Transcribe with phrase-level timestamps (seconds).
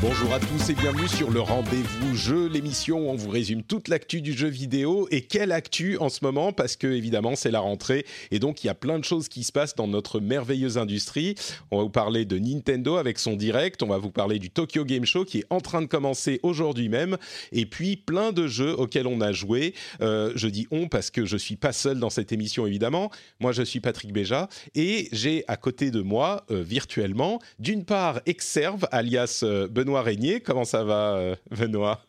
[0.00, 3.88] Bonjour à tous et bienvenue sur le rendez-vous jeu, l'émission où on vous résume toute
[3.88, 5.08] l'actu du jeu vidéo.
[5.10, 8.68] Et quelle actu en ce moment Parce que évidemment c'est la rentrée et donc il
[8.68, 11.34] y a plein de choses qui se passent dans notre merveilleuse industrie.
[11.72, 14.84] On va vous parler de Nintendo avec son direct, on va vous parler du Tokyo
[14.84, 17.16] Game Show qui est en train de commencer aujourd'hui même,
[17.50, 19.74] et puis plein de jeux auxquels on a joué.
[20.00, 23.10] Euh, je dis on parce que je suis pas seul dans cette émission évidemment.
[23.40, 28.20] Moi je suis Patrick Béja et j'ai à côté de moi euh, virtuellement d'une part
[28.26, 30.40] Exerve alias euh, Benoît Régnier.
[30.40, 32.07] Comment ça va, euh, Benoît?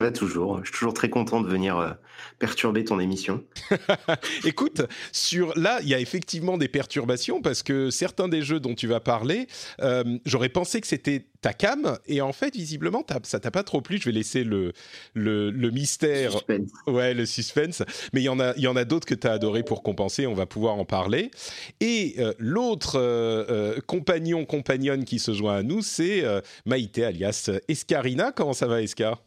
[0.00, 0.58] Va toujours.
[0.58, 1.90] Je suis toujours très content de venir euh,
[2.38, 3.42] perturber ton émission.
[4.44, 8.76] Écoute, sur là, il y a effectivement des perturbations parce que certains des jeux dont
[8.76, 9.48] tu vas parler,
[9.80, 13.80] euh, j'aurais pensé que c'était ta cam et en fait, visiblement, ça t'a pas trop
[13.80, 13.98] plu.
[13.98, 14.72] Je vais laisser le,
[15.14, 16.30] le, mystère.
[16.30, 16.70] Suspense.
[16.86, 17.82] Ouais, le suspense.
[18.12, 19.82] Mais il y en a, il y en a d'autres que tu as adoré pour
[19.82, 20.28] compenser.
[20.28, 21.32] On va pouvoir en parler.
[21.80, 22.98] Et l'autre
[23.86, 26.24] compagnon, compagnonne qui se joint à nous, c'est
[26.66, 28.32] Maïté alias Escarina.
[28.32, 29.22] Comment ça va, Escar?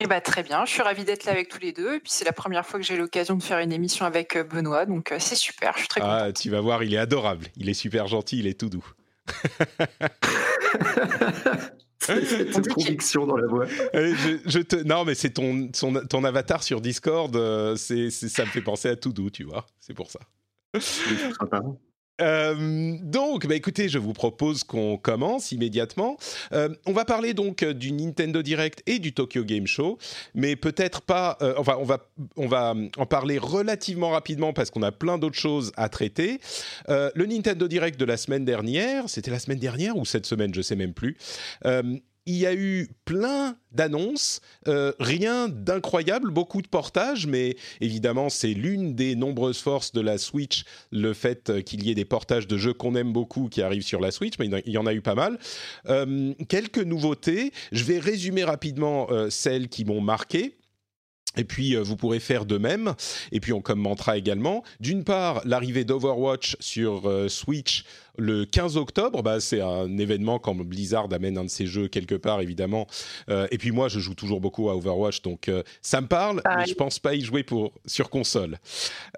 [0.00, 1.94] Eh ben, très bien, je suis ravie d'être là avec tous les deux.
[1.94, 4.44] Et puis c'est la première fois que j'ai l'occasion de faire une émission avec euh,
[4.44, 7.46] Benoît, donc euh, c'est super, je suis très ah, Tu vas voir, il est adorable,
[7.56, 8.86] il est super gentil, il est tout doux.
[11.98, 13.66] Cette conviction dans la voix.
[13.66, 14.76] Je, te...
[14.76, 18.96] Non, mais c'est ton, ton avatar sur Discord, euh, c'est, ça me fait penser à
[18.96, 20.20] tout doux, tu vois, c'est pour ça.
[22.20, 26.16] Euh, donc, bah écoutez, je vous propose qu'on commence immédiatement.
[26.52, 29.98] Euh, on va parler donc euh, du Nintendo Direct et du Tokyo Game Show,
[30.34, 31.38] mais peut-être pas.
[31.56, 32.06] enfin, on va
[32.36, 36.40] on va en parler relativement rapidement parce qu'on a plein d'autres choses à traiter.
[36.88, 40.62] le Nintendo Direct de la semaine dernière, c'était la semaine dernière ou cette semaine, je
[40.62, 41.16] sais même plus
[42.26, 48.52] il y a eu plein d'annonces, euh, rien d'incroyable, beaucoup de portages, mais évidemment c'est
[48.52, 52.56] l'une des nombreuses forces de la Switch, le fait qu'il y ait des portages de
[52.56, 55.02] jeux qu'on aime beaucoup qui arrivent sur la Switch, mais il y en a eu
[55.02, 55.38] pas mal.
[55.88, 60.56] Euh, quelques nouveautés, je vais résumer rapidement euh, celles qui m'ont marqué.
[61.36, 62.94] Et puis, vous pourrez faire de même.
[63.32, 64.62] Et puis, on commentera également.
[64.80, 67.84] D'une part, l'arrivée d'Overwatch sur Switch
[68.18, 69.22] le 15 octobre.
[69.22, 72.86] Bah, c'est un événement quand Blizzard amène un de ses jeux quelque part, évidemment.
[73.28, 76.42] Euh, et puis moi, je joue toujours beaucoup à Overwatch, donc euh, ça me parle,
[76.56, 78.58] mais je pense pas y jouer pour, sur console.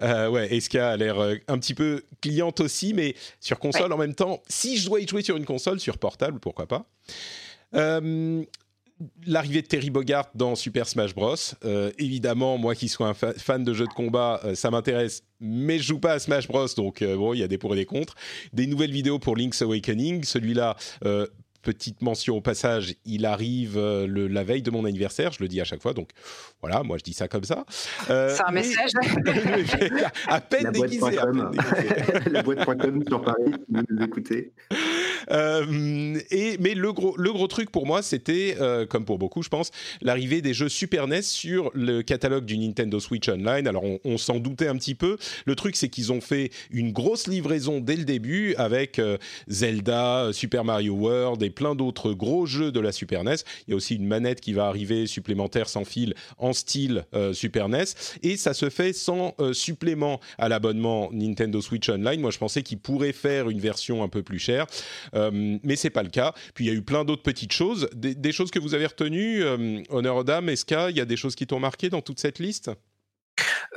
[0.01, 4.15] Euh, ouais, Eska a l'air un petit peu cliente aussi, mais sur console en même
[4.15, 4.41] temps.
[4.47, 6.85] Si je dois y jouer sur une console, sur portable, pourquoi pas
[9.25, 11.35] l'arrivée de Terry Bogart dans Super Smash Bros.
[11.65, 15.77] Euh, évidemment, moi qui suis un fan de jeux de combat, euh, ça m'intéresse, mais
[15.77, 16.67] je joue pas à Smash Bros.
[16.75, 18.15] Donc euh, bon, il y a des pour et des contre.
[18.53, 20.23] Des nouvelles vidéos pour Link's Awakening.
[20.23, 20.75] Celui-là.
[21.61, 25.59] Petite mention au passage, il arrive le, la veille de mon anniversaire, je le dis
[25.59, 26.11] à chaque fois, donc
[26.61, 27.65] voilà, moi je dis ça comme ça.
[28.07, 28.91] C'est un message
[30.27, 31.01] à peine déguisé.
[32.31, 34.53] La boîte.com sur Paris, vous écoutez.
[35.31, 39.43] Euh, et, mais le gros, le gros truc pour moi, c'était, euh, comme pour beaucoup,
[39.43, 43.67] je pense, l'arrivée des jeux Super NES sur le catalogue du Nintendo Switch Online.
[43.67, 45.17] Alors, on, s'en doutait un petit peu.
[45.45, 50.29] Le truc, c'est qu'ils ont fait une grosse livraison dès le début avec euh, Zelda,
[50.33, 53.35] Super Mario World et plein d'autres gros jeux de la Super NES.
[53.67, 57.69] Il y a aussi une manette qui va arriver supplémentaire sans fil en style Super
[57.69, 57.85] NES.
[58.23, 62.19] Et ça se fait sans supplément à l'abonnement Nintendo Switch Online.
[62.19, 64.65] Moi, je pensais qu'ils pourraient faire une version un peu plus chère.
[65.19, 66.33] Euh, mais c'est pas le cas.
[66.53, 69.43] Puis il y a eu plein d'autres petites choses, des, choses que vous avez retenues.
[69.43, 72.19] Euh, honneur aux dames, est-ce qu'il y a des choses qui t'ont marqué dans toute
[72.19, 72.71] cette liste?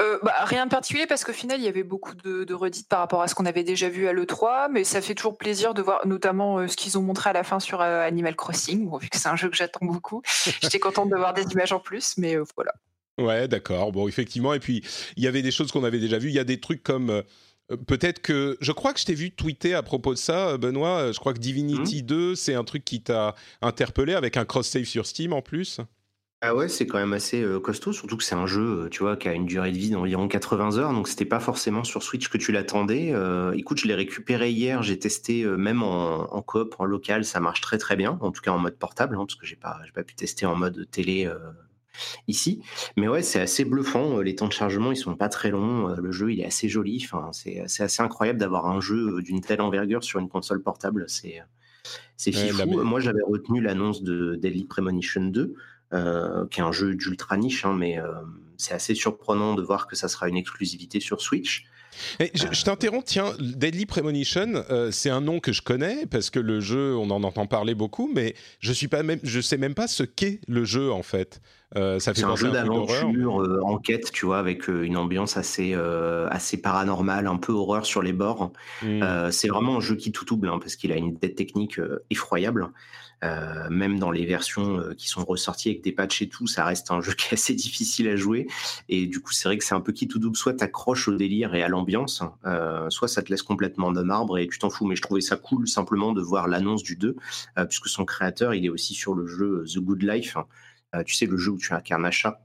[0.00, 2.88] Euh, bah, rien de particulier parce qu'au final il y avait beaucoup de, de redites
[2.88, 5.74] par rapport à ce qu'on avait déjà vu à l'E3, mais ça fait toujours plaisir
[5.74, 9.18] de voir notamment ce qu'ils ont montré à la fin sur Animal Crossing, vu que
[9.18, 10.22] c'est un jeu que j'attends beaucoup.
[10.62, 12.72] J'étais contente de voir des images en plus, mais voilà.
[13.18, 13.92] Ouais, d'accord.
[13.92, 14.54] Bon, effectivement.
[14.54, 14.82] Et puis,
[15.16, 16.28] il y avait des choses qu'on avait déjà vues.
[16.28, 17.22] Il y a des trucs comme euh,
[17.76, 20.98] peut-être que je crois que je t'ai vu tweeter à propos de ça, euh, Benoît.
[20.98, 22.36] Euh, je crois que Divinity 2, mmh.
[22.36, 25.80] c'est un truc qui t'a interpellé avec un cross-save sur Steam en plus.
[26.44, 29.04] Ah ouais, c'est quand même assez euh, costaud, surtout que c'est un jeu, euh, tu
[29.04, 32.02] vois, qui a une durée de vie d'environ 80 heures, donc c'était pas forcément sur
[32.02, 33.12] Switch que tu l'attendais.
[33.12, 37.60] Euh, écoute, je l'ai récupéré hier, j'ai testé même en, coop, en local, ça marche
[37.60, 40.02] très très bien, en tout cas en mode portable, hein, parce que j'ai pas, pas
[40.02, 41.30] pu tester en mode télé
[42.28, 42.62] ici.
[42.96, 44.20] Mais ouais, c'est assez bluffant.
[44.20, 45.88] Les temps de chargement, ils sont pas très longs.
[45.96, 47.02] Le jeu, il est assez joli.
[47.04, 51.04] Enfin, c'est assez incroyable d'avoir un jeu d'une telle envergure sur une console portable.
[51.08, 51.42] C'est
[52.16, 52.82] c'est fifou.
[52.84, 55.54] Moi, j'avais retenu l'annonce de Deadly Premonition 2.
[55.92, 58.06] Euh, qui est un jeu d'ultra niche, hein, mais euh,
[58.56, 61.66] c'est assez surprenant de voir que ça sera une exclusivité sur Switch.
[62.20, 66.60] Je, t'interromps, tiens, Deadly Premonition, euh, c'est un nom que je connais parce que le
[66.60, 69.86] jeu, on en entend parler beaucoup, mais je suis pas même, je sais même pas
[69.86, 71.40] ce qu'est le jeu en fait.
[71.74, 73.34] ça fait c'est un jeu d'aventure,
[73.64, 75.74] enquête, tu vois, avec une ambiance assez
[76.30, 78.52] assez paranormale, un peu horreur sur les bords.
[78.82, 79.30] Hmm.
[79.30, 81.80] c'est vraiment un jeu qui tout double hein, parce qu'il a une dette technique
[82.10, 82.68] effroyable.
[83.22, 86.64] Euh, même dans les versions euh, qui sont ressorties avec des patchs et tout, ça
[86.64, 88.46] reste un jeu qui est assez difficile à jouer.
[88.88, 90.36] Et du coup, c'est vrai que c'est un peu qui tout double.
[90.36, 94.38] Soit t'accroches au délire et à l'ambiance, euh, soit ça te laisse complètement de marbre
[94.38, 94.86] et tu t'en fous.
[94.86, 97.16] Mais je trouvais ça cool simplement de voir l'annonce du 2,
[97.68, 100.36] puisque son créateur, il est aussi sur le jeu The Good Life.
[101.06, 102.42] tu sais, le jeu où tu incarnes un chat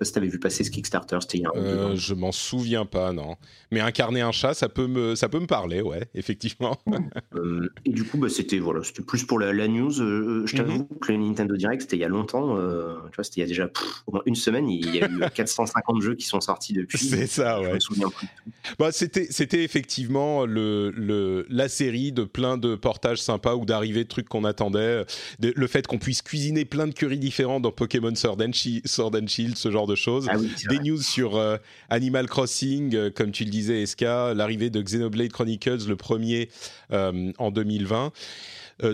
[0.00, 2.14] pas si tu avais vu passer ce Kickstarter, c'était il y a un euh, Je
[2.14, 3.36] m'en souviens pas, non.
[3.70, 6.78] Mais incarner un chat, ça peut me, ça peut me parler, ouais, effectivement.
[7.34, 10.00] Euh, et du coup, bah, c'était voilà, c'était plus pour la, news.
[10.00, 10.98] Euh, je t'avoue mhm.
[11.02, 12.56] que le Nintendo Direct, c'était il y a longtemps.
[12.56, 13.70] tu vois, c'était il y a déjà
[14.06, 14.70] au moins une semaine.
[14.70, 16.98] Il y a eu 450 jeux qui sont sortis depuis.
[16.98, 17.68] C'est ça, ouais.
[17.68, 18.28] Je me souviens plus.
[18.78, 24.04] Bah, c'était, c'était effectivement le, le, la série de plein de portages sympas ou d'arrivées
[24.04, 25.04] de trucs qu'on attendait.
[25.42, 28.52] le fait qu'on puisse cuisiner plein de curries différents dans Pokémon Sword and,
[28.86, 30.26] Sword and Shield, ce genre de choses.
[30.30, 30.36] Ah
[30.68, 31.56] des news sur euh,
[31.88, 36.48] Animal Crossing, euh, comme tu le disais, Eska, l'arrivée de Xenoblade Chronicles, le premier
[36.92, 38.12] euh, en 2020.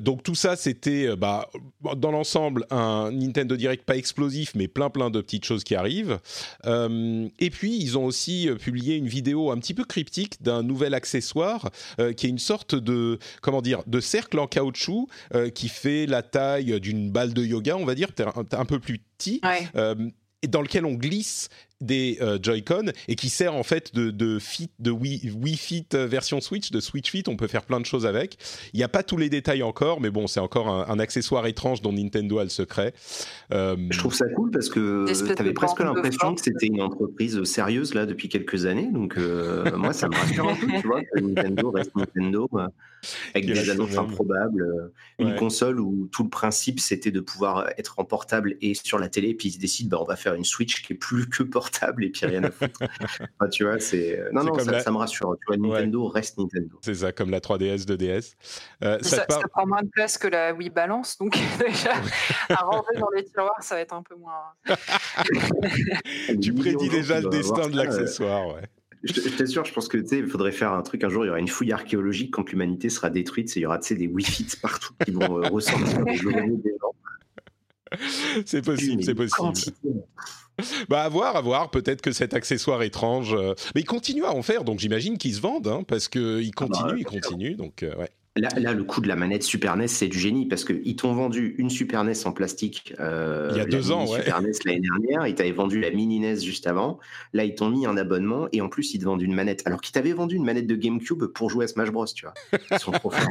[0.00, 1.48] donc tout ça, c'était bah,
[1.96, 6.19] dans l'ensemble un Nintendo Direct pas explosif, mais plein plein de petites choses qui arrivent.
[6.66, 11.70] et puis ils ont aussi publié une vidéo un petit peu cryptique d'un nouvel accessoire
[12.16, 15.08] qui est une sorte de comment dire de cercle en caoutchouc
[15.54, 18.98] qui fait la taille d'une balle de yoga, on va dire, un, un peu plus
[18.98, 19.40] petit
[20.48, 21.48] dans lequel on glisse
[21.81, 25.87] des euh, Joy-Con et qui sert en fait de, de fit de Wii, Wii, Fit
[25.94, 27.25] euh, version Switch, de Switch Fit.
[27.28, 28.38] On peut faire plein de choses avec.
[28.73, 31.82] Il n'y a pas tous les détails encore, mais bon, c'est encore un, accessoire étrange
[31.82, 32.94] dont Nintendo a le secret.
[33.52, 37.43] Euh, Je trouve ça cool parce que tu avais presque l'impression que c'était une entreprise
[37.44, 38.88] sérieuse là depuis quelques années.
[38.90, 39.17] Donc
[39.76, 42.49] moi, ça me rassure un peu, tu vois, que Nintendo reste Nintendo
[43.34, 44.90] avec des annonces improbables.
[45.19, 49.08] Une console où tout le principe c'était de pouvoir être en portable et sur la
[49.08, 51.43] télé, puis ils se décident, bah, on va faire une Switch qui est plus que
[51.43, 51.66] portable
[52.01, 52.81] et puis rien à foutre.
[53.53, 55.37] tu vois, c'est non non, ça, me rassure.
[55.41, 56.79] Tu vois, Nintendo reste Nintendo.
[56.83, 58.35] C'est ça, comme la 3DS, 2DS.
[58.85, 61.93] Euh, ça, prend moins de place que la Wii Balance, donc déjà
[62.49, 64.53] à rentrer dans les tiroirs, ça va être un peu moins.
[66.41, 68.63] tu prédis déjà le destin de l'accessoire, ouais.
[69.03, 71.25] Je t'assure, je pense que tu sais, il faudrait faire un truc un jour.
[71.25, 73.55] Il y aura une fouille archéologique quand l'humanité sera détruite.
[73.55, 76.33] Il y aura des Wi-Fi partout qui vont euh, ressortir des gens.
[78.46, 79.52] C'est possible, c'est possible.
[80.88, 81.70] bah à voir, à voir.
[81.70, 85.34] Peut-être que cet accessoire étrange, euh, mais il continue à en faire, donc j'imagine qu'ils
[85.34, 88.10] se vendent, hein, parce qu'il continue, ah bah, il continue, donc euh, ouais.
[88.37, 91.14] Là, là, le coup de la manette Super NES, c'est du génie parce qu'ils t'ont
[91.14, 92.93] vendu une Super NES en plastique.
[93.00, 94.19] Euh, il y a deux ans, ouais.
[94.19, 95.26] Super NES l'année dernière.
[95.26, 96.98] Ils t'avaient vendu la mini NES juste avant.
[97.32, 99.62] Là, ils t'ont mis un abonnement et en plus, ils te vendent une manette.
[99.64, 102.04] Alors qu'ils t'avaient vendu une manette de GameCube pour jouer à Smash Bros.
[102.04, 102.34] Tu vois.
[102.70, 103.26] Ils sont trop forts.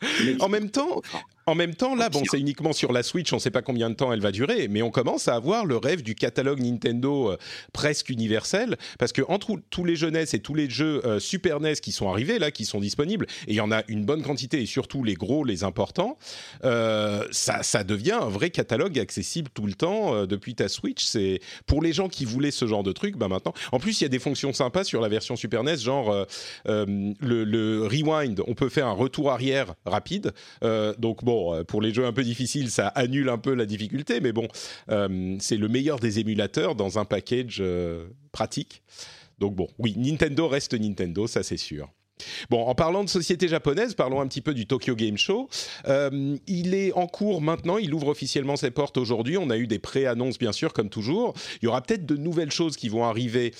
[0.40, 1.02] en même temps,
[1.48, 3.88] en même temps, là, bon, c'est uniquement sur la Switch, on ne sait pas combien
[3.88, 7.30] de temps elle va durer, mais on commence à avoir le rêve du catalogue Nintendo
[7.30, 7.36] euh,
[7.72, 11.74] presque universel, parce que entre tous les jeunesses et tous les jeux euh, Super NES
[11.74, 14.60] qui sont arrivés là, qui sont disponibles, et il y en a une bonne quantité,
[14.60, 16.18] et surtout les gros, les importants,
[16.64, 21.04] euh, ça, ça devient un vrai catalogue accessible tout le temps depuis ta Switch.
[21.04, 23.54] C'est pour les gens qui voulaient ce genre de truc, bah maintenant.
[23.70, 26.26] En plus, il y a des fonctions sympas sur la version Super NES, genre
[26.64, 28.42] le, le, rewind.
[28.48, 30.32] On peut faire un retour arrière rapide,
[30.98, 34.20] donc bon euh, pour les jeux un peu difficiles, ça annule un peu la difficulté,
[34.20, 34.48] mais bon,
[34.90, 38.82] euh, c'est le meilleur des émulateurs dans un package euh, pratique.
[39.38, 41.88] Donc bon, oui, Nintendo reste Nintendo, ça c'est sûr.
[42.48, 45.50] Bon, en parlant de société japonaise, parlons un petit peu du Tokyo Game Show.
[46.46, 49.36] il est en cours maintenant, il ouvre officiellement ses portes aujourd'hui.
[49.36, 51.34] On a eu des pré-annonces, bien sûr, comme toujours.
[51.60, 53.52] Il y aura peut-être de nouvelles choses qui vont arriver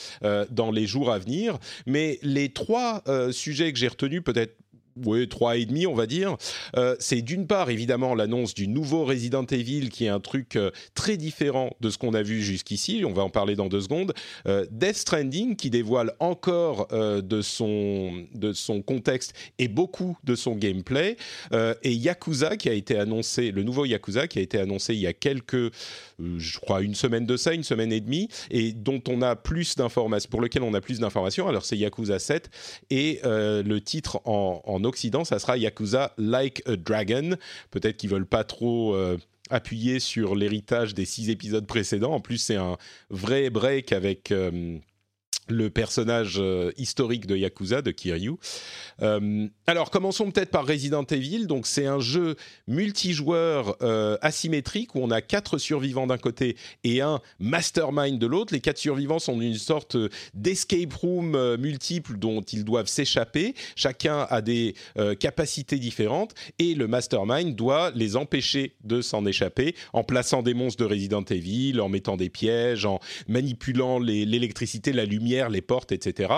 [0.50, 1.58] dans les jours à venir.
[1.84, 4.56] Mais les trois sujets que j'ai retenus, peut-être
[5.04, 6.36] oui, trois et demi, on va dire.
[6.76, 10.70] Euh, c'est d'une part évidemment l'annonce du nouveau Resident Evil, qui est un truc euh,
[10.94, 13.02] très différent de ce qu'on a vu jusqu'ici.
[13.04, 14.14] On va en parler dans deux secondes.
[14.46, 20.54] Euh, Death Stranding, qui dévoile encore de son de son contexte et beaucoup de son
[20.54, 21.16] gameplay.
[21.52, 25.06] et Yakuza, qui a été annoncé, le nouveau Yakuza, qui a été annoncé il y
[25.06, 25.72] a quelques,
[26.18, 29.76] je crois, une semaine de ça, une semaine et demie, et dont on a plus
[29.76, 31.48] d'informations, pour lequel on a plus d'informations.
[31.48, 32.50] Alors c'est Yakuza 7
[32.90, 37.36] et le titre en, en Occident, ça sera Yakuza Like a Dragon.
[37.70, 39.18] Peut-être qu'ils veulent pas trop euh,
[39.50, 42.12] appuyer sur l'héritage des six épisodes précédents.
[42.12, 42.76] En plus, c'est un
[43.10, 44.32] vrai break avec.
[45.48, 48.32] Le personnage euh, historique de Yakuza, de Kiryu.
[49.02, 51.46] Euh, alors, commençons peut-être par Resident Evil.
[51.46, 52.34] Donc, c'est un jeu
[52.66, 58.52] multijoueur euh, asymétrique où on a quatre survivants d'un côté et un mastermind de l'autre.
[58.52, 59.96] Les quatre survivants sont une sorte
[60.34, 63.54] d'escape room multiple dont ils doivent s'échapper.
[63.76, 64.74] Chacun a des
[65.20, 70.82] capacités différentes et le mastermind doit les empêcher de s'en échapper en plaçant des monstres
[70.82, 76.32] de Resident Evil, en mettant des pièges, en manipulant l'électricité, la lumière les portes, etc.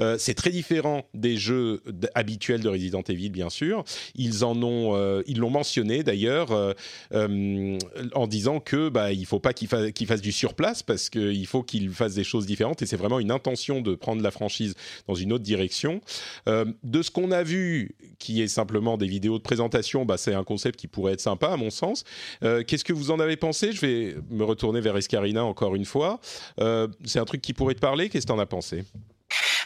[0.00, 1.82] Euh, c'est très différent des jeux
[2.14, 3.84] habituels de Resident Evil, bien sûr.
[4.14, 7.78] Ils en ont, euh, ils l'ont mentionné d'ailleurs euh,
[8.14, 11.62] en disant que bah il faut pas qu'il fasse, fasse du surplace parce qu'il faut
[11.62, 14.74] qu'il fasse des choses différentes et c'est vraiment une intention de prendre la franchise
[15.06, 16.00] dans une autre direction.
[16.46, 20.44] de ce qu'on a vu, qui est simplement des vidéos de présentation, bah, c'est un
[20.44, 22.04] concept qui pourrait être sympa à mon sens.
[22.40, 23.72] Qu'est-ce que vous en avez pensé?
[23.72, 26.20] Je vais me retourner vers Escarina encore une fois.
[26.58, 28.08] c'est un truc qui pourrait te parler.
[28.32, 28.84] T'en as pensé?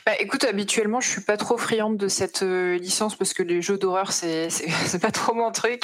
[0.07, 3.61] Bah, écoute, habituellement, je suis pas trop friande de cette euh, licence parce que les
[3.61, 5.83] jeux d'horreur, c'est pas trop mon truc.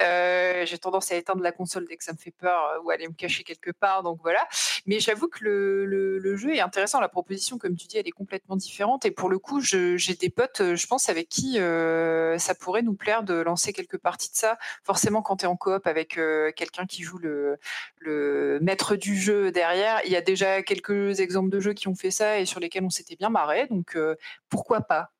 [0.00, 2.90] Euh, j'ai tendance à éteindre la console dès que ça me fait peur euh, ou
[2.90, 4.46] aller me cacher quelque part, donc voilà.
[4.86, 7.00] Mais j'avoue que le, le, jeu est intéressant.
[7.00, 9.04] La proposition, comme tu dis, elle est complètement différente.
[9.04, 13.24] Et pour le coup, j'ai des potes, je pense, avec qui ça pourrait nous plaire
[13.24, 14.58] de lancer quelques parties de ça.
[14.84, 16.20] Forcément, quand tu es en coop avec
[16.54, 17.58] quelqu'un qui joue le,
[17.98, 21.96] le maître du jeu derrière, il y a déjà quelques exemples de jeux qui ont
[21.96, 24.14] fait ça et sur lesquels on s'était bien marré donc euh,
[24.48, 25.10] pourquoi pas?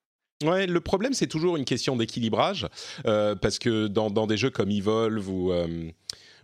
[0.44, 2.68] Ouais, le problème c'est toujours une question d'équilibrage
[3.06, 5.90] euh, parce que dans, des jeux comme Evolve ou euh,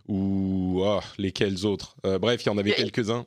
[0.07, 3.25] ou oh, lesquels autres, bref, il y en avait quelques-uns.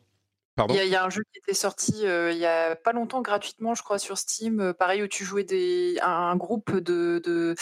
[0.56, 0.74] Pardon?
[0.74, 3.82] il y, a un jeu qui était sorti il y a pas longtemps gratuitement, je
[3.82, 7.54] crois, sur Steam, pareil où tu jouais des, un, groupe de, de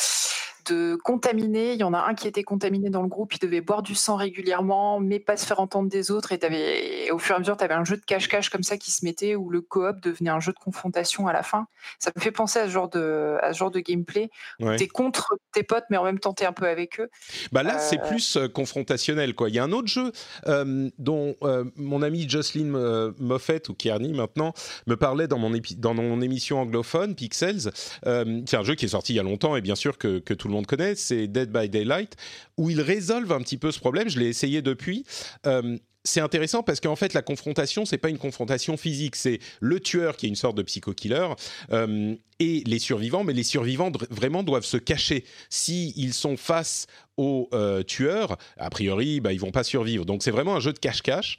[0.67, 1.73] de contaminés.
[1.75, 3.95] Il y en a un qui était contaminé dans le groupe, il devait boire du
[3.95, 6.33] sang régulièrement, mais pas se faire entendre des autres.
[6.33, 8.77] Et, avais, au fur et à mesure, tu avais un jeu de cache-cache comme ça
[8.77, 11.67] qui se mettait, où le coop devenait un jeu de confrontation à la fin.
[11.99, 14.31] Ça me fait penser à ce genre de, à ce genre de gameplay.
[14.61, 17.09] Tu es contre tes potes, mais en même temps, tu es un peu avec eux.
[17.53, 19.35] Bah là, c'est euh, plus euh, confrontationnel.
[19.35, 19.49] Quoi.
[19.49, 20.13] Il y a un autre jeu
[20.47, 21.37] euh, dont
[21.77, 24.53] mon ami Jocelyn Moffett, ou Kearney maintenant,
[24.87, 27.71] me parlait dans mon, dans mon émission anglophone, Pixels.
[28.05, 30.35] c'est un jeu qui est sorti il y a longtemps, et bien sûr que, que
[30.35, 32.17] tout le monde connaît, c'est Dead by Daylight,
[32.57, 34.09] où ils résolvent un petit peu ce problème.
[34.09, 35.05] Je l'ai essayé depuis.
[35.47, 39.81] Euh, c'est intéressant parce qu'en fait, la confrontation, c'est pas une confrontation physique, c'est le
[39.81, 41.29] tueur qui est une sorte de psycho-killer
[41.73, 45.25] euh, et les survivants, mais les survivants vraiment doivent se cacher.
[45.49, 50.05] S'ils ils sont face aux euh, tueurs, a priori, bah, ils vont pas survivre.
[50.05, 51.39] Donc c'est vraiment un jeu de cache-cache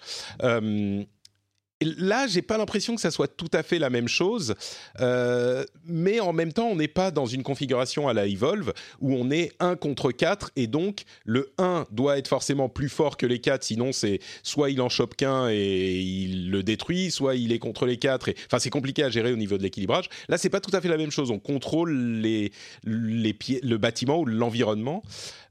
[1.98, 4.56] là, j'ai pas l'impression que ça soit tout à fait la même chose,
[5.00, 9.14] euh, mais en même temps, on n'est pas dans une configuration à la Evolve où
[9.14, 13.26] on est 1 contre 4 et donc le 1 doit être forcément plus fort que
[13.26, 17.52] les 4, sinon c'est soit il en chope qu'un et il le détruit, soit il
[17.52, 18.30] est contre les 4.
[18.30, 18.36] Et...
[18.48, 20.10] Enfin, c'est compliqué à gérer au niveau de l'équilibrage.
[20.30, 21.32] Là, c'est pas tout à fait la même chose.
[21.32, 22.52] On contrôle les,
[22.86, 25.04] les pieds, le bâtiment ou l'environnement.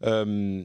[0.04, 0.62] Euh,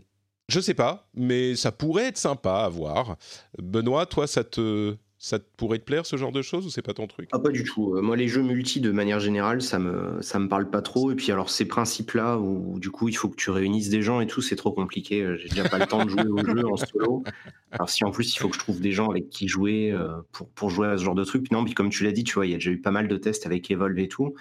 [0.50, 3.18] je sais pas, mais ça pourrait être sympa à voir.
[3.60, 6.94] Benoît, toi, ça te ça pourrait te plaire ce genre de choses ou c'est pas
[6.94, 7.28] ton truc?
[7.34, 7.94] Ah, Pas du tout.
[7.94, 11.12] Euh, moi, les jeux multi, de manière générale, ça me ça me parle pas trop.
[11.12, 14.22] Et puis alors ces principes-là où du coup il faut que tu réunisses des gens
[14.22, 15.22] et tout, c'est trop compliqué.
[15.22, 17.24] Euh, j'ai déjà pas le temps de jouer au jeu en solo.
[17.72, 20.22] Alors si en plus il faut que je trouve des gens avec qui jouer euh,
[20.32, 21.66] pour pour jouer à ce genre de truc, non.
[21.66, 23.18] Puis comme tu l'as dit, tu vois, il y a déjà eu pas mal de
[23.18, 24.36] tests avec Evolve et tout.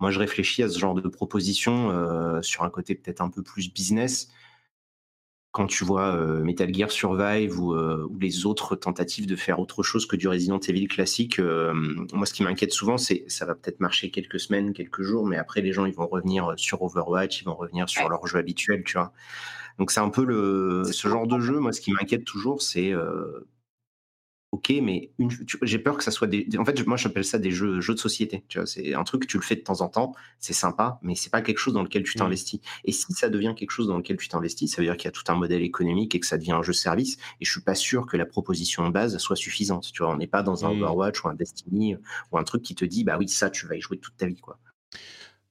[0.00, 3.72] Moi, je réfléchis à ce genre de proposition sur un côté peut-être un peu plus
[3.72, 4.28] business
[5.54, 9.84] quand tu vois euh, Metal Gear Survive euh, ou, les autres tentatives de faire autre
[9.84, 11.72] chose que du Resident Evil classique, euh,
[12.12, 15.36] moi ce qui m'inquiète souvent, c'est ça va peut-être marcher quelques semaines, quelques jours, mais
[15.36, 18.82] après les gens ils vont revenir sur Overwatch, ils vont revenir sur leur jeu habituel,
[18.84, 19.12] tu vois.
[19.78, 21.60] Donc c'est un peu le ce genre de jeu.
[21.60, 22.92] Moi, ce qui m'inquiète toujours, c'est
[24.54, 25.10] ok, mais
[25.62, 26.46] j'ai peur que ça soit des.
[26.56, 28.44] En fait, moi, j'appelle ça des jeux, jeux de société.
[28.46, 31.16] Tu vois, c'est un truc tu le fais de temps en temps, c'est sympa, mais
[31.16, 32.20] c'est pas quelque chose dans lequel tu mmh.
[32.20, 32.60] t'investis.
[32.84, 35.08] Et si ça devient quelque chose dans lequel tu t'investis, ça veut dire qu'il y
[35.08, 37.16] a tout un modèle économique et que ça devient un jeu service.
[37.40, 39.90] Et je suis pas sûr que la proposition de base soit suffisante.
[39.92, 40.82] Tu vois, on n'est pas dans un mmh.
[40.82, 41.96] Overwatch ou un Destiny
[42.30, 44.26] ou un truc qui te dit, bah oui, ça, tu vas y jouer toute ta
[44.26, 44.60] vie, quoi.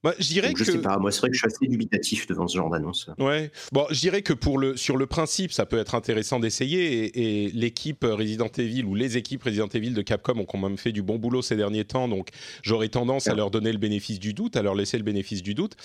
[0.03, 0.71] Moi, je dirais je que...
[0.71, 3.07] sais pas, moi c'est vrai que je suis assez dubitatif devant ce genre d'annonce.
[3.19, 7.45] Ouais, bon, je dirais que pour le, sur le principe, ça peut être intéressant d'essayer
[7.45, 10.91] et, l'équipe Resident Evil ou les équipes Resident Evil de Capcom ont quand même fait
[10.91, 12.29] du bon boulot ces derniers temps, donc
[12.61, 15.53] j'aurais tendance à leur donner le bénéfice du doute, à leur laisser le bénéfice du
[15.53, 15.75] doute.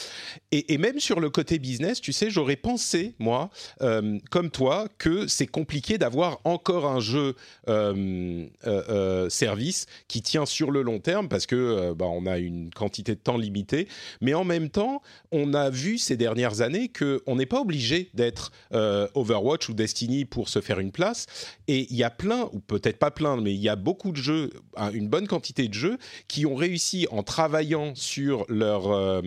[0.50, 3.50] Et, même sur le côté business, tu sais, j'aurais pensé, moi,
[3.82, 7.34] euh, comme toi, que c'est compliqué d'avoir encore un jeu
[7.68, 12.70] euh, euh, service qui tient sur le long terme parce que bah, on a une
[12.70, 13.88] quantité de temps limitée.
[14.21, 18.53] Mais en même temps, on a vu ces dernières années qu'on n'est pas obligé d'être
[18.73, 21.27] euh, Overwatch ou Destiny pour se faire une place.
[21.67, 24.17] Et il y a plein, ou peut-être pas plein, mais il y a beaucoup de
[24.17, 24.50] jeux,
[24.93, 25.99] une bonne quantité de jeux
[26.29, 29.23] qui ont réussi en travaillant sur leur, euh,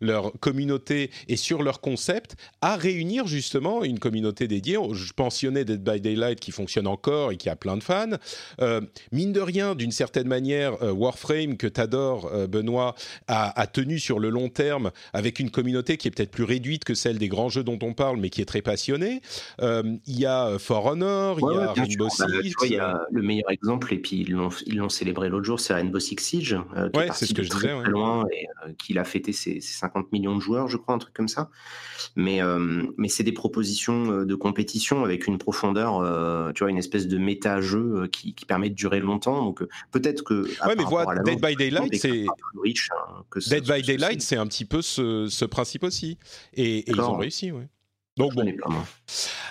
[0.00, 4.78] leur communauté et sur leur concept à réunir justement une communauté dédiée.
[4.92, 8.16] Je pensionnais Dead by Daylight qui fonctionne encore et qui a plein de fans.
[8.60, 8.80] Euh,
[9.12, 12.94] mine de rien, d'une certaine manière, Warframe que tu adores, Benoît,
[13.26, 16.84] a, a tenu sur le long terme avec une communauté qui est peut-être plus réduite
[16.84, 19.20] que celle des grands jeux dont on parle, mais qui est très passionnée.
[19.60, 22.18] Euh, il y a euh, For Honor, il y a Rainbow Six.
[22.18, 25.74] Bah, il y a le meilleur exemple, et puis ils l'ont, célébré l'autre jour, c'est
[25.74, 28.46] Rainbow Six Siege, euh, qui ouais, c'est ce que je très, disais, très loin et
[28.78, 31.50] qui a fêté ses, 50 millions de joueurs, je crois, un truc comme ça.
[32.16, 32.40] Mais,
[32.96, 38.08] mais c'est des propositions de compétition avec une profondeur, tu vois, une espèce de méta-jeu
[38.12, 39.44] qui, qui, permet de durer longtemps.
[39.44, 40.44] Donc peut-être que.
[40.66, 42.26] Ouais, mais voilà, Dead by Daylight, c'est.
[42.26, 46.18] Hein, Dead by Daylight, c'est un petit peu ce, principe aussi.
[46.54, 47.64] Et, ils ont réussi, oui.
[48.16, 48.52] Donc bon,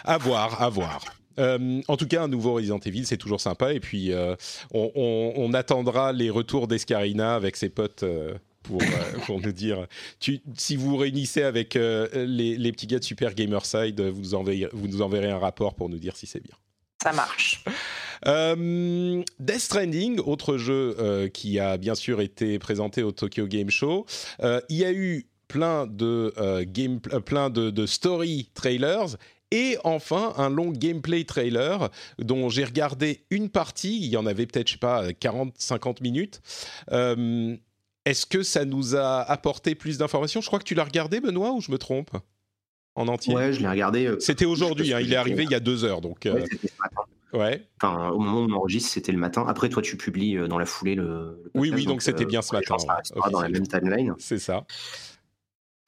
[0.03, 1.01] à voir, à voir.
[1.39, 3.73] Euh, en tout cas, un nouveau Resident Evil, c'est toujours sympa.
[3.73, 4.35] Et puis, euh,
[4.73, 8.33] on, attendra les retours d'Escarina avec ses potes euh,
[8.63, 8.81] pour,
[9.25, 9.87] pour nous dire.
[10.19, 14.33] Tu, si vous vous réunissez avec les, les, petits gars de Super Gamerside, vous nous,
[14.35, 16.55] enverrez, vous nous enverrez un rapport pour nous dire si c'est bien.
[17.01, 17.63] Ça marche.
[18.25, 24.05] Death Stranding, autre jeu qui a bien sûr été présenté au Tokyo Game Show.
[24.41, 29.17] il y a eu plein de, euh, game, euh, plein de, story trailers
[29.51, 34.45] et enfin un long gameplay trailer dont j'ai regardé une partie, il y en avait
[34.45, 36.41] peut-être, je sais pas, 40-50 minutes.
[36.91, 37.55] Euh,
[38.05, 40.41] est-ce que ça nous a apporté plus d'informations?
[40.41, 42.11] Je crois que tu l'as regardé, Benoît, ou je me trompe?
[42.95, 43.35] En entier?
[43.35, 44.15] Ouais, je l'ai regardé.
[44.19, 46.21] C'était aujourd'hui, hein, il est arrivé il y a deux heures, donc...
[46.25, 46.43] Ouais,
[47.33, 49.45] Enfin, au moment où on enregistre, c'était le matin.
[49.47, 51.43] Après, toi, tu publies dans la foulée le.
[51.53, 52.77] oui, oui, donc c'était bien ce matin.
[53.31, 54.15] dans la même timeline.
[54.17, 54.65] C'est ça.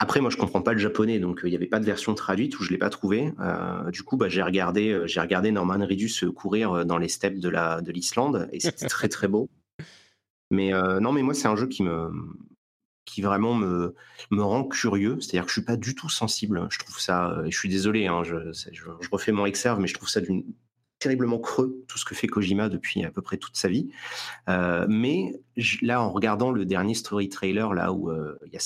[0.02, 2.14] Après, moi, je comprends pas le japonais, donc euh, il n'y avait pas de version
[2.14, 3.34] traduite ou je l'ai pas trouvé.
[3.38, 7.38] Euh, du coup, bah, j'ai regardé, euh, j'ai regardé Norman Reedus courir dans les steppes
[7.38, 9.50] de la de l'Islande et c'était très très beau.
[10.50, 12.10] Mais non, mais moi, c'est un jeu qui me
[13.04, 13.94] qui vraiment me,
[14.30, 15.20] me rend curieux.
[15.20, 16.66] C'est-à-dire que je suis pas du tout sensible.
[16.70, 20.08] Je trouve ça, je suis désolé, hein, je, je, refais mon exerve, mais je trouve
[20.08, 20.44] ça d'une
[21.00, 23.88] terriblement creux tout ce que fait Kojima depuis à peu près toute sa vie.
[24.48, 25.32] Euh, mais
[25.82, 28.58] là, en regardant le dernier story trailer, là où euh, il y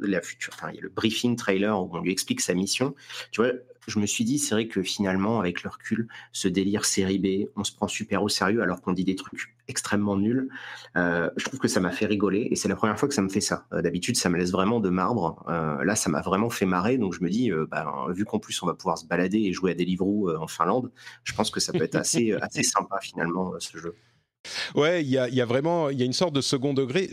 [0.00, 2.94] la, future, il y a le briefing trailer où on lui explique sa mission.
[3.30, 3.52] Tu vois,
[3.88, 7.50] je me suis dit, c'est vrai que finalement, avec le recul, ce délire série B,
[7.56, 10.48] on se prend super au sérieux alors qu'on dit des trucs extrêmement nuls.
[10.96, 13.22] Euh, je trouve que ça m'a fait rigoler et c'est la première fois que ça
[13.22, 13.66] me fait ça.
[13.72, 15.44] Euh, d'habitude, ça me laisse vraiment de marbre.
[15.48, 16.98] Euh, là, ça m'a vraiment fait marrer.
[16.98, 19.72] Donc, je me dis, bah, vu qu'en plus, on va pouvoir se balader et jouer
[19.72, 20.90] à des livres en Finlande,
[21.24, 23.94] je pense que ça peut être assez, assez sympa finalement, ce jeu.
[24.74, 27.10] Ouais, il y a, y a, vraiment il y a une sorte de second degré.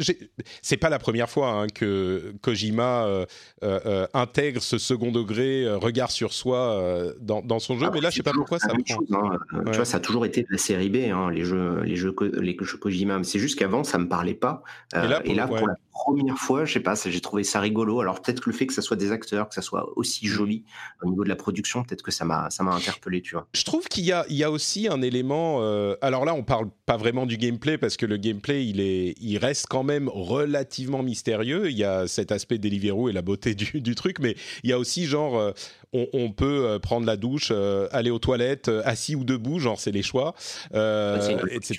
[0.62, 3.26] C'est pas la première fois hein, que Kojima euh,
[3.64, 6.82] euh, euh, intègre ce second degré, regard sur soi
[7.20, 9.32] dans, dans, son jeu, mais là je sais pas pourquoi ça prend.
[9.32, 9.40] Hein.
[9.68, 12.16] Tu vois, ça a toujours été de la série B, hein, les jeux, les jeux,
[12.22, 13.24] les jeux Kojima.
[13.24, 14.64] C'est juste qu'avant ça me parlait pas.
[14.94, 18.02] et là, pour, la première fois, je sais pas, j'ai trouvé ça rigolo.
[18.02, 20.64] Alors peut-être que le fait que ça soit des acteurs, que ça soit aussi joli
[21.02, 23.48] au niveau de la production, peut-être que ça m'a ça m'a interpellé, tu vois.
[23.54, 25.62] Je trouve qu'il y a il y a aussi un élément.
[26.02, 29.38] alors là, on parle pas vraiment du gameplay parce que le gameplay il est il
[29.38, 31.70] reste quand même relativement mystérieux.
[31.70, 34.74] Il y a cet aspect Deliveroo et la beauté du, du truc mais il y
[34.74, 35.52] a aussi genre euh,
[35.94, 39.92] on, peut euh, prendre la douche euh, aller aux toilettes assis ou debout genre c'est
[39.92, 40.36] les choix
[40.74, 41.76] etc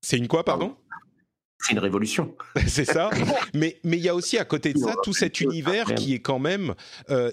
[0.00, 0.76] c'est une quoi pardon?
[1.58, 2.36] C'est une révolution.
[2.66, 3.10] c'est ça.
[3.54, 6.20] mais mais il y a aussi à côté de ça tout cet univers qui est
[6.20, 6.74] quand même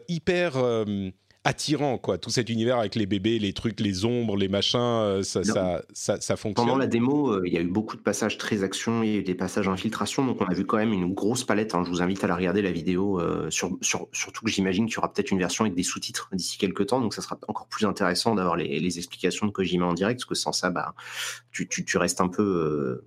[0.07, 0.55] hyper
[1.45, 2.17] attirant, quoi.
[2.17, 5.81] Tout cet univers avec les bébés, les trucs, les ombres, les machins, euh, ça, ça,
[5.93, 6.65] ça, fonctionne.
[6.65, 9.15] Pendant la démo, euh, il y a eu beaucoup de passages très action, il y
[9.15, 11.75] a eu des passages infiltration, donc on a vu quand même une grosse palette.
[11.75, 11.83] Hein.
[11.85, 14.95] Je vous invite à la regarder la vidéo, euh, sur, sur, surtout que j'imagine qu'il
[14.95, 17.67] y aura peut-être une version avec des sous-titres d'ici quelques temps, donc ça sera encore
[17.67, 20.93] plus intéressant d'avoir les, les, explications de Kojima en direct, parce que sans ça, bah,
[21.51, 23.03] tu, tu, tu restes un peu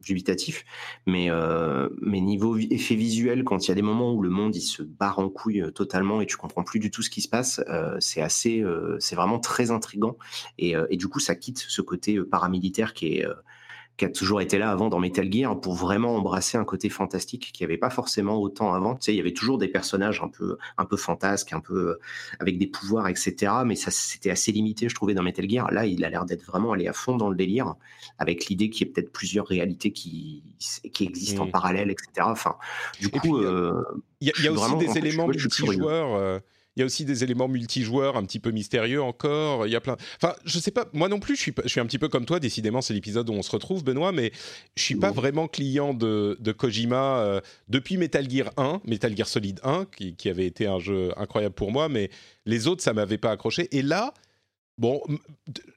[0.00, 0.64] dubitatif,
[1.06, 4.56] mais, euh, mais niveau effet visuel, quand il y a des moments où le monde
[4.56, 7.20] il se barre en couille euh, totalement et tu comprends plus du tout ce qui
[7.20, 8.64] se passe, euh, c'est assez,
[8.98, 10.16] c'est vraiment très intrigant
[10.58, 13.26] et, et, du coup ça quitte ce côté paramilitaire qui est
[14.00, 17.50] qui a toujours été là avant dans Metal Gear pour vraiment embrasser un côté fantastique
[17.52, 18.94] qui n'y avait pas forcément autant avant.
[18.94, 21.98] Tu sais, il y avait toujours des personnages un peu, un peu fantasques, un peu
[22.38, 23.52] avec des pouvoirs, etc.
[23.66, 25.70] Mais ça, c'était assez limité, je trouvais, dans Metal Gear.
[25.70, 27.74] Là, il a l'air d'être vraiment allé à fond dans le délire,
[28.18, 30.44] avec l'idée qu'il y ait peut-être plusieurs réalités qui,
[30.94, 31.50] qui existent en mmh.
[31.50, 32.08] parallèle, etc.
[32.22, 32.56] Enfin,
[33.00, 36.40] du coup, il y a, aussi des éléments multijoueurs.
[36.80, 39.66] Il y a aussi des éléments multijoueurs un petit peu mystérieux encore.
[39.66, 39.98] Il y a plein.
[40.16, 40.86] Enfin, je sais pas.
[40.94, 42.40] Moi non plus, je suis, je suis un petit peu comme toi.
[42.40, 44.12] Décidément, c'est l'épisode où on se retrouve, Benoît.
[44.12, 44.32] Mais
[44.76, 49.28] je suis pas vraiment client de, de Kojima euh, depuis Metal Gear 1, Metal Gear
[49.28, 51.90] Solid 1, qui, qui, avait été un jeu incroyable pour moi.
[51.90, 52.08] Mais
[52.46, 53.68] les autres, ça m'avait pas accroché.
[53.76, 54.14] Et là,
[54.78, 55.02] bon,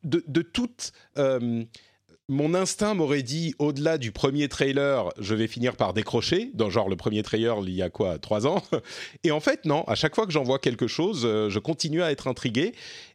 [0.05, 1.65] de, de, toute euh,
[2.29, 6.87] mon instinct m'aurait dit, au-delà du premier trailer, je vais finir par décrocher, dans genre
[6.87, 8.63] le premier trailer il y a quoi, trois ans?
[9.23, 12.01] Et en fait, non, à chaque fois que j'en vois quelque chose, euh, je continue
[12.01, 12.73] à être intrigué.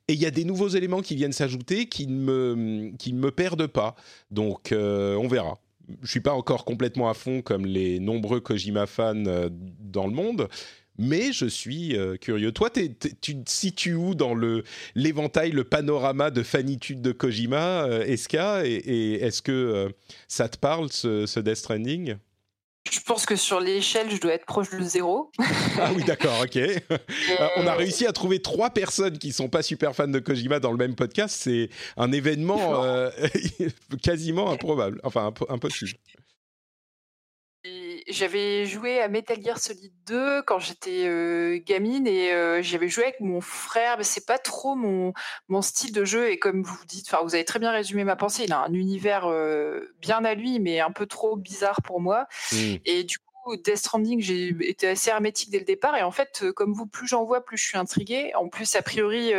[0.08, 3.18] Et il y a des nouveaux éléments qui viennent s'ajouter qui ne me, qui ne
[3.18, 3.94] me perdent pas.
[4.30, 5.58] Donc, euh, on verra.
[6.02, 10.12] Je suis pas encore complètement à fond comme les nombreux Kojima fans euh, dans le
[10.12, 10.48] monde,
[10.98, 12.52] mais je suis euh, curieux.
[12.52, 12.92] Toi, tu
[13.44, 18.66] te situes où dans le l'éventail, le panorama de fanitude de Kojima, euh, Eska?
[18.66, 19.88] Et, est-ce que euh,
[20.26, 22.16] ça te parle, ce, Death Stranding?
[22.90, 25.30] Je pense que sur l'échelle, je dois être proche de zéro.
[25.78, 26.58] ah oui, d'accord, ok.
[27.56, 30.72] On a réussi à trouver trois personnes qui sont pas super fans de Kojima dans
[30.72, 31.36] le même podcast.
[31.38, 32.74] C'est un événement
[34.02, 35.98] quasiment improbable, enfin impossible
[38.08, 43.04] j'avais joué à Metal Gear Solid 2 quand j'étais euh, gamine et euh, j'avais joué
[43.04, 45.12] avec mon frère, mais c'est pas trop mon,
[45.48, 48.16] mon style de jeu et comme vous dites, enfin vous avez très bien résumé ma
[48.16, 52.00] pensée, il a un univers euh, bien à lui mais un peu trop bizarre pour
[52.00, 52.74] moi mmh.
[52.84, 56.44] et du coup Death Stranding, j'ai été assez hermétique dès le départ et en fait,
[56.54, 58.34] comme vous, plus j'en vois, plus je suis intriguée.
[58.34, 59.32] En plus, a priori,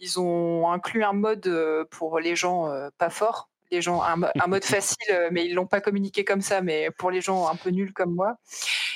[0.00, 4.96] ils ont inclus un mode pour les gens pas forts les gens un, mode facile,
[5.10, 7.92] euh, mais ils l'ont pas communiqué comme ça, mais pour les gens un peu nuls
[7.92, 8.36] comme moi.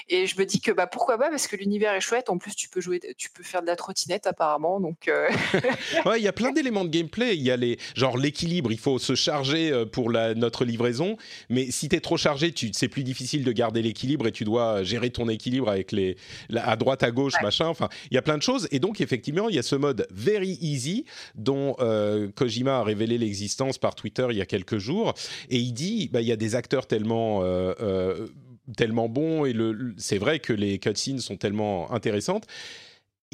[0.09, 2.29] Et je me dis que bah pourquoi pas parce que l'univers est chouette.
[2.29, 4.79] En plus, tu peux jouer, tu peux faire de la trottinette apparemment.
[4.79, 5.29] Donc euh.
[6.07, 7.37] ouais, il y a plein d'éléments de gameplay.
[7.37, 8.71] Il y a les genre l'équilibre.
[8.71, 11.17] Il faut se charger euh, pour la, notre livraison,
[11.49, 14.45] mais si tu es trop chargé, tu, c'est plus difficile de garder l'équilibre et tu
[14.45, 16.17] dois gérer ton équilibre avec les
[16.55, 17.67] à droite à gauche machin.
[17.67, 18.69] Enfin, il y a plein de choses.
[18.73, 21.77] Et donc effectivement, il y a ce mode very easy dont
[22.35, 25.15] Kojima a révélé l'existence par Twitter il y a quelques quelques jours,
[25.51, 28.27] et il dit, bah, il y a des acteurs tellement euh, euh,
[28.77, 29.55] tellement bons et
[29.99, 32.47] c'est vrai que les cutscenes sont tellement intéressantes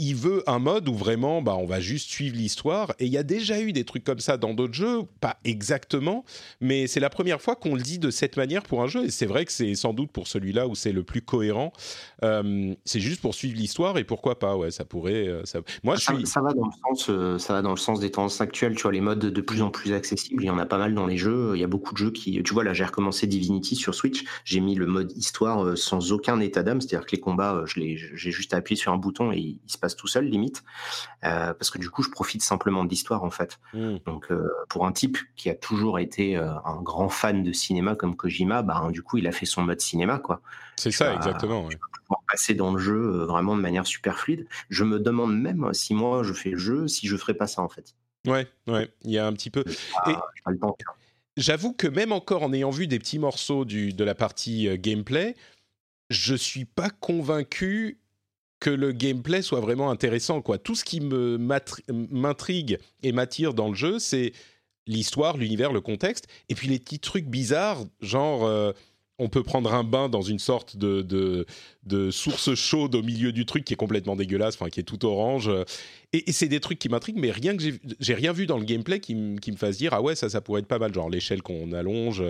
[0.00, 2.94] il veut un mode où vraiment, bah, on va juste suivre l'histoire.
[2.98, 6.24] Et il y a déjà eu des trucs comme ça dans d'autres jeux, pas exactement,
[6.62, 9.04] mais c'est la première fois qu'on le dit de cette manière pour un jeu.
[9.04, 11.74] Et c'est vrai que c'est sans doute pour celui-là où c'est le plus cohérent.
[12.24, 15.28] Euh, c'est juste pour suivre l'histoire et pourquoi pas, ouais, ça pourrait.
[15.28, 15.60] Euh, ça...
[15.84, 16.26] Moi, je suis...
[16.26, 18.76] ça, va dans le sens, euh, ça va dans le sens des tendances actuelles.
[18.76, 20.42] Tu vois, les modes de plus en plus accessibles.
[20.42, 21.52] Il y en a pas mal dans les jeux.
[21.54, 24.24] Il y a beaucoup de jeux qui, tu vois, là, j'ai recommencé Divinity sur Switch.
[24.44, 28.54] J'ai mis le mode histoire sans aucun état d'âme, c'est-à-dire que les combats, j'ai juste
[28.54, 30.62] appuyé sur un bouton et il se passe tout seul limite,
[31.24, 33.58] euh, parce que du coup je profite simplement de l'histoire en fait.
[33.74, 33.96] Mmh.
[34.06, 37.94] Donc euh, pour un type qui a toujours été euh, un grand fan de cinéma
[37.94, 40.40] comme Kojima, bah du coup il a fait son mode cinéma quoi.
[40.76, 41.66] C'est ça exactement.
[41.66, 41.76] Ouais.
[42.30, 44.46] passer dans le jeu vraiment de manière super fluide.
[44.68, 47.62] Je me demande même si moi je fais le jeu, si je ferais pas ça
[47.62, 47.94] en fait.
[48.26, 49.64] Ouais, ouais, il y a un petit peu.
[50.06, 50.14] Et...
[51.36, 55.36] J'avoue que même encore en ayant vu des petits morceaux du, de la partie gameplay,
[56.10, 58.00] je suis pas convaincu
[58.60, 60.42] que le gameplay soit vraiment intéressant.
[60.42, 60.58] Quoi.
[60.58, 64.32] Tout ce qui m'intrigue et m'attire dans le jeu, c'est
[64.86, 68.72] l'histoire, l'univers, le contexte, et puis les petits trucs bizarres, genre euh,
[69.20, 71.02] on peut prendre un bain dans une sorte de,
[71.84, 75.04] de, source chaude au milieu du truc qui est complètement dégueulasse, enfin qui est tout
[75.04, 75.50] orange.
[76.12, 77.62] Et, c'est des trucs qui m'intriguent, mais rien que
[78.00, 80.60] j'ai rien vu dans le gameplay qui, me fasse dire ah ouais ça ça pourrait
[80.60, 82.24] être pas mal, genre l'échelle qu'on allonge.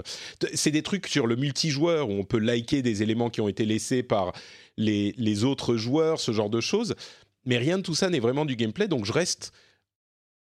[0.53, 3.65] C'est des trucs sur le multijoueur où on peut liker des éléments qui ont été
[3.65, 4.33] laissés par
[4.77, 6.97] les autres joueurs, ce genre de choses.
[7.47, 9.53] Mais rien de tout ça n'est vraiment du gameplay, donc je reste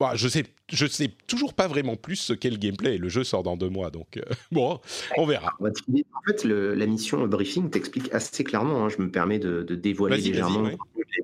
[0.00, 2.98] bah, je sais, je sais toujours pas vraiment plus ce qu'est le gameplay.
[2.98, 4.80] Le jeu sort dans deux mois, donc euh, bon,
[5.16, 5.52] on verra.
[5.60, 5.70] En
[6.26, 8.84] fait, la mission briefing t'explique assez clairement.
[8.84, 10.76] Hein, je me permets de, dévoiler légèrement la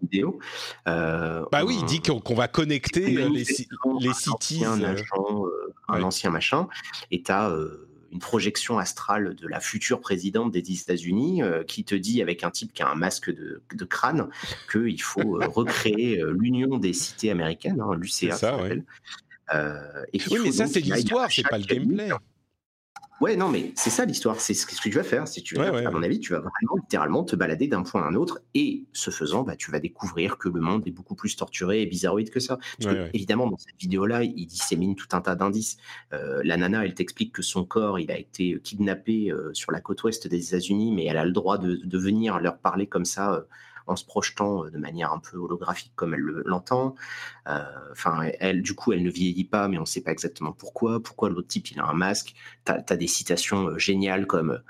[0.03, 0.39] vidéo.
[0.87, 4.65] Euh, bah oui, il dit qu'on va connecter les, les cities.
[4.65, 5.45] Un, euh, agent,
[5.89, 6.69] un ancien machin,
[7.11, 7.53] et t'as
[8.13, 12.51] une projection astrale de la future présidente des États-Unis euh, qui te dit avec un
[12.51, 14.29] type qui a un masque de, de crâne
[14.71, 18.37] qu'il faut euh, recréer euh, l'union des cités américaines, hein, l'UCA.
[18.37, 22.11] Ça, oui, mais ça c'est l'histoire, c'est pas le gameplay.
[23.21, 24.41] Ouais, non, mais c'est ça l'histoire.
[24.41, 25.29] C'est ce que tu vas faire.
[25.29, 28.07] Si tu vas, à mon avis, tu vas vraiment littéralement te balader d'un point à
[28.07, 28.41] un autre.
[28.55, 31.87] Et ce faisant, bah, tu vas découvrir que le monde est beaucoup plus torturé et
[31.87, 32.59] bizarroïde que ça.
[32.79, 35.77] Parce que, évidemment, dans cette vidéo-là, il dissémine tout un tas d'indices.
[36.15, 39.81] Euh, la nana, elle t'explique que son corps, il a été kidnappé euh, sur la
[39.81, 43.05] côte ouest des États-Unis, mais elle a le droit de, de venir leur parler comme
[43.05, 43.35] ça.
[43.35, 43.43] Euh,
[43.91, 46.95] en se projetant de manière un peu holographique comme elle l'entend.
[47.91, 51.03] Enfin, elle, du coup, elle ne vieillit pas, mais on ne sait pas exactement pourquoi.
[51.03, 52.35] Pourquoi l'autre type, il a un masque?
[52.65, 54.61] Tu as, des citations géniales comme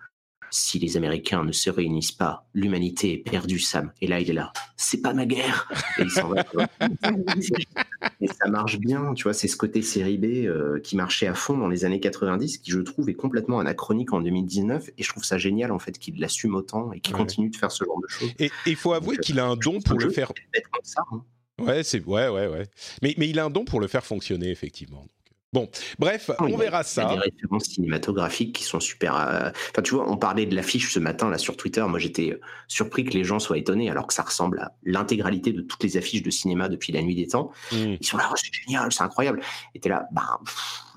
[0.50, 3.92] si les Américains ne se réunissent pas, l'humanité est perdue, Sam.
[4.00, 4.52] Et là, il est là.
[4.76, 5.70] C'est pas ma guerre.
[5.98, 6.44] Et il s'en va.
[8.20, 9.34] et ça marche bien, tu vois.
[9.34, 12.70] C'est ce côté série B euh, qui marchait à fond dans les années 90, qui
[12.70, 14.90] je trouve est complètement anachronique en 2019.
[14.98, 17.70] Et je trouve ça génial en fait qu'il l'assume autant et qu'il continue de faire
[17.70, 18.30] ce genre de choses.
[18.38, 20.28] Et il faut avouer qu'il a un don pour le faire.
[20.28, 21.22] Comme ça, hein.
[21.60, 22.66] Ouais, c'est ouais, ouais, ouais.
[23.02, 25.06] Mais, mais il a un don pour le faire fonctionner effectivement.
[25.52, 27.02] Bon, bref, on verra ça.
[27.02, 29.16] Il y a des références cinématographiques qui sont super.
[29.16, 31.84] Euh, enfin, tu vois, on parlait de l'affiche ce matin là sur Twitter.
[31.88, 35.52] Moi, j'étais euh, surpris que les gens soient étonnés, alors que ça ressemble à l'intégralité
[35.52, 37.50] de toutes les affiches de cinéma depuis la nuit des temps.
[37.72, 37.96] Hmm.
[38.00, 39.40] Ils sont là, oh, c'est génial, c'est incroyable.
[39.74, 40.38] Et t'es là, bah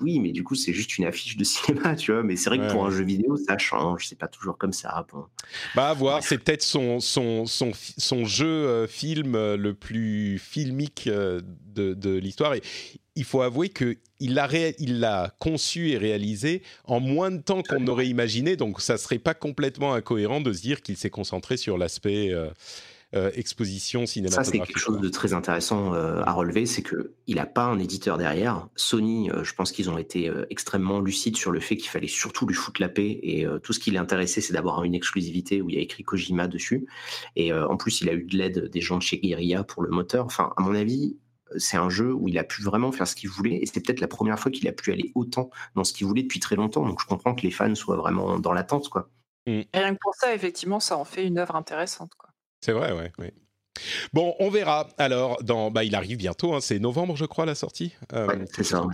[0.00, 2.22] oui, mais du coup, c'est juste une affiche de cinéma, tu vois.
[2.22, 4.06] Mais c'est vrai que pour un jeu vidéo, ça change.
[4.06, 5.04] C'est pas toujours comme ça.
[5.74, 6.22] Bah, à voir.
[6.22, 11.42] C'est peut-être son, son, son, son, jeu euh, film le plus filmique de,
[11.94, 12.54] de l'histoire.
[12.54, 12.62] Et
[13.16, 14.34] il faut avouer que il
[15.00, 19.34] l'a conçu et réalisé en moins de temps qu'on aurait imaginé, donc ça serait pas
[19.34, 22.48] complètement incohérent de se dire qu'il s'est concentré sur l'aspect euh,
[23.14, 24.52] euh, exposition cinématographique.
[24.60, 27.78] Ça, c'est quelque chose de très intéressant euh, à relever, c'est qu'il n'a pas un
[27.78, 28.68] éditeur derrière.
[28.76, 32.54] Sony, je pense qu'ils ont été extrêmement lucides sur le fait qu'il fallait surtout lui
[32.54, 35.78] foutre la paix, et tout ce qui l'intéressait, c'est d'avoir une exclusivité où il y
[35.78, 36.86] a écrit Kojima dessus.
[37.36, 39.90] Et en plus, il a eu de l'aide des gens de chez Guerilla pour le
[39.90, 40.24] moteur.
[40.24, 41.16] Enfin, à mon avis,
[41.56, 44.00] c'est un jeu où il a pu vraiment faire ce qu'il voulait et c'était peut-être
[44.00, 46.86] la première fois qu'il a pu aller autant dans ce qu'il voulait depuis très longtemps.
[46.86, 49.08] Donc je comprends que les fans soient vraiment dans l'attente, quoi.
[49.46, 49.60] Mm.
[49.72, 52.30] Rien que pour ça, effectivement, ça en fait une œuvre intéressante, quoi.
[52.60, 53.12] C'est vrai, ouais,
[54.12, 54.88] Bon, on verra.
[54.98, 56.54] Alors, dans, bah, il arrive bientôt.
[56.54, 57.94] Hein, c'est novembre, je crois, la sortie.
[58.12, 58.86] Euh, c'est ça.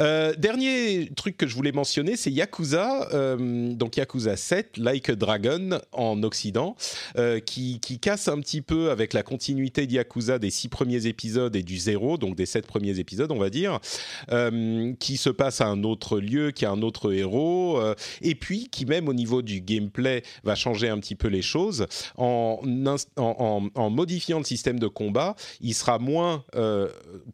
[0.00, 5.14] Euh, dernier truc que je voulais mentionner, c'est Yakuza, euh, donc Yakuza 7, Like a
[5.14, 6.76] Dragon en Occident,
[7.18, 11.54] euh, qui, casse un petit peu avec la continuité de Yakuza des six premiers épisodes
[11.54, 13.78] et du zéro, donc des sept premiers épisodes, on va dire,
[14.98, 17.80] qui se passe à un autre lieu, qui a un autre héros,
[18.22, 21.86] et puis qui même au niveau du gameplay va changer un petit peu les choses
[22.16, 22.60] en
[23.90, 25.36] modifiant le système de combat.
[25.60, 26.44] Il sera moins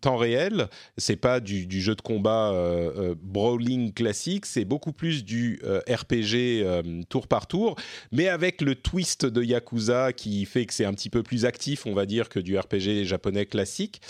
[0.00, 5.24] temps réel, c'est pas du, du jeu combat euh, euh, brawling classique, c'est beaucoup plus
[5.24, 7.76] du euh, RPG tour par tour,
[8.12, 11.86] mais avec le twist de Yakuza qui fait que c'est un petit peu plus actif,
[11.86, 14.00] on va dire, que du RPG japonais classique.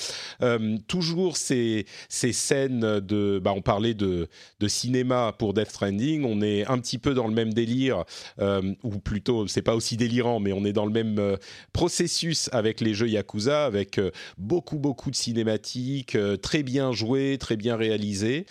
[0.87, 4.29] toujours ces, ces scènes de, bah, on parlait de,
[4.61, 8.05] de cinéma pour Death Stranding, on est un petit peu dans le même délire,
[8.41, 11.37] ou plutôt, c'est pas aussi délirant, mais on est dans le même
[11.73, 14.01] processus avec les jeux Yakuza, avec
[14.37, 18.47] beaucoup beaucoup de cinématiques, très bien joué, très bien réalisé.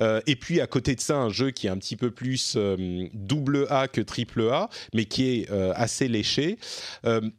[0.00, 2.54] Euh, et puis à côté de ça, un jeu qui est un petit peu plus
[2.56, 6.58] euh, double A que triple A, mais qui est euh, assez léché.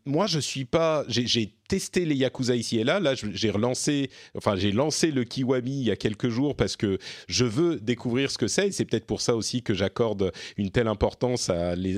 [0.06, 3.00] moi, je suis pas, j'ai testé les Yakuza ici et là.
[3.00, 7.00] Là, j'ai relancé, enfin, j'ai lancé le Kiwami il y a quelques jours parce que
[7.28, 8.70] je veux découvrir ce que c'est.
[8.72, 11.50] c'est peut-être pour ça aussi que j'accorde une telle importance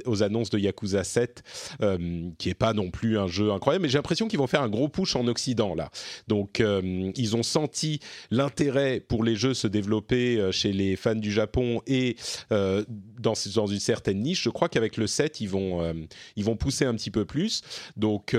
[0.05, 1.43] aux annonces de Yakuza 7,
[1.81, 3.83] euh, qui est pas non plus un jeu incroyable.
[3.83, 5.89] Mais j'ai l'impression qu'ils vont faire un gros push en Occident là.
[6.29, 7.99] Donc, euh, ils ont senti
[8.31, 12.15] l'intérêt pour les jeux se développer euh, chez les fans du Japon et
[12.49, 14.43] dans, dans une certaine niche.
[14.43, 15.93] Je crois qu'avec le 7, ils vont,
[16.37, 17.61] ils vont pousser un petit peu plus.
[17.97, 18.33] Donc,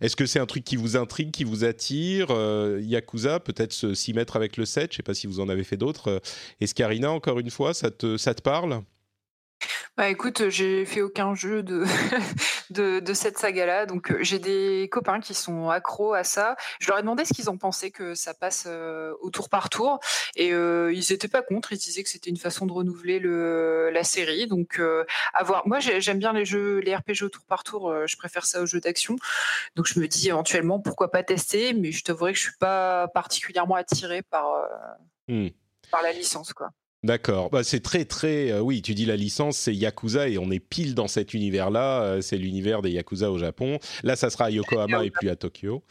[0.00, 4.12] est-ce que c'est un truc qui vous intrigue, qui vous attire euh, Yakuza, peut-être s'y
[4.12, 6.08] mettre avec le 7, je ne sais pas si vous en avez fait d'autres.
[6.08, 6.18] Euh,
[6.60, 8.82] Escarina, encore une fois, ça te, ça te parle?
[9.96, 11.84] Bah écoute, j'ai fait aucun jeu de,
[13.00, 16.56] de, cette saga-là, donc j'ai des copains qui sont accros à ça.
[16.80, 18.66] Je leur ai demandé ce qu'ils en pensaient que ça passe
[19.20, 20.00] au tour par tour,
[20.34, 21.72] et ils n'étaient pas contre.
[21.72, 24.48] Ils disaient que c'était une façon de renouveler le, la série.
[24.48, 24.80] Donc
[25.32, 25.66] à voir.
[25.68, 27.94] Moi, j'aime bien les jeux, les RPG au tour par tour.
[28.06, 29.14] je préfère ça aux jeux d'action.
[29.76, 33.06] Donc je me dis éventuellement pourquoi pas tester, mais je t'avouerai que je suis pas
[33.08, 34.46] particulièrement attiré par
[35.28, 35.48] mmh.
[35.90, 36.70] par la licence, quoi.
[37.04, 37.50] D'accord.
[37.50, 38.50] Bah, c'est très, très.
[38.50, 42.02] Euh, oui, tu dis la licence, c'est Yakuza et on est pile dans cet univers-là.
[42.02, 43.78] Euh, c'est l'univers des Yakuza au Japon.
[44.02, 45.82] Là, ça sera à Yokohama et puis à Tokyo.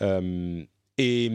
[0.00, 0.64] Euh,
[0.96, 1.30] et,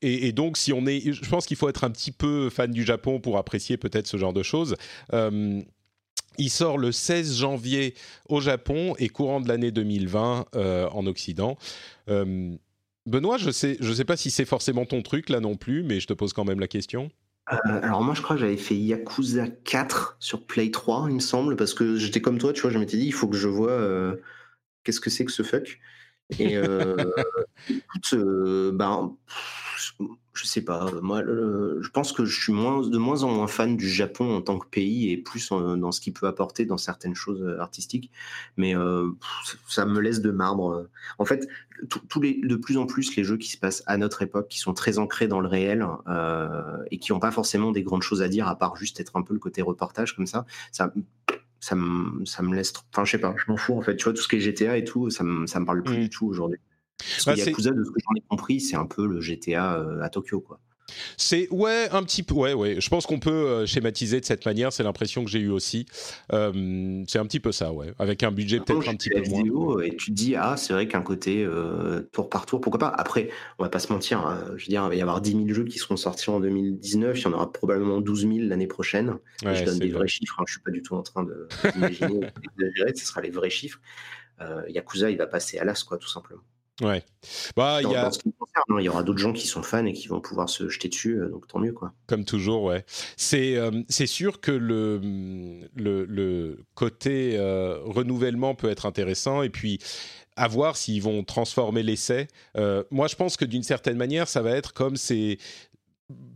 [0.00, 1.12] et, donc, si on est.
[1.12, 4.16] Je pense qu'il faut être un petit peu fan du Japon pour apprécier peut-être ce
[4.16, 4.76] genre de choses.
[5.10, 7.94] il sort le 16 janvier
[8.28, 10.46] au Japon et courant de l'année 2020
[10.92, 11.58] en Occident.
[12.06, 15.98] Benoît, je sais, je sais pas si c'est forcément ton truc là non plus, mais
[15.98, 17.10] je te pose quand même la question.
[17.46, 21.56] Alors moi je crois que j'avais fait Yakuza 4 sur Play 3 il me semble
[21.56, 24.16] parce que j'étais comme toi tu vois je m'étais dit il faut que je vois
[24.84, 25.80] qu'est-ce que c'est que ce fuck.
[26.38, 26.54] Et
[27.68, 28.14] écoute
[28.74, 29.16] ben
[30.34, 30.90] je sais pas.
[31.02, 34.40] Moi, je pense que je suis moins, de moins en moins fan du Japon en
[34.40, 38.10] tant que pays et plus dans ce qu'il peut apporter dans certaines choses euh, artistiques.
[38.56, 39.10] Mais euh,
[39.68, 40.88] ça me laisse de marbre.
[41.18, 41.48] En fait,
[42.08, 44.58] tous les, de plus en plus, les jeux qui se passent à notre époque, qui
[44.58, 48.22] sont très ancrés dans le réel euh, et qui n'ont pas forcément des grandes choses
[48.22, 50.92] à dire à part juste être un peu le côté reportage comme ça, ça
[51.60, 52.72] ça me, ça me laisse.
[52.92, 53.96] Enfin, je sais pas, je m'en fous en fait.
[53.96, 55.96] Tu vois, tout ce qui est GTA et tout, ça me, ça me parle plus
[55.96, 56.00] mmh.
[56.00, 56.58] du tout aujourd'hui.
[57.24, 60.02] Parce bah, Yakuza, de ce que j'en ai compris, c'est un peu le GTA euh,
[60.02, 60.60] à Tokyo, quoi.
[61.16, 62.78] C'est ouais un petit peu ouais ouais.
[62.78, 64.74] Je pense qu'on peut euh, schématiser de cette manière.
[64.74, 65.86] C'est l'impression que j'ai eu aussi.
[66.34, 67.94] Euh, c'est un petit peu ça ouais.
[67.98, 69.80] Avec un budget peut-être un petit peu moins.
[69.80, 71.48] Et tu te dis ah c'est vrai qu'un côté
[72.12, 72.88] tour par tour pourquoi pas?
[72.88, 74.26] Après on va pas se mentir.
[74.26, 76.40] Hein, je veux dire il va y avoir 10 000 jeux qui seront sortis en
[76.40, 77.18] 2019.
[77.18, 79.14] Il y en aura probablement 12 000 l'année prochaine.
[79.42, 80.36] je donne des vrais chiffres.
[80.40, 82.20] Hein, je suis pas du tout en train de d'imaginer.
[82.94, 83.80] ce sera les vrais chiffres.
[84.68, 86.42] Yakuza il va passer à l'as quoi tout simplement.
[86.80, 87.04] Ouais.
[87.54, 88.06] Bah, il y a.
[88.06, 88.10] Hein,
[88.78, 91.20] il y aura d'autres gens qui sont fans et qui vont pouvoir se jeter dessus,
[91.20, 91.92] euh, donc tant mieux, quoi.
[92.06, 92.84] Comme toujours, ouais.
[93.16, 95.00] C'est euh, c'est sûr que le
[95.74, 99.78] le, le côté euh, renouvellement peut être intéressant et puis
[100.36, 102.26] à voir s'ils vont transformer l'essai.
[102.90, 105.38] moi, je pense que d'une certaine manière, ça va être comme ces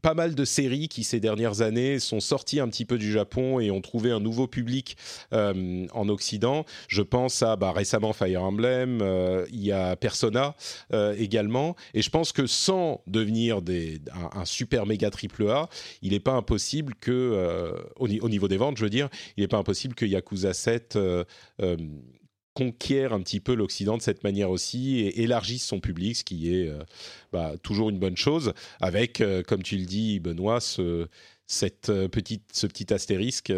[0.03, 3.61] pas mal de séries qui ces dernières années sont sorties un petit peu du Japon
[3.61, 4.97] et ont trouvé un nouveau public
[5.33, 6.65] euh, en Occident.
[6.89, 10.55] Je pense à bah, récemment Fire Emblem, euh, il y a Persona
[10.93, 13.61] euh, également, et je pense que sans devenir
[14.33, 15.69] un, super méga triple A,
[16.03, 19.49] il n'est pas impossible que, au, au, niveau des ventes, je veux dire, il n'est
[19.49, 20.99] pas impossible que Yakuza 7
[22.57, 26.55] conquiert un petit peu l'Occident de cette manière aussi et élargisse son public, ce qui
[26.55, 26.79] est euh,
[27.31, 31.07] bah, toujours une bonne chose, avec, euh, comme tu le dis, Benoît, ce,
[31.47, 33.53] cette euh, petite, ce petit astérisque.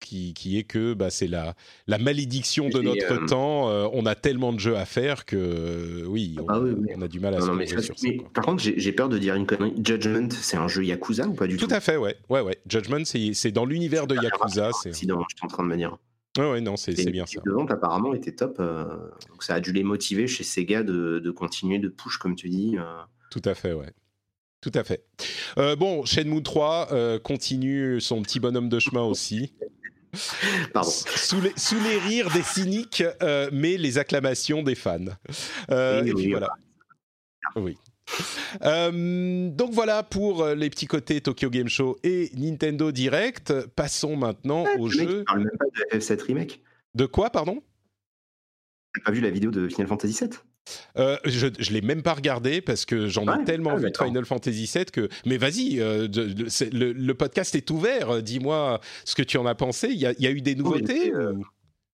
[0.00, 1.56] Qui, qui, est que bah, c'est la,
[1.88, 3.66] la malédiction de notre temps.
[3.92, 6.60] on a tellement de jeux à faire que oui, on, ah
[6.96, 7.92] on a du mal à se mais sur ça.
[8.32, 9.74] Par contre, j'ai peur de dire une connerie.
[9.84, 11.74] Judgment, c'est un jeu Yakuza ou pas du tout Tout?
[11.74, 12.14] à fait, ouais.
[12.28, 12.56] ouais, ouais.
[12.68, 14.70] Judgment, c'est dans l'univers de Yakuza.
[14.80, 15.98] C'est accident, je suis en train de me dire.
[16.36, 17.40] Ouais, non, c'est bien ça.
[17.44, 18.84] Les ventes apparemment étaient top, euh,
[19.28, 22.48] donc ça a dû les motiver chez Sega de, de continuer de push, comme tu
[22.48, 22.76] dis.
[22.78, 22.84] Euh.
[23.30, 23.92] Tout à fait, ouais.
[24.60, 25.04] Tout à fait.
[25.58, 29.52] Euh, bon, Shenmue 3 continue son petit bonhomme de chemin aussi.
[30.72, 30.90] Pardon.
[30.90, 33.02] Sous les, sous les rires des cyniques,
[33.52, 34.98] mais les acclamations des fans.
[35.70, 36.50] et puis voilà.
[37.56, 37.76] Oui.
[38.64, 43.66] Euh, donc voilà pour euh, les petits côtés Tokyo Game Show et Nintendo Direct.
[43.76, 45.24] Passons maintenant au jeu.
[45.24, 46.62] parle même pas de FF7 Remake.
[46.94, 47.62] De quoi, pardon?
[48.94, 50.30] T'as pas vu la vidéo de Final Fantasy VII
[50.98, 53.96] euh, je ne l'ai même pas regardé parce que j'en ai tellement ah, vu de
[53.96, 55.08] Final Fantasy VII que.
[55.24, 58.22] Mais vas-y, le, podcast est ouvert.
[58.22, 59.88] Dis-moi ce que tu en as pensé.
[59.88, 61.10] Il y a, eu des nouveautés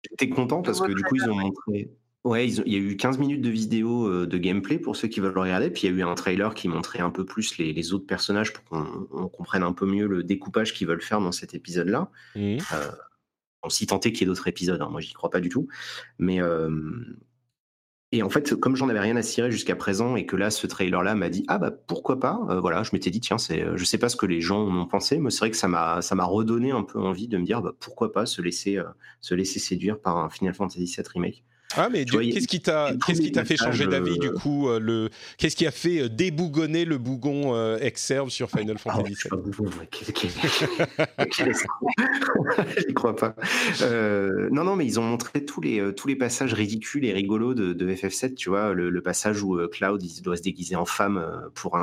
[0.08, 1.90] J'étais content parce que du coup, ils ont montré.
[2.24, 5.18] Ouais, il y a eu 15 minutes de vidéo euh, de gameplay pour ceux qui
[5.18, 5.70] veulent le regarder.
[5.70, 8.52] Puis il y a eu un trailer qui montrait un peu plus les, autres personnages
[8.52, 12.10] pour qu'on comprenne un peu mieux le découpage qu'ils veulent faire dans cet épisode-là.
[12.36, 12.60] Euh,
[13.64, 14.80] on s'y tentait qu'il y ait d'autres épisodes.
[14.80, 14.88] Hein.
[14.88, 15.66] Moi, j'y crois pas du tout.
[16.18, 16.40] Mais.
[16.40, 16.70] Euh,
[18.14, 20.66] et en fait, comme j'en avais rien à cirer jusqu'à présent et que là, ce
[20.66, 23.96] trailer-là m'a dit ah bah pourquoi pas, voilà, je m'étais dit tiens, c'est, je sais
[23.96, 26.14] pas ce que les gens en ont pensé, mais c'est vrai que ça m'a, ça
[26.14, 28.78] m'a redonné un peu envie de me dire bah, pourquoi pas se laisser,
[29.22, 31.42] se laisser séduire par un Final Fantasy VII remake.
[31.76, 32.92] Ah, mais qu'est-ce qui t'a
[33.32, 35.08] t'a fait changer d'avis du coup euh, le
[35.38, 39.40] qu'est-ce qui a fait euh, débougonner le bougon euh, Exerve sur Final ah, Fantasy VII
[42.88, 43.34] Je crois pas.
[44.50, 47.72] non, non, mais ils ont montré tous les tous les passages ridicules et rigolos de,
[47.72, 48.34] de FF7.
[48.34, 51.76] Tu vois, le, passage où Cloud il doit se déguiser en femme pour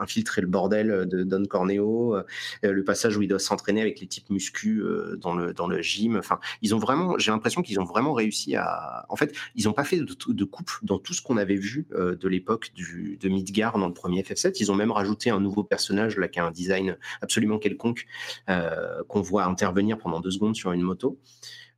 [0.00, 2.16] infiltrer le bordel de Don Corneo,
[2.62, 4.82] le passage où il doit s'entraîner avec les types muscu
[5.18, 6.16] dans le dans le gym.
[6.16, 9.72] Enfin, ils ont vraiment, j'ai l'impression qu'ils ont vraiment réussi à, en fait ils n'ont
[9.72, 13.78] pas fait de, coupe dans tout ce qu'on avait vu euh, de l'époque de Midgar
[13.78, 14.56] dans le premier FF7.
[14.60, 18.06] Ils ont même rajouté un nouveau personnage là qui a un design absolument quelconque
[18.48, 21.18] euh, qu'on voit intervenir pendant deux secondes sur une moto.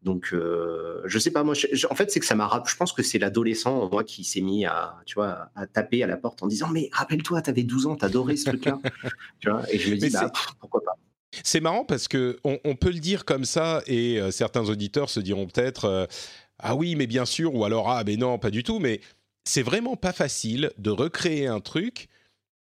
[0.02, 1.54] Donc, euh, je sais pas, moi,
[1.88, 4.66] en fait, c'est que ça m'a, je pense que c'est l'adolescent moi qui s'est mis
[4.66, 7.86] à, tu vois, à taper à la porte en disant, mais rappelle-toi, tu avais 12
[7.86, 8.78] ans, t'adorais ce truc-là,
[9.40, 10.92] tu vois, et je me dis, bah, pourquoi pas.
[11.42, 15.48] C'est marrant parce que on, peut le dire comme ça et certains auditeurs se diront
[15.48, 16.06] peut-être
[16.58, 19.00] ah oui, mais bien sûr, ou alors ah mais non, pas du tout, mais
[19.44, 22.08] c'est vraiment pas facile de recréer un truc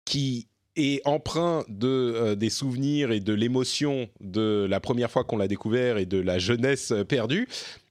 [0.05, 5.37] qui est emprunt de euh, des souvenirs et de l'émotion de la première fois qu'on
[5.37, 7.47] l'a découvert et de la jeunesse euh, perdue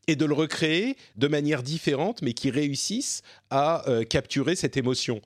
[0.07, 5.21] et de le recréer de manière différente mais qui réussisse à euh, capturer cette émotion.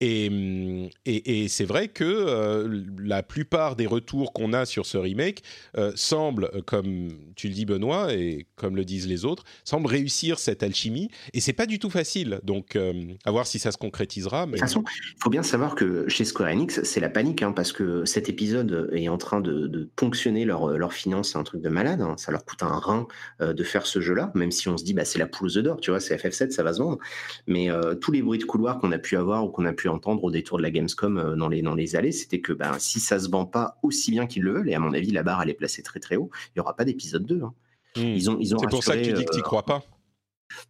[0.00, 5.42] Et, et, c'est vrai que euh, la plupart des retours qu'on a sur ce remake
[5.78, 10.38] euh, semblent, comme tu le dis Benoît et comme le disent les autres, semblent réussir
[10.40, 11.10] cette alchimie.
[11.32, 12.40] Et c'est pas du tout facile.
[12.42, 12.92] Donc euh,
[13.24, 14.46] à voir si ça se concrétisera.
[14.46, 17.52] De toute façon, il faut bien savoir que chez Square Enix, c'est la panique, hein,
[17.52, 21.32] parce que cet épisode est en train de, ponctionner leurs leur finances.
[21.32, 22.00] C'est un truc de malade.
[22.00, 22.16] Hein.
[22.18, 23.06] Ça leur coûte un rein
[23.40, 25.64] de faire ce jeu-là, même si on se dit bah, c'est la poule aux œufs
[25.64, 26.98] d'or, tu vois, c'est FF7, ça va se vendre.
[27.46, 27.68] Mais
[28.00, 30.30] tous les bruits de couloir qu'on a pu avoir ou qu'on a pu entendre au
[30.30, 33.18] détour de la Gamescom euh, dans les, dans les allées, c'était que ben, si ça
[33.18, 35.50] se vend pas aussi bien qu'ils le veulent, et à mon avis la barre elle
[35.50, 37.42] est placée très très haut, il y aura pas d'épisode 2.
[37.42, 37.54] Hein.
[37.96, 38.00] Hmm.
[38.00, 39.64] Ils ont, ils ont C'est pour ça que tu dis que tu n'y euh, crois
[39.64, 39.82] pas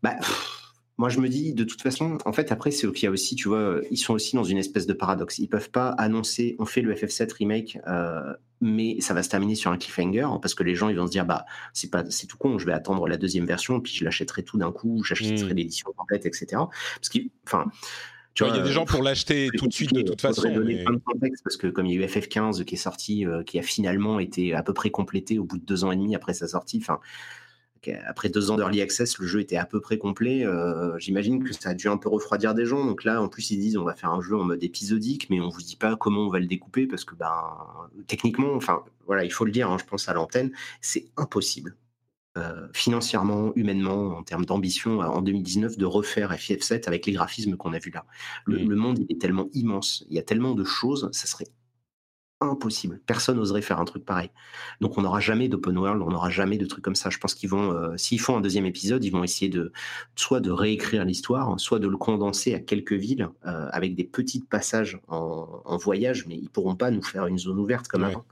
[0.02, 0.16] bah,
[0.96, 3.34] moi, je me dis, de toute façon, en fait, après, c'est qu'il y a aussi,
[3.34, 5.38] tu vois, ils sont aussi dans une espèce de paradoxe.
[5.38, 9.56] Ils peuvent pas annoncer, on fait le FF7 remake, euh, mais ça va se terminer
[9.56, 12.04] sur un cliffhanger, hein, parce que les gens, ils vont se dire, bah, c'est pas,
[12.10, 15.02] c'est tout con, je vais attendre la deuxième version, puis je l'achèterai tout d'un coup,
[15.02, 15.56] j'achèterai hmm.
[15.56, 16.46] l'édition complète, etc.
[16.52, 17.66] Parce que, enfin,
[18.34, 20.52] tu vois, il y a des gens pour l'acheter tout de suite de toute façon.
[20.52, 23.24] donner plein de contexte parce que comme il y a eu FF15 qui est sorti,
[23.24, 25.96] euh, qui a finalement été à peu près complété au bout de deux ans et
[25.96, 26.78] demi après sa sortie.
[26.82, 26.98] Enfin,
[28.06, 30.44] après deux ans d'early access, le jeu était à peu près complet.
[30.44, 32.84] Euh, j'imagine que ça a dû un peu refroidir des gens.
[32.84, 35.40] Donc là, en plus, ils disent on va faire un jeu en mode épisodique, mais
[35.40, 37.30] on vous dit pas comment on va le découper parce que ben
[38.06, 39.70] techniquement, enfin voilà, il faut le dire.
[39.70, 41.76] Hein, je pense à l'antenne, c'est impossible
[42.36, 47.56] euh, financièrement, humainement, en termes d'ambition, euh, en 2019, de refaire FF7 avec les graphismes
[47.56, 48.06] qu'on a vus là.
[48.44, 51.46] Le, monde il est tellement immense, il y a tellement de choses, ça serait
[52.40, 53.00] impossible.
[53.06, 54.30] Personne n'oserait faire un truc pareil.
[54.80, 57.08] Donc on n'aura jamais d'open world, on n'aura jamais de trucs comme ça.
[57.08, 59.70] Je pense qu'ils vont, euh, s'ils font un deuxième épisode, ils vont essayer de
[60.16, 64.98] soit de réécrire l'histoire, soit de le condenser à quelques villes avec des petits passages
[65.06, 68.24] en, voyage, mais ils pourront pas nous faire une zone ouverte comme avant.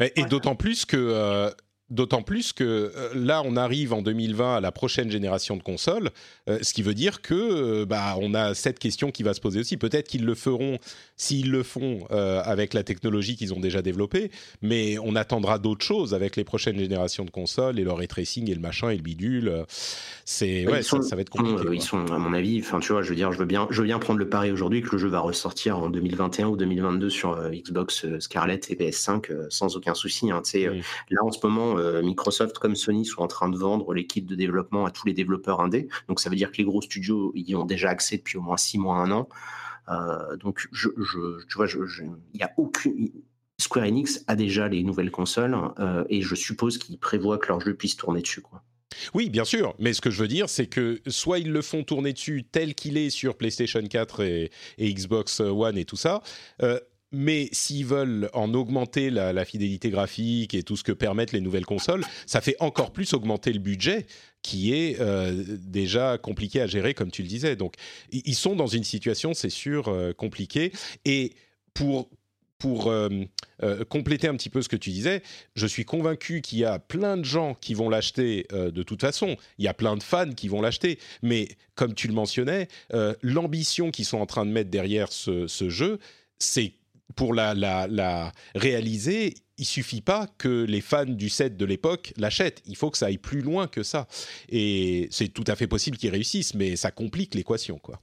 [0.00, 1.50] Et, d'autant plus que
[1.92, 6.08] D'autant plus que euh, là, on arrive en 2020 à la prochaine génération de consoles,
[6.48, 9.42] euh, ce qui veut dire que euh, bah, on a cette question qui va se
[9.42, 9.76] poser aussi.
[9.76, 10.78] Peut-être qu'ils le feront
[11.16, 14.30] s'ils le font avec la technologie qu'ils ont déjà développée,
[14.60, 18.50] mais on attendra d'autres choses avec les prochaines générations de consoles et leur ray tracing
[18.50, 19.64] et le machin et le bidule.
[20.24, 21.68] C'est ouais, ça, va être compliqué.
[21.72, 23.80] Ils sont, à mon avis, enfin, tu vois, je veux dire, je veux bien, je
[23.80, 27.10] veux bien prendre le pari aujourd'hui que le jeu va ressortir en 2021 ou 2022
[27.10, 30.30] sur Xbox Scarlett et PS5 sans aucun souci.
[30.30, 30.42] Hein,
[31.10, 34.22] Là, en ce moment euh, Microsoft comme Sony sont en train de vendre les kits
[34.22, 35.88] de développement à tous les développeurs indés.
[36.08, 38.56] Donc ça veut dire que les gros studios y ont déjà accès depuis au moins
[38.56, 39.28] six mois, un an.
[39.88, 40.88] Euh, donc je,
[41.48, 43.10] tu vois, il y a aucune.
[43.58, 47.60] Square Enix a déjà les nouvelles consoles euh, et je suppose qu'ils prévoient que leur
[47.60, 48.42] jeu puisse tourner dessus.
[49.14, 51.84] Oui, bien sûr, mais ce que je veux dire, c'est que soit ils le font
[51.84, 56.22] tourner dessus tel qu'il est sur PlayStation 4 et, Xbox One et tout ça,
[57.12, 61.66] mais s'ils veulent en augmenter la, fidélité graphique et tout ce que permettent les nouvelles
[61.66, 64.06] consoles, ça fait encore plus augmenter le budget
[64.42, 67.54] qui est euh, déjà compliqué à gérer, comme tu le disais.
[67.54, 67.74] Donc,
[68.10, 70.72] ils sont dans une situation, c'est sûr, euh, compliquée.
[71.04, 71.34] Et
[71.74, 72.08] pour
[72.58, 73.10] pour euh,
[73.88, 75.24] compléter un petit peu ce que tu disais,
[75.56, 79.36] je suis convaincu qu'il y a plein de gens qui vont l'acheter de toute façon.
[79.58, 81.00] Il y a plein de fans qui vont l'acheter.
[81.22, 82.68] Mais comme tu le mentionnais,
[83.20, 85.98] l'ambition qu'ils sont en train de mettre derrière ce, ce jeu,
[86.38, 86.74] c'est
[87.16, 92.62] pour la, réaliser, il suffit pas que les fans du set de l'époque l'achètent.
[92.66, 94.08] Il faut que ça aille plus loin que ça.
[94.48, 98.00] Et c'est tout à fait possible qu'ils réussissent, mais ça complique l'équation, quoi.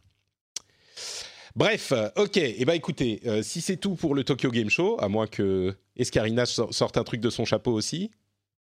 [1.56, 2.38] Bref, ok.
[2.38, 5.28] Et eh ben écoutez, euh, si c'est tout pour le Tokyo Game Show, à moins
[5.28, 8.12] que Escarina sorte un truc de son chapeau aussi.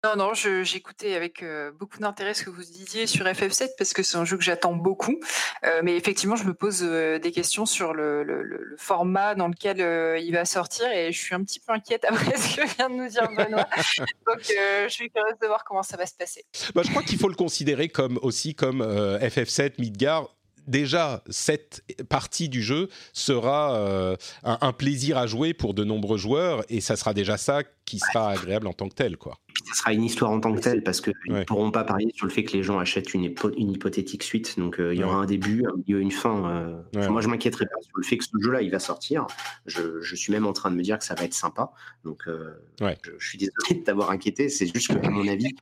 [0.05, 4.05] Non, non, j'écoutais avec euh, beaucoup d'intérêt ce que vous disiez sur FF7 parce que
[4.05, 5.19] c'est un jeu que j'attends beaucoup.
[5.65, 9.79] Euh, mais effectivement, je me pose euh, des questions sur le, format dans lequel
[10.23, 12.95] il va sortir et je suis un petit peu inquiète après ce que vient de
[12.95, 13.67] nous dire Benoît.
[14.27, 16.45] Donc, je suis curieuse de voir comment ça va se passer.
[16.77, 20.29] Bah, je crois qu'il faut le considérer comme aussi comme FF7 Midgard
[20.69, 26.63] déjà cette partie du jeu sera euh, un, plaisir à jouer pour de nombreux joueurs
[26.69, 29.39] et ça sera déjà ça qui sera agréable en tant que tel quoi.
[29.67, 32.27] ça sera une histoire en tant que telle parce qu'ils ne pourront pas parier sur
[32.27, 34.59] le fait que les gens achètent une, une hypothétique suite.
[34.59, 36.83] Donc euh, il y aura un début, un milieu, une fin.
[36.95, 37.09] Euh.
[37.09, 39.27] moi je m'inquiéterai pas sur le fait que ce jeu-là il va sortir.
[39.67, 41.71] Je, je, suis même en train de me dire que ça va être sympa.
[42.05, 42.87] Donc je,
[43.19, 44.49] je, suis désolé de t'avoir inquiété.
[44.51, 45.55] C'est juste que à mon avis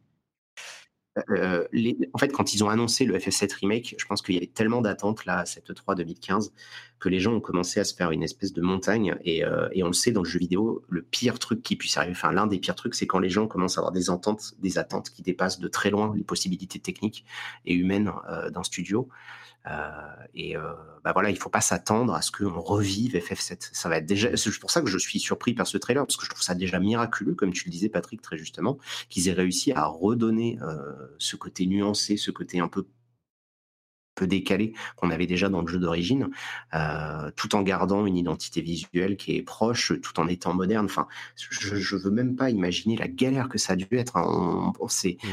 [1.31, 1.65] euh,
[2.13, 4.83] en fait, quand ils ont annoncé le FF7 Remake, je pense qu'il y avait tellement
[4.83, 6.53] d'attentes là, à cette 3 2015,
[6.99, 9.17] que les gens ont commencé à se faire une espèce de montagne.
[9.27, 12.13] Euh, et, on le sait dans le jeu vidéo, le pire truc qui puisse arriver,
[12.13, 14.79] enfin l'un des pires trucs, c'est quand les gens commencent à avoir des attentes, des
[14.79, 17.25] attentes qui dépassent de très loin les possibilités techniques
[17.65, 19.09] et humaines euh, d'un studio.
[19.67, 19.91] Euh,
[20.35, 20.73] et euh,
[21.05, 23.71] bah voilà, il faut pas s'attendre à ce qu'on revive FF7.
[23.73, 24.37] Ça va être déjà.
[24.37, 26.55] C'est pour ça que je suis surpris par ce trailer parce que je trouve ça
[26.55, 30.93] déjà miraculeux, comme tu le disais, Patrick, très justement, qu'ils aient réussi à redonner euh,
[31.19, 32.87] ce côté nuancé, ce côté un peu
[34.15, 36.31] peu décalé qu'on avait déjà dans le jeu d'origine,
[37.37, 40.87] tout en gardant une identité visuelle qui est proche, tout en étant moderne.
[40.87, 41.07] Enfin,
[41.37, 44.17] je, je veux même pas imaginer la galère que ça a dû être.
[44.17, 44.73] Hein.
[44.81, 45.19] On, sait.
[45.23, 45.29] Mmh.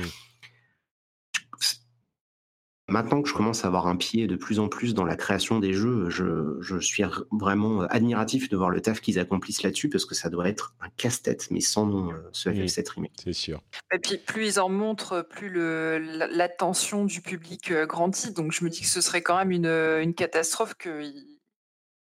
[2.93, 5.57] Maintenant que je commence à avoir un pied de plus en plus dans la création
[5.57, 10.13] des jeux, je, suis vraiment admiratif de voir le taf qu'ils accomplissent là-dessus parce que
[10.13, 13.13] ça doit être un casse-tête, mais sans nom, euh, ce FF7 remake.
[13.23, 13.63] C'est sûr.
[13.91, 18.31] Et puis plus ils en montrent, plus l'attention du public euh, grandit.
[18.31, 21.25] Donc je me dis que ce serait quand même une, une catastrophe qu'ils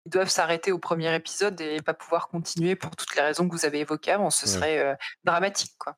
[0.05, 3.65] doivent s'arrêter au premier épisode et pas pouvoir continuer pour toutes les raisons que vous
[3.65, 4.29] avez évoquées avant.
[4.29, 5.95] Ce serait euh, dramatique, quoi.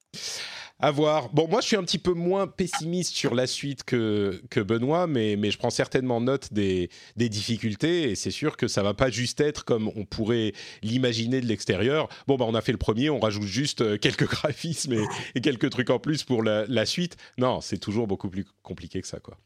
[0.79, 1.29] À voir.
[1.33, 5.07] Bon, moi, je suis un petit peu moins pessimiste sur la suite que, que Benoît,
[5.07, 8.93] mais, mais je prends certainement note des, des difficultés et c'est sûr que ça va
[8.93, 10.53] pas juste être comme on pourrait
[10.83, 12.09] l'imaginer de l'extérieur.
[12.27, 14.93] Bon, bah, on a fait le premier, on rajoute juste euh, quelques graphismes
[15.33, 17.17] et, quelques trucs en plus pour la, la suite.
[17.39, 19.39] Non, c'est toujours beaucoup plus compliqué que ça, quoi.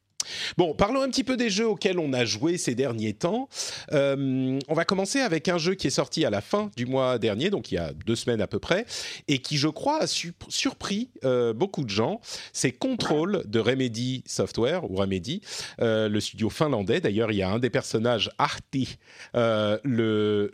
[0.57, 3.49] Bon, parlons un petit peu des jeux auxquels on a joué ces derniers temps.
[3.91, 7.17] Euh, on va commencer avec un jeu qui est sorti à la fin du mois
[7.17, 8.85] dernier, donc il y a deux semaines à peu près,
[9.27, 12.19] et qui, je crois, a surpris euh, beaucoup de gens.
[12.53, 15.41] C'est Control de Remedy Software, ou Remedy,
[15.79, 16.99] euh, le studio finlandais.
[17.01, 18.97] D'ailleurs, il y a un des personnages, Arti,
[19.33, 20.51] le,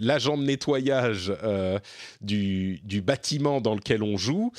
[0.00, 1.32] l'agent de nettoyage
[2.20, 4.52] du, du, bâtiment dans lequel on joue,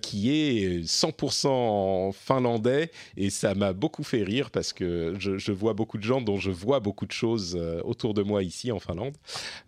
[0.00, 5.98] qui est 100% finlandais, et ça m'a beaucoup fait rire parce que je, vois beaucoup
[5.98, 9.16] de gens dont je vois beaucoup de choses euh, autour de moi ici en Finlande.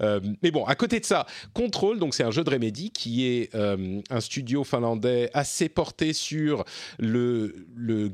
[0.00, 3.26] Euh, mais bon, à côté de ça, Control, donc c'est un jeu de Remedy qui
[3.26, 6.64] est euh, un studio finlandais assez porté sur
[7.00, 7.52] le,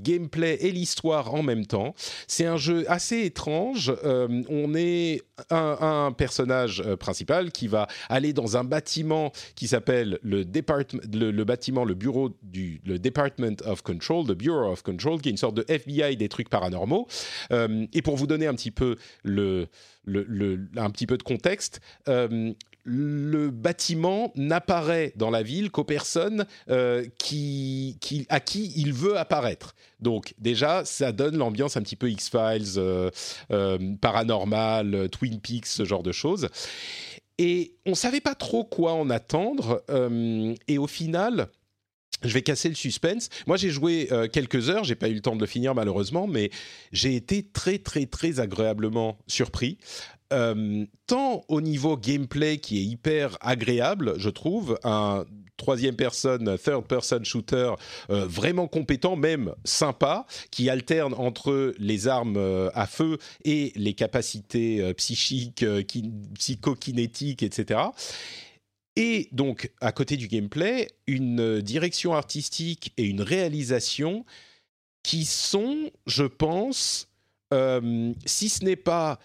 [0.03, 1.95] gameplay et l'histoire en même temps.
[2.27, 3.93] C'est un jeu assez étrange.
[4.03, 11.31] on est un, personnage principal qui va aller dans un bâtiment qui s'appelle le, le,
[11.31, 15.33] le, bâtiment, le bureau du le Department of Control, le Bureau of Control, qui est
[15.33, 17.07] une sorte de FBI des trucs paranormaux.
[17.53, 19.69] Euh, et pour vous donner un petit peu le,
[20.77, 21.81] un petit peu de contexte.
[22.09, 28.95] Euh, le bâtiment n'apparaît dans la ville qu'aux personnes euh, qui, qui, à qui il
[28.95, 29.75] veut apparaître.
[30.01, 32.81] Donc déjà, ça donne l'ambiance un petit peu X-Files,
[34.01, 36.49] paranormal, Twin Peaks, ce genre de choses.
[37.37, 39.85] Et on savait pas trop quoi en attendre.
[40.67, 41.49] et au final,
[42.23, 43.29] je vais casser le suspense.
[43.47, 46.27] Moi, j'ai joué euh, quelques heures, j'ai pas eu le temps de le finir malheureusement,
[46.27, 46.51] mais
[46.93, 49.79] j'ai été très très très agréablement surpris.
[50.33, 55.25] Euh, tant au niveau gameplay qui est hyper agréable, je trouve, un
[55.57, 57.73] troisième personne, third person shooter
[58.11, 64.95] euh, vraiment compétent, même sympa, qui alterne entre les armes à feu et les capacités
[64.95, 65.64] psychiques,
[66.39, 67.81] psychokinétiques, etc.
[69.03, 74.27] Et donc, à côté du gameplay, une direction artistique et une réalisation
[75.03, 77.09] qui sont, je pense,
[77.55, 79.19] euh, si ce n'est pas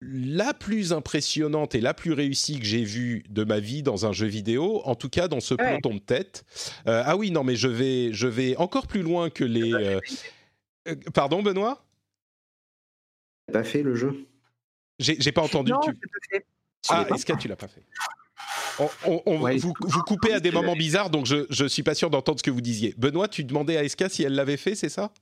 [0.00, 4.12] la plus impressionnante et la plus réussie que j'ai vue de ma vie dans un
[4.12, 6.46] jeu vidéo, en tout cas dans ce peloton de tête.
[6.86, 9.74] Euh, ah oui, non, mais je vais, je vais encore plus loin que les.
[9.74, 10.00] Euh,
[11.12, 11.84] pardon, Benoît?
[13.52, 14.26] Pas fait le jeu?
[14.98, 15.72] J'ai pas entendu.
[15.72, 15.92] Non, tu...
[16.88, 17.82] Ah, est-ce que tu l'as pas fait?
[19.26, 22.42] On, vous, coupez à des moments bizarres, donc je ne suis pas sûr d'entendre ce
[22.42, 22.94] que vous disiez.
[22.96, 25.12] Benoît, tu demandais à Eska si elle l'avait fait, c'est ça?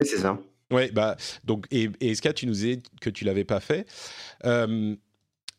[0.00, 0.38] Oui, c'est ça.
[0.70, 3.86] Ouais, bah, donc, et, Eska, tu nous disais que tu l'avais pas fait.
[4.44, 4.94] Euh,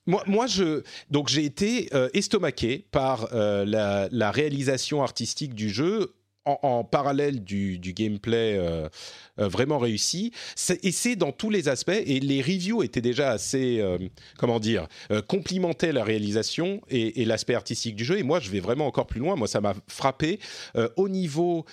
[0.06, 6.14] moi, moi, je, donc j'ai été euh, estomaqué par euh, la, réalisation artistique du jeu
[6.46, 8.88] en, parallèle du, gameplay euh,
[9.40, 10.32] euh, vraiment réussi.
[10.84, 11.90] Et c'est dans tous les aspects.
[11.90, 13.98] Et les reviews étaient déjà assez, euh,
[14.38, 14.88] comment dire,
[15.28, 18.18] complimentaient la réalisation et, l'aspect artistique du jeu.
[18.18, 19.36] Et moi, je vais vraiment encore plus loin.
[19.36, 20.40] Moi, ça m'a frappé.
[20.96, 21.66] au niveau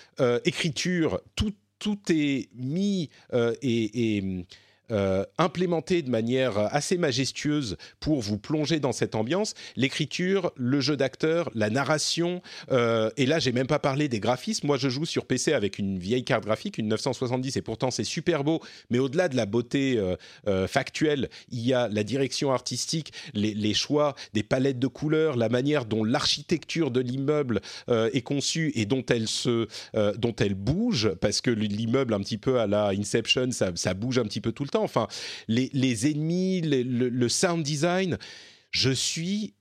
[0.44, 4.44] écriture, tout, tout est mis et
[4.92, 9.54] euh, implémenté de manière assez majestueuse pour vous plonger dans cette ambiance.
[9.74, 14.68] L'écriture, le jeu d'acteur, la narration, euh, et là j'ai même pas parlé des graphismes.
[14.68, 18.04] Moi je joue sur PC avec une vieille carte graphique, une 970, et pourtant c'est
[18.04, 18.60] super beau.
[18.90, 19.98] Mais au-delà de la beauté
[20.46, 25.48] euh, factuelle, il y a la direction artistique, les, choix des palettes de couleurs, la
[25.48, 29.66] manière dont l'architecture de l'immeuble est conçue et dont elle se,
[30.16, 34.24] dont elle bouge, parce que l'immeuble un petit peu à la Inception, ça bouge un
[34.24, 35.08] petit peu tout le temps Enfin,
[35.48, 38.18] les, ennemis, le, sound design,
[38.70, 39.54] je suis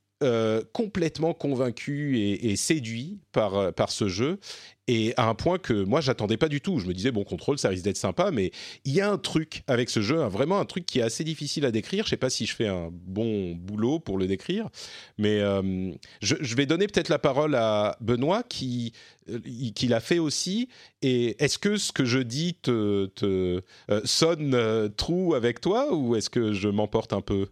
[0.74, 4.40] complètement convaincu et, séduit par, par ce jeu
[4.88, 6.80] et à un point que moi j'attendais pas du tout.
[6.80, 8.52] Je me disais bon contrôle ça risque d'être sympa, mais
[8.84, 11.66] il y a un truc avec ce jeu, vraiment un truc qui est assez difficile
[11.66, 12.06] à décrire.
[12.06, 14.70] Je sais pas si je fais un bon boulot pour le décrire,
[15.18, 15.92] mais euh,
[16.22, 18.94] je, vais donner peut-être la parole à Benoît qui
[19.30, 19.40] euh,
[19.74, 20.70] qui l'a fait aussi.
[21.02, 26.16] Et est-ce que ce que je dis te, te euh, sonne trou avec toi ou
[26.16, 27.48] est-ce que je m'emporte un peu?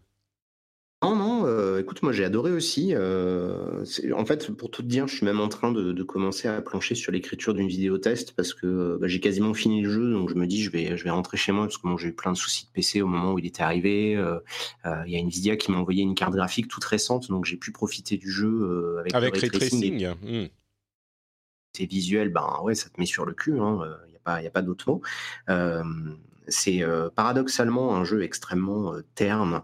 [1.04, 2.94] Non, non, euh, écoute, moi j'ai adoré aussi.
[2.94, 3.84] Euh,
[4.16, 6.96] en fait, pour tout te dire, je suis même en train de, commencer à plancher
[6.96, 10.36] sur l'écriture d'une vidéo test parce que bah, j'ai quasiment fini le jeu, donc je
[10.36, 12.38] me dis je vais, je vais rentrer chez moi parce que j'ai eu plein de
[12.38, 14.16] soucis de PC au moment où il était arrivé.
[14.16, 14.40] Euh,
[15.06, 17.72] il y a Nvidia qui m'a envoyé une carte graphique toute récente, donc j'ai pu
[17.72, 20.08] profiter du jeu avec, avec le ray tracing.
[20.22, 20.48] Hmm.
[21.76, 23.54] C'est visuel, ben ouais, ça te met sur le cul.
[23.56, 23.80] Il hein,
[24.10, 25.02] n'y a pas, y a pas d'autre mot.
[26.48, 26.84] C'est
[27.16, 29.64] paradoxalement un jeu extrêmement terne.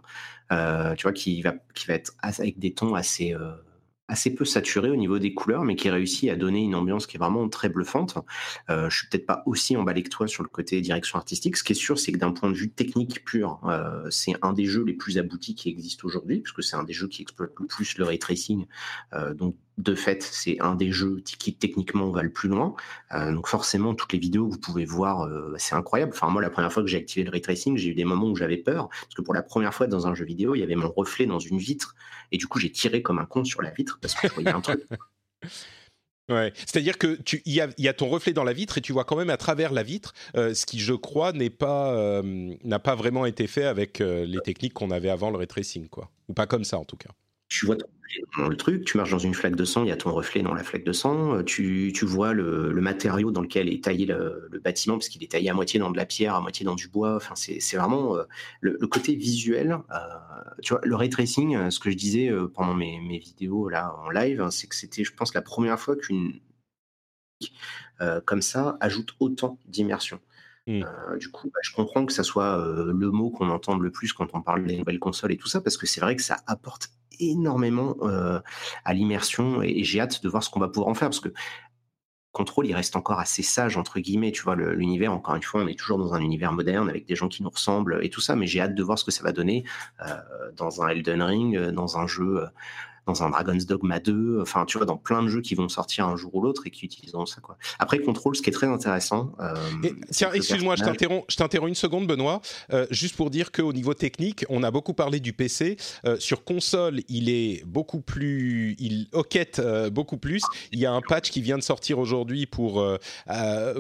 [0.52, 1.54] Euh, tu vois, qui va,
[1.90, 3.52] être avec des tons assez, euh,
[4.36, 7.20] peu saturés au niveau des couleurs, mais qui réussit à donner une ambiance qui est
[7.20, 8.18] vraiment très bluffante.
[8.72, 11.56] Euh, je suis peut-être pas aussi emballé que toi sur le côté direction artistique.
[11.56, 14.54] Ce qui est sûr, c'est que d'un point de vue technique pur, euh, c'est un
[14.54, 17.52] des jeux les plus aboutis qui existent aujourd'hui, puisque c'est un des jeux qui exploite
[17.60, 18.66] le plus le ray tracing.
[19.14, 22.76] Euh, donc de fait, c'est un des jeux qui techniquement va le plus loin.
[23.14, 26.12] Euh, donc forcément, toutes les vidéos que vous pouvez voir, euh, c'est incroyable.
[26.14, 28.28] Enfin, moi, la première fois que j'ai activé le ray tracing, j'ai eu des moments
[28.28, 30.64] où j'avais peur, parce que pour la première fois dans un jeu vidéo, il y
[30.64, 31.96] avait mon reflet dans une vitre,
[32.34, 34.50] et du coup, j'ai tiré comme un con sur la vitre parce que je voyais
[34.50, 34.82] un truc.
[36.28, 36.54] Ouais.
[36.58, 38.94] C'est-à-dire que tu, il y a, y a, ton reflet dans la vitre et tu
[38.94, 42.78] vois quand même à travers la vitre, euh, ce qui, je crois, n'est pas n'a
[42.78, 46.12] pas vraiment été fait avec les techniques qu'on avait avant le ray tracing, quoi.
[46.28, 47.10] Ou pas comme ça, en tout cas
[47.50, 49.90] tu vois ton reflet dans le truc, tu marches dans une flaque de sang, il
[49.90, 52.82] y a ton reflet dans la flaque de sang, euh, tu, tu vois le, le,
[52.82, 55.92] matériau dans lequel est taillé le, le bâtiment, parce qu'il est taillé à moitié dans
[55.92, 58.24] de la pierre, à moitié dans du bois, enfin c'est vraiment euh,
[58.62, 59.98] le, le, côté visuel, euh,
[60.62, 63.96] tu vois, le ray tracing, euh, ce que je disais pendant mes, mes vidéos là
[63.98, 66.40] en live, c'est que c'était, je pense, la première fois qu'une
[68.26, 70.20] comme ça ajoute autant d'immersion.
[70.70, 70.84] Mmh.
[70.84, 73.92] Euh, du coup, bah, je comprends que ça soit euh, le mot qu'on entend le
[73.92, 76.22] plus quand on parle des nouvelles consoles et tout ça, parce que c'est vrai que
[76.22, 77.96] ça apporte énormément
[78.86, 81.34] à l'immersion et, j'ai hâte de voir ce qu'on va pouvoir en faire, parce que
[82.32, 85.12] Control, il reste encore assez sage entre guillemets, tu vois, l'univers.
[85.12, 87.50] Encore une fois, on est toujours dans un univers moderne avec des gens qui nous
[87.50, 89.64] ressemblent et tout ça, mais j'ai hâte de voir ce que ça va donner
[90.56, 92.46] dans un Elden Ring, dans un jeu
[93.10, 96.08] dans un Dragon's Dogma 2, enfin, tu vois, dans plein de jeux qui vont sortir
[96.08, 97.58] un jour ou l'autre et qui utiliseront ça, quoi.
[97.80, 99.32] Après, Control, ce qui est très intéressant.
[99.40, 99.56] Euh,
[100.12, 102.42] tiens, excuse-moi, je t'interromps, je t'interromps une seconde, Benoît,
[102.72, 105.78] euh, juste pour dire qu'au niveau technique, on a beaucoup parlé du PC.
[106.06, 110.44] Euh, sur console, il est beaucoup plus, il hoquette beaucoup plus.
[110.72, 112.86] Il y a un patch qui vient de sortir aujourd'hui pour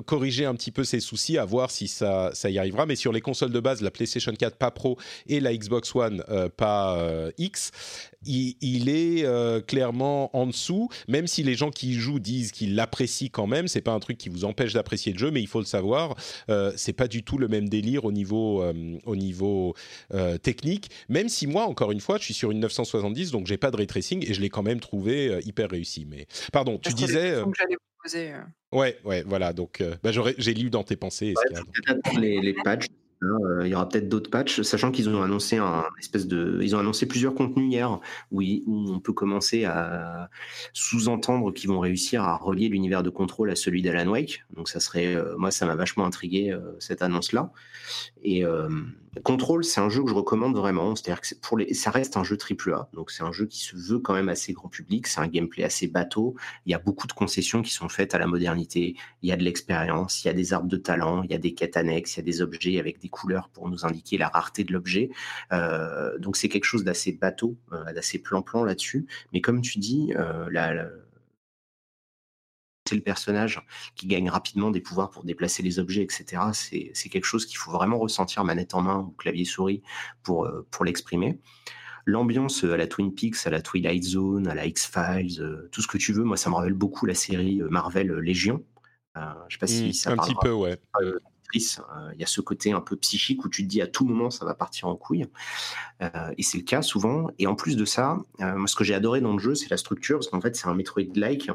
[0.05, 2.86] corriger un petit peu ces soucis, à voir si ça, ça y arrivera.
[2.88, 6.23] Mais sur les consoles de base, la PlayStation 4 pas Pro et la Xbox One
[6.57, 6.97] pas
[7.38, 7.71] X,
[8.26, 12.76] il, est euh, clairement en dessous, même si les gens qui y jouent disent qu'ils
[12.76, 13.67] l'apprécient quand même.
[13.67, 16.15] C'est pas un truc qui vous empêche d'apprécier le jeu, mais il faut le savoir,
[16.49, 19.74] euh, c'est pas du tout le même délire au niveau, euh, au niveau
[20.41, 20.89] technique.
[21.07, 23.78] Même si moi, encore une fois, je suis sur une 970, donc j'ai pas de
[23.78, 26.05] ray tracing et je l'ai quand même trouvé hyper réussi.
[26.09, 27.41] Mais pardon, tu disais.
[28.72, 29.53] Ouais, ouais, voilà.
[29.53, 31.34] Donc, bah, j'ai lu dans tes pensées.
[32.20, 35.84] les, les patchs euh, il y aura peut-être d'autres patchs, sachant qu'ils ont annoncé un
[35.99, 37.99] espèce de, ils ont annoncé plusieurs contenus hier
[38.32, 40.30] où, on peut commencer à
[40.74, 44.45] sous-entendre qu'ils vont réussir à relier l'univers de contrôle à celui d'Alan Wake.
[44.55, 47.51] Donc ça serait, euh, moi ça m'a vachement intrigué euh, cette annonce-là.
[48.24, 48.43] Et
[49.24, 50.95] Control, c'est un jeu que je recommande vraiment.
[50.95, 53.60] C'est-à-dire que pour les, ça reste un jeu triple A, donc c'est un jeu qui
[53.60, 55.07] se veut quand même assez grand public.
[55.07, 56.36] C'est un gameplay assez bateau.
[56.66, 58.95] Il y a beaucoup de concessions qui sont faites à la modernité.
[59.22, 61.38] Il y a de l'expérience, il y a des arbres de talent, il y a
[61.38, 64.30] des quêtes annexes, il y a des objets avec des couleurs pour nous indiquer la
[64.30, 65.10] rareté de l'objet.
[65.51, 69.07] Euh, donc c'est quelque chose d'assez bateau, euh, d'assez plan-plan là-dessus.
[69.34, 70.88] Mais comme tu dis, euh, la
[72.89, 73.61] c'est le personnage
[73.95, 76.41] qui gagne rapidement des pouvoirs pour déplacer les objets, etc.
[76.53, 79.83] C'est quelque chose qu'il faut vraiment ressentir manette en main ou clavier souris
[80.23, 81.39] pour, euh, pour l'exprimer.
[82.05, 85.87] L'ambiance à la Twin Peaks, à la Twilight Zone, à la X-Files, euh, tout ce
[85.87, 88.63] que tu veux, moi ça me rappelle beaucoup la série euh, Marvel Légion.
[89.15, 89.21] je
[89.53, 90.79] sais pas si mmh, ça Un petit peu, ouais.
[91.53, 94.29] Il y a ce côté un peu psychique où tu te dis à tout moment
[94.29, 95.25] ça va partir en couille.
[95.99, 97.27] et c'est le cas souvent.
[97.39, 99.77] Et en plus de ça, moi ce que j'ai adoré dans le jeu, c'est la
[99.77, 101.51] structure, parce qu'en fait c'est un Metroid-like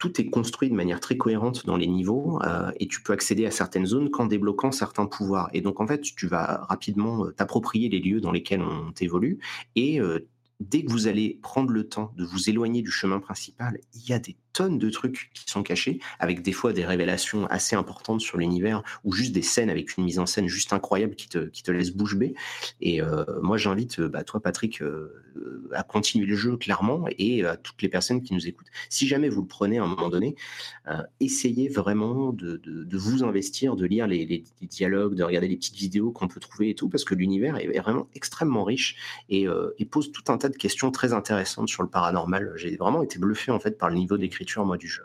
[0.00, 3.46] tout est construit de manière très cohérente dans les niveaux euh, et tu peux accéder
[3.46, 5.50] à certaines zones qu'en débloquant certains pouvoirs.
[5.52, 9.38] Et donc en fait, tu vas rapidement euh, t'approprier les lieux dans lesquels on évolue
[9.76, 10.26] et euh,
[10.58, 14.14] dès que vous allez prendre le temps de vous éloigner du chemin principal, il y
[14.14, 18.20] a des tonnes de trucs qui sont cachés, avec des fois des révélations assez importantes
[18.20, 21.38] sur l'univers, ou juste des scènes avec une mise en scène juste incroyable qui te,
[21.38, 22.34] qui te laisse bouche bée.
[22.80, 27.56] Et euh, moi, j'invite bah, toi, Patrick, euh, à continuer le jeu clairement, et à
[27.56, 28.70] toutes les personnes qui nous écoutent.
[28.88, 30.34] Si jamais vous le prenez à un moment donné,
[30.88, 35.56] euh, essayez vraiment de, de, vous investir, de lire les, les, dialogues, de regarder les
[35.56, 38.96] petites vidéos qu'on peut trouver et tout, parce que l'univers est, vraiment extrêmement riche
[39.28, 39.46] et,
[39.78, 42.52] et, pose tout un tas de questions très intéressantes sur le paranormal.
[42.56, 45.04] J'ai vraiment été bluffé en fait par le niveau d'écriture moi du jeu.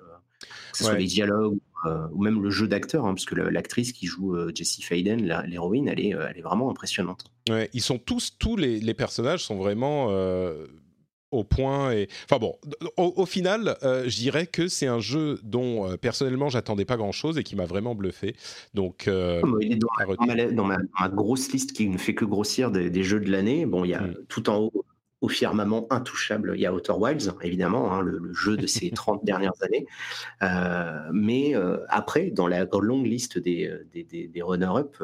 [0.71, 3.93] Que ce soit les dialogues euh, ou même le jeu d'acteur, hein, parce que l'actrice
[3.93, 7.25] qui joue euh, Jessie Faden, l'héroïne, elle est, euh, elle est vraiment impressionnante.
[7.49, 10.09] Ouais, ils sont tous, tous les, les personnages sont vraiment
[11.31, 11.91] au point.
[11.91, 12.07] Et...
[12.23, 12.55] Enfin bon,
[12.97, 17.43] au, final, je dirais que c'est un jeu dont personnellement j'attendais pas grand chose et
[17.43, 18.35] qui m'a vraiment bluffé.
[18.73, 20.77] Donc, il est dans, ma,
[21.09, 23.65] grosse liste qui ne fait que grossir des, jeux de l'année.
[23.65, 24.15] Bon, il y a mm.
[24.27, 24.85] tout en haut
[25.25, 26.53] au firmament intouchable.
[26.55, 29.87] Il y a Outer Wilds, évidemment, hein, le, jeu de ces 30 dernières années.
[30.43, 34.97] Euh, mais euh, après, dans la longue liste des, euh, des, des, runner-up,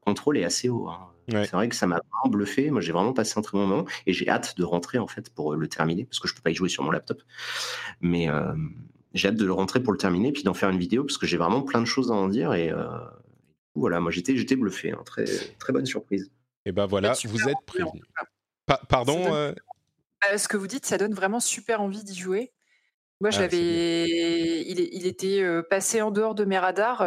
[0.00, 0.88] Control est assez haut.
[0.88, 1.10] Hein.
[1.28, 2.70] C'est vrai que ça m'a vraiment bluffé.
[2.70, 5.28] Moi, j'ai vraiment passé un très bon moment et j'ai hâte de rentrer en fait
[5.28, 7.20] pour le terminer parce que je peux pas y jouer sur mon laptop.
[8.00, 8.28] Mais
[9.12, 11.26] j'ai hâte de le rentrer pour le terminer puis d'en faire une vidéo parce que
[11.26, 12.72] j'ai vraiment plein de choses à en dire et
[13.74, 14.92] voilà, moi j'étais j'étais bluffé.
[14.92, 15.02] Hein.
[15.04, 15.26] Très
[15.58, 16.30] très bonne surprise.
[16.64, 17.58] Et ben voilà, vous êtes
[18.88, 19.52] pardon euh
[20.20, 22.52] bah, Ce que vous dites, ça donne vraiment super envie d'y jouer.
[23.20, 27.04] Moi, je ah, il, était passé en dehors de mes radars.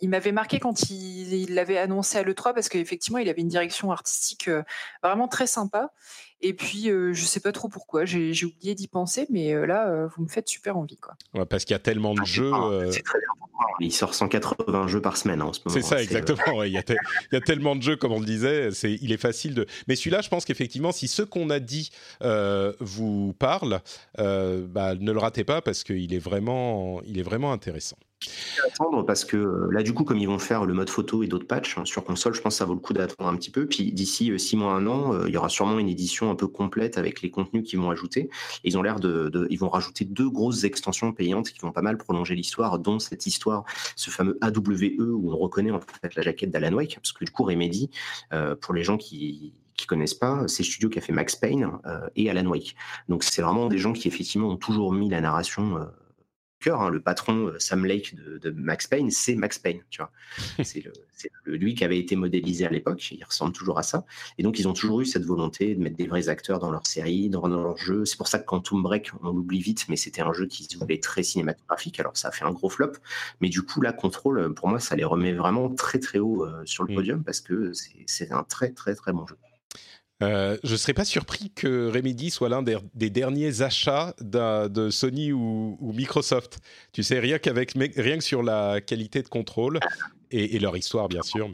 [0.00, 3.92] il m'avait marqué quand il l'avait annoncé à l'E3 parce qu'effectivement, il avait une direction
[3.92, 4.50] artistique
[5.04, 5.92] vraiment très sympa.
[6.42, 10.22] Et puis, je je sais pas trop pourquoi, j'ai oublié d'y penser, mais là, vous
[10.22, 10.96] me faites super envie.
[10.96, 11.14] Quoi.
[11.46, 12.52] parce qu'il y a tellement de ah, jeux.
[12.92, 13.28] C'est très bien.
[13.80, 15.74] Il sort 180 jeux par semaine hein, en ce moment.
[15.74, 16.62] C'est ça, exactement.
[16.62, 19.66] il, y a tellement de jeux, comme on le disait, il est facile de.
[19.88, 21.90] Mais celui-là, je pense qu'effectivement, si ce qu'on a dit
[22.80, 23.80] vous parle,
[24.16, 27.96] bah, ne le ratez pas parce qu'il est vraiment, il est vraiment intéressant
[28.66, 31.26] attendre parce que euh, là, du coup, comme ils vont faire le mode photo et
[31.26, 33.50] d'autres patchs hein, sur console, je pense que ça vaut le coup d'attendre un petit
[33.50, 33.66] peu.
[33.66, 36.34] Puis d'ici euh, six mois, un an, euh, il y aura sûrement une édition un
[36.34, 38.30] peu complète avec les contenus qu'ils vont ajouter.
[38.64, 41.96] ils ont l'air de, ils vont rajouter deux grosses extensions payantes qui vont pas mal
[41.96, 43.64] prolonger l'histoire, dont cette histoire,
[43.96, 47.30] ce fameux AWE où on reconnaît en fait la jaquette d'Alan Wake, parce que du
[47.30, 47.90] coup, Remedy,
[48.60, 51.70] pour les gens qui qui connaissent pas, c'est Studio qui a fait Max Payne
[52.16, 52.76] et Alan Wake.
[53.10, 55.86] Donc c'est vraiment des gens qui effectivement ont toujours mis la narration
[56.66, 60.10] Hein, le patron euh, Sam Lake de, Max Payne, c'est Max Payne, tu vois.
[60.64, 60.82] c'est
[61.46, 64.04] lui qui avait été modélisé à l'époque, il ressemble toujours à ça.
[64.38, 66.86] Et donc, ils ont toujours eu cette volonté de mettre des vrais acteurs dans leur
[66.86, 68.04] série, dans, leur jeu.
[68.04, 70.76] C'est pour ça que Quantum Break, on l'oublie vite, mais c'était un jeu qui se
[70.76, 72.00] voulait très cinématographique.
[72.00, 72.92] Alors, ça a fait un gros flop.
[73.40, 76.62] Mais du coup, là, Control, pour moi, ça les remet vraiment très, très haut euh,
[76.64, 76.96] sur le mm.
[76.96, 77.72] podium parce que
[78.06, 79.36] c'est un très, très, très bon jeu.
[80.22, 85.32] Euh, je ne serais pas surpris que Remedy soit l'un des, derniers achats de Sony
[85.32, 86.58] ou, Microsoft.
[86.92, 89.78] Tu sais, rien, qu'avec, rien que sur la qualité de contrôle
[90.30, 91.50] et, leur histoire, bien sûr.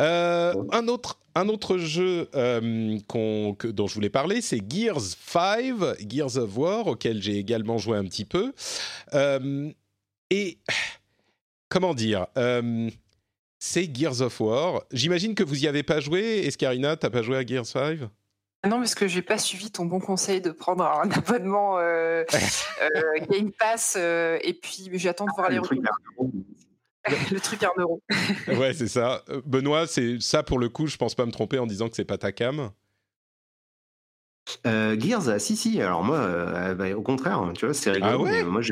[0.00, 5.74] Euh, un, autre, un autre jeu euh, dont je voulais parler, c'est Gears 5,
[6.08, 8.52] Gears of War, auquel j'ai également joué un petit peu.
[10.30, 10.58] et
[11.68, 12.26] comment dire
[13.64, 14.82] c'est Gears of War.
[14.92, 16.44] J'imagine que vous y avez pas joué.
[16.46, 18.00] Escarina, t'as pas joué à Gears 5
[18.62, 22.24] ah non, parce que j'ai pas suivi ton bon conseil de prendre un abonnement euh,
[22.82, 25.82] euh, Game Pass euh, et puis j'attends de voir les retours.
[27.30, 28.00] le truc à un euro.
[28.48, 29.22] ouais, c'est ça.
[29.44, 32.06] Benoît, c'est ça pour le coup, je pense pas me tromper en disant que c'est
[32.06, 32.70] pas ta cam.
[34.64, 35.82] Gears, si, si.
[35.82, 38.12] Alors moi, bah, au contraire, tu vois, c'est rigolo.
[38.12, 38.62] Ah ouais moi,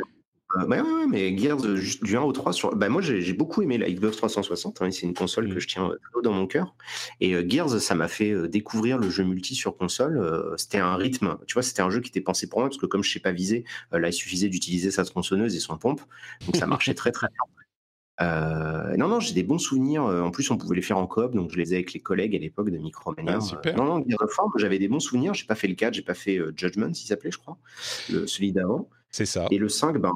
[0.59, 2.75] euh, ouais, ouais, mais Gears du 1 au 3 sur.
[2.77, 4.83] Bah, moi, j'ai beaucoup aimé la Xbox 360.
[4.83, 5.61] Hein, c'est une console que mmh.
[5.61, 6.75] je tiens euh, dans mon cœur.
[7.21, 10.55] Et euh, Gears, ça m'a fait découvrir le jeu multi sur console.
[10.57, 11.39] c'était un rythme.
[11.47, 13.21] Tu vois, c'était un jeu qui était pensé pour moi parce que comme je sais
[13.21, 16.01] pas viser, là, il suffisait d'utiliser sa tronçonneuse et son pompe.
[16.47, 18.97] Donc ça marchait très très bien.
[18.99, 20.05] non, non, j'ai des bons souvenirs.
[20.05, 22.37] En plus, on pouvait les faire en coop, donc je les ai avec les collègues
[22.37, 23.39] à l'époque de Micromania.
[23.41, 25.35] Ah, non, non, Gears of j'avais des bons souvenirs.
[25.35, 27.57] J'ai pas fait le 4, j'ai pas fait Judgment, s'il s'appelait, je crois,
[28.11, 28.89] le, celui d'avant.
[29.11, 29.47] C'est ça.
[29.51, 30.15] Et le 5, ben,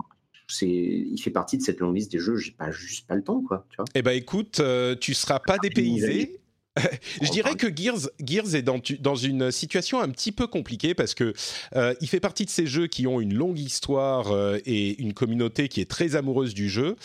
[0.49, 2.37] c'est, il fait partie de cette longue liste des jeux.
[2.37, 3.67] J'ai pas juste pas le temps, quoi.
[3.71, 6.41] Tu vois eh ben, écoute, euh, tu seras pas dépaysé.
[7.23, 11.15] je dirais que Gears, Gears est dans, dans, une situation un petit peu compliquée parce
[11.15, 11.33] que
[11.75, 15.15] euh, il fait partie de ces jeux qui ont une longue histoire euh, et une
[15.15, 16.97] communauté qui est très amoureuse du jeu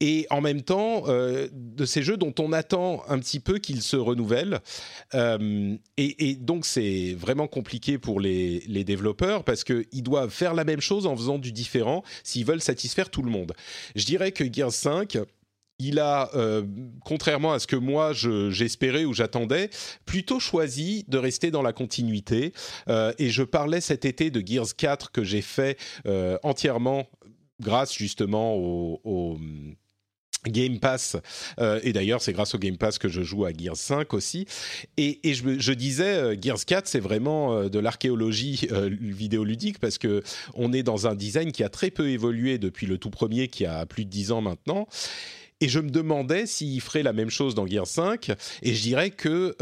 [0.00, 3.82] et en même temps euh, de ces jeux dont on attend un petit peu qu'ils
[3.82, 4.60] se renouvellent.
[5.14, 10.64] Euh, et, donc c'est vraiment compliqué pour les, les développeurs parce qu'ils doivent faire la
[10.64, 13.52] même chose en faisant du différent s'ils veulent satisfaire tout le monde.
[13.94, 15.18] Je dirais que Gears 5
[15.80, 16.30] il a,
[17.04, 19.70] contrairement à ce que moi j'espérais ou j'attendais,
[20.06, 22.52] plutôt choisi de rester dans la continuité.
[22.88, 25.76] et je parlais cet été de Gears 4 que j'ai fait
[26.44, 27.08] entièrement
[27.60, 29.36] grâce justement au
[30.48, 31.16] Game Pass,
[31.58, 34.46] euh, et d'ailleurs c'est grâce au Game Pass que je joue à Gears 5 aussi,
[34.96, 38.68] et, je, disais euh, Gears 4 c'est vraiment euh, de l'archéologie
[39.00, 40.22] vidéoludique parce que
[40.54, 43.66] on est dans un design qui a très peu évolué depuis le tout premier qui
[43.66, 44.86] a plus de 10 ans maintenant,
[45.60, 48.30] et je me demandais s'il ferait la même chose dans Gears 5,
[48.62, 49.54] et je dirais que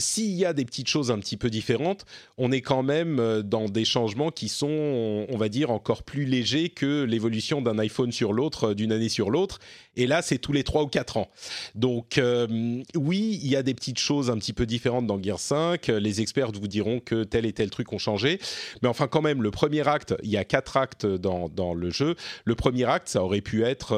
[0.00, 3.68] s'il y a des petites choses un petit peu différentes, on est quand même dans
[3.68, 8.32] des changements qui sont, on va dire, encore plus légers que l'évolution d'un iPhone sur
[8.32, 9.58] l'autre, d'une année sur l'autre.
[9.98, 11.28] Et là, c'est tous les 3 ou 4 ans.
[11.74, 12.46] Donc, euh,
[12.94, 15.88] oui, il y a des petites choses un petit peu différentes dans Gear 5.
[15.88, 18.38] Les experts vous diront que tel et tel truc ont changé.
[18.80, 21.90] Mais enfin, quand même, le premier acte, il y a quatre actes dans, dans le
[21.90, 22.14] jeu.
[22.44, 23.96] Le premier acte, ça aurait pu être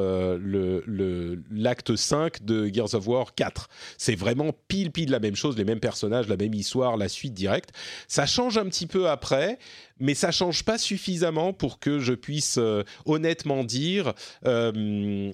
[1.51, 3.69] l'acte le, 5 de Gears of War 4.
[3.99, 7.35] C'est vraiment pile, pile la même chose, les mêmes personnages, la même histoire, la suite
[7.35, 7.71] directe.
[8.09, 9.59] Ça change un petit peu après,
[10.01, 14.15] mais ça change pas suffisamment pour que je puisse euh, honnêtement dire
[14.47, 15.31] euh,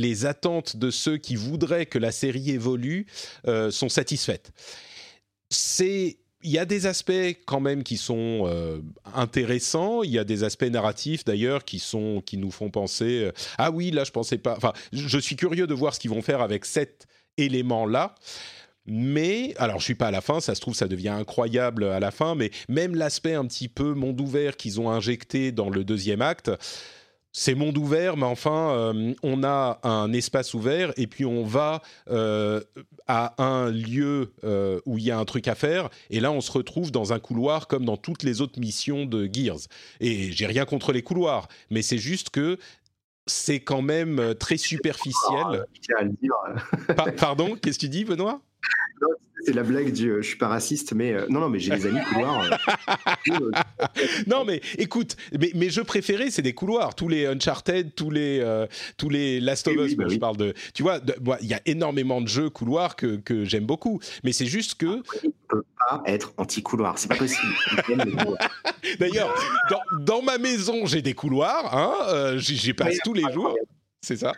[0.00, 3.06] les, attentes de ceux qui voudraient que la série évolue
[3.46, 4.52] euh, sont satisfaites.
[6.42, 7.12] Il y a des aspects
[7.46, 8.50] quand même qui sont
[9.14, 10.02] intéressants.
[10.02, 13.90] Il y a des aspects narratifs d'ailleurs qui sont qui nous font penser ah oui
[13.90, 14.54] là je pensais pas.
[14.56, 18.14] Enfin je suis curieux de voir ce qu'ils vont faire avec cet élément là.
[18.86, 22.00] Mais, alors je suis pas à la fin, ça se trouve ça devient incroyable à
[22.00, 25.84] la fin, mais même l'aspect un petit peu monde ouvert qu'ils ont injecté dans le
[25.84, 26.50] deuxième acte,
[27.32, 31.82] c'est monde ouvert, mais enfin, euh, on a un espace ouvert et puis on va
[32.10, 32.60] euh,
[33.06, 35.90] à un lieu euh, où il y a un truc à faire.
[36.10, 39.28] Et là, on se retrouve dans un couloir comme dans toutes les autres missions de
[39.32, 39.60] Gears.
[40.00, 42.58] Et j'ai rien contre les couloirs, mais c'est juste que
[43.26, 45.66] c'est quand même très superficiel.
[46.96, 48.40] Ah, pardon, qu'est-ce que tu dis, Benoît?
[49.44, 51.74] C'est la blague du euh, je suis pas raciste, mais euh, non, non, mais j'ai
[51.74, 52.44] des amis couloirs.
[53.30, 53.50] Euh.
[54.26, 56.94] non, mais écoute, mais, mes jeux préférés, c'est des couloirs.
[56.94, 58.44] Tous les Uncharted, tous les,
[58.96, 60.54] tous les Last of Us, bah je parle de.
[60.74, 61.00] Tu vois,
[61.40, 64.00] il y a énormément de jeux couloirs que, que j'aime beaucoup.
[64.24, 64.86] Mais c'est juste que.
[64.86, 65.02] On
[65.48, 67.52] peut pas être anti-couloir, c'est pas possible.
[68.98, 69.34] D'ailleurs,
[69.70, 73.56] dans, dans, ma maison, j'ai des couloirs, hein, j'y passe tous les jours
[74.02, 74.32] c'est ça.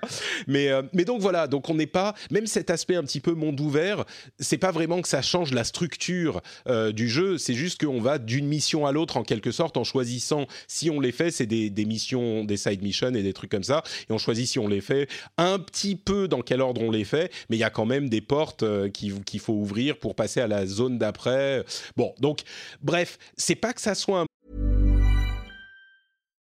[0.49, 3.33] Mais, euh, mais donc voilà, donc on n'est pas, même cet aspect un petit peu
[3.33, 4.05] monde ouvert,
[4.41, 8.19] c'est pas vraiment que ça change la structure euh, du jeu, c'est juste qu'on va
[8.19, 11.71] d'une mission à l'autre en quelque sorte en choisissant si on les fait, c'est des,
[11.71, 14.67] des, missions, des side missions et des trucs comme ça, et on choisit si on
[14.67, 15.09] les fait
[15.39, 18.09] un petit peu dans quel ordre on les fait, mais il y a quand même
[18.09, 21.65] des portes euh, qu'il faut ouvrir pour passer à la zone d'après.
[21.97, 22.41] Bon, donc
[22.83, 24.27] bref, c'est pas que ça soit un.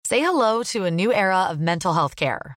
[0.09, 2.57] Say hello to a new era of mental health care.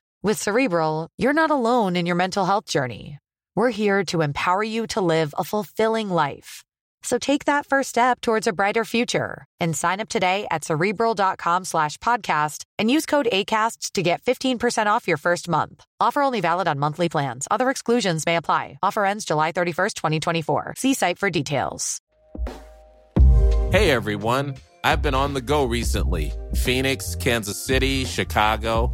[0.23, 3.17] With Cerebral, you're not alone in your mental health journey.
[3.55, 6.63] We're here to empower you to live a fulfilling life.
[7.01, 11.65] So take that first step towards a brighter future and sign up today at cerebral.com
[11.65, 15.83] slash podcast and use code ACasts to get 15% off your first month.
[15.99, 17.47] Offer only valid on monthly plans.
[17.49, 18.77] Other exclusions may apply.
[18.83, 20.75] Offer ends July 31st, 2024.
[20.77, 21.99] See site for details.
[23.71, 24.53] Hey everyone.
[24.83, 28.93] I've been on the go recently Phoenix, Kansas City, Chicago.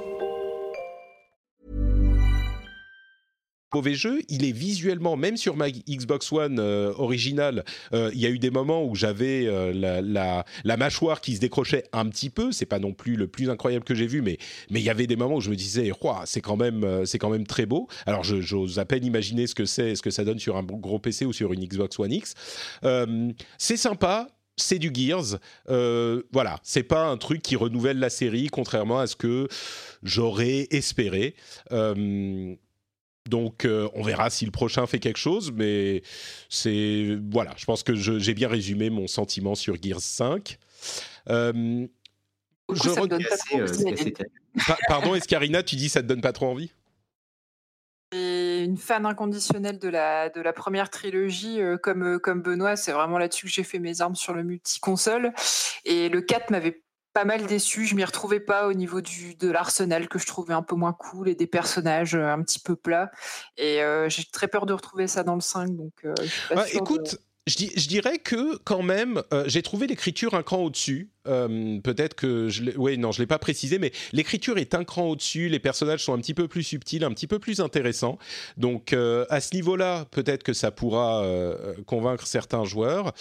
[3.73, 7.63] Mauvais jeu, il est visuellement, même sur ma Xbox One euh, originale,
[7.93, 11.83] euh, il y a eu des moments où j'avais euh, la, mâchoire qui se décrochait
[11.93, 12.51] un petit peu.
[12.51, 14.37] C'est pas non plus le plus incroyable que j'ai vu, mais
[14.69, 15.91] il y avait des moments où je me disais,
[16.25, 17.87] c'est quand même très beau.
[18.05, 20.99] Alors j'ose à peine imaginer ce que c'est, ce que ça donne sur un gros
[20.99, 22.33] PC ou sur une Xbox One X.
[23.57, 25.39] c'est sympa, c'est du Gears.
[25.67, 29.47] voilà, c'est pas un truc qui renouvelle la série, contrairement à ce que
[30.03, 31.35] j'aurais espéré.
[33.29, 36.01] Donc on verra si le prochain fait quelque chose, mais
[36.49, 40.57] c'est voilà, je pense que j'ai bien résumé mon sentiment sur Gears 5.
[41.27, 41.87] je
[44.87, 46.71] Pardon, Escarina, tu dis ça te donne pas trop envie?
[48.13, 52.75] Une fan inconditionnelle de la, de la première trilogie, euh, comme, euh, comme Benoît.
[52.75, 55.31] C'est vraiment là-dessus que j'ai fait mes armes sur le multi-console.
[55.85, 56.81] Et le 4 m'avait
[57.13, 57.85] pas mal déçu.
[57.85, 60.93] Je m'y retrouvais pas au niveau du, de l'arsenal que je trouvais un peu moins
[60.93, 63.11] cool et des personnages euh, un petit peu plats.
[63.57, 65.75] Et j'ai très peur de retrouver ça dans le 5.
[65.75, 66.05] Donc,
[66.53, 71.11] bah, écoute, je, je, dirais que quand même, j'ai trouvé l'écriture un cran au-dessus.
[71.27, 75.03] Euh, peut-être que je oui non je l'ai pas précisé mais l'écriture est un cran
[75.03, 78.17] au-dessus les personnages sont un petit peu plus subtils un petit peu plus intéressants.
[78.57, 83.13] Donc euh, à ce niveau-là peut-être que ça pourra euh, convaincre certains joueurs.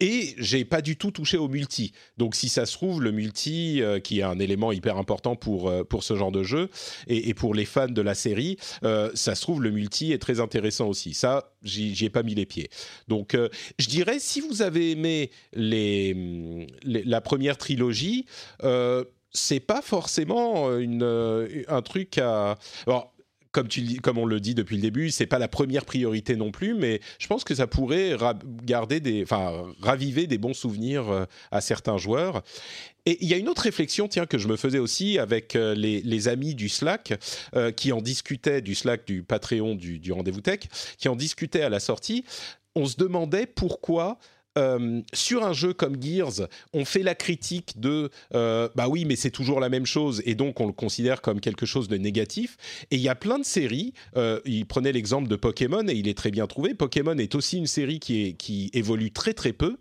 [0.00, 1.92] Et j'ai pas du tout touché au multi.
[2.18, 6.04] Donc si ça se trouve le multi qui est un élément hyper important pour pour
[6.04, 6.68] ce genre de jeu
[7.06, 10.88] et, pour les fans de la série ça se trouve le multi est très intéressant
[10.88, 11.14] aussi.
[11.14, 12.68] Ça j'y ai pas mis les pieds.
[13.08, 13.36] Donc
[13.78, 18.26] je dirais si vous avez aimé les, les la première trilogie,
[18.64, 19.04] euh,
[19.34, 22.56] c'est pas forcément une, euh, un truc à.
[23.52, 26.50] comme, tu, comme on le dit depuis le début, c'est pas la première priorité non
[26.50, 28.16] plus, mais je pense que ça pourrait
[28.64, 29.24] garder des,
[29.80, 32.42] raviver des bons souvenirs euh, à certains joueurs.
[33.06, 35.74] Et il y a une autre réflexion, tiens, que je me faisais aussi avec euh,
[35.74, 37.14] les, amis du Slack,
[37.76, 40.60] qui en discutaient, du Slack, du Patreon, du, du Rendez-vous Tech,
[40.96, 42.24] qui en discutaient à la sortie.
[42.74, 44.18] On se demandait pourquoi
[44.56, 49.16] euh, sur un jeu comme Gears, on fait la critique de euh, bah oui, mais
[49.16, 52.56] c'est toujours la même chose et donc on le considère comme quelque chose de négatif.
[52.90, 53.94] Et il y a plein de séries.
[54.16, 56.74] Euh, il prenait l'exemple de Pokémon et il est très bien trouvé.
[56.74, 58.36] Pokémon est aussi une série qui,
[58.72, 59.76] évolue très très peu.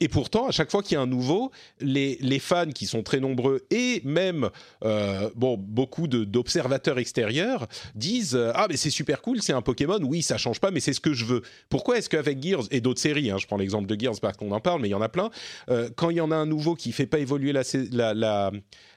[0.00, 1.50] et pourtant, à chaque fois qu'il y a un nouveau,
[1.80, 4.50] les, les, fans qui sont très nombreux et même
[4.82, 9.98] bon beaucoup d'observateurs extérieurs disent ah mais c'est super cool, c'est un Pokémon.
[10.02, 11.42] Oui, ça change pas, mais c'est ce que je veux.
[11.68, 14.52] Pourquoi est-ce qu'avec Gears et d'autres séries, hein, je prends l'exemple de Gears parce qu'on
[14.52, 15.30] en parle, mais il y en a plein.
[15.68, 17.62] Euh, quand il y en a un nouveau qui fait pas évoluer la,
[18.14, 18.50] la,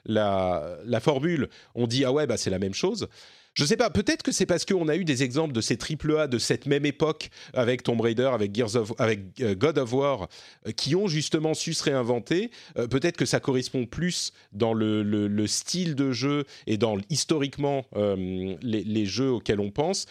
[0.06, 3.08] la, la, formule, on dit ah ouais bah c'est la même chose.
[3.56, 6.18] Je sais pas, peut-être que c'est parce qu'on a eu des exemples de ces triple
[6.18, 9.94] A de cette même époque avec Tomb Raider, avec Gears of, avec euh, God of
[9.94, 10.28] War,
[10.68, 12.50] euh, qui ont justement su se réinventer.
[12.90, 18.84] peut-être que ça correspond plus dans le, le, style de jeu et dans historiquement les,
[18.84, 20.08] les, jeux auxquels on pense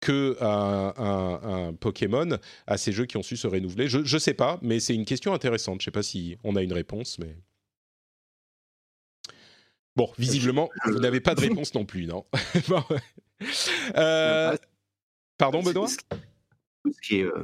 [0.00, 4.58] que un, Pokémon à ces jeux qui ont su se renouveler Je ne sais pas,
[4.62, 5.80] mais c'est une question intéressante.
[5.80, 7.36] Je ne sais pas si on a une réponse, mais...
[9.96, 12.24] Bon, visiblement, vous n'avez pas de réponse non plus, non?
[13.96, 14.54] Euh,
[15.38, 15.86] Pardon, Benoît?
[17.08, 17.42] Il euh,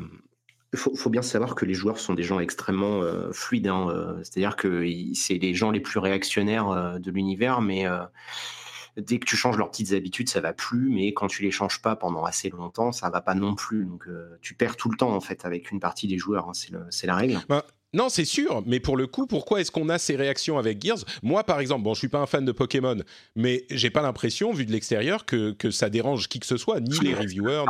[0.75, 3.69] faut, bien savoir que les joueurs sont des gens extrêmement euh, fluides.
[3.69, 4.85] Hein, c'est-à-dire que
[5.15, 7.87] c'est les gens les plus réactionnaires de l'univers, mais
[8.97, 11.83] dès que tu changes leurs petites habitudes, ça va plus, mais quand tu les changes
[11.83, 13.85] pas pendant assez longtemps, ça va pas non plus.
[13.85, 16.53] Donc euh, tu perds tout le temps en fait avec une partie des joueurs, hein.
[16.91, 17.41] c'est la règle.
[17.49, 17.65] Bah,
[17.95, 21.05] non, c'est sûr, mais pour le coup, pourquoi est-ce qu'on a ces réactions avec Gears?
[21.23, 22.97] Moi, par exemple, bon, je suis pas un fan de Pokémon,
[23.37, 26.81] mais j'ai pas l'impression, vu de l'extérieur, que, que, ça dérange qui que ce soit,
[26.81, 27.65] ni les reviewers.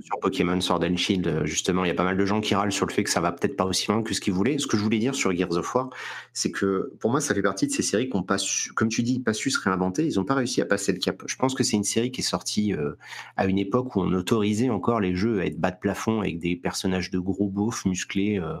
[0.00, 2.72] sur Pokémon Sword and Shield, justement, il y a pas mal de gens qui râlent
[2.72, 4.58] sur le fait que ça va peut-être pas aussi loin que ce qu'ils voulaient.
[4.58, 5.90] Ce que je voulais dire sur Gears of War,
[6.32, 8.36] c'est que pour moi, ça fait partie de ces séries qui n'ont pas,
[8.74, 10.06] comme tu dis, pas su se réinventer.
[10.06, 11.22] Ils n'ont pas réussi à passer le cap.
[11.26, 12.92] Je pense que c'est une série qui est sortie euh,
[13.36, 16.38] à une époque où on autorisait encore les jeux à être bas de plafond avec
[16.38, 18.38] des personnages de gros beaufs musclés.
[18.38, 18.54] Euh,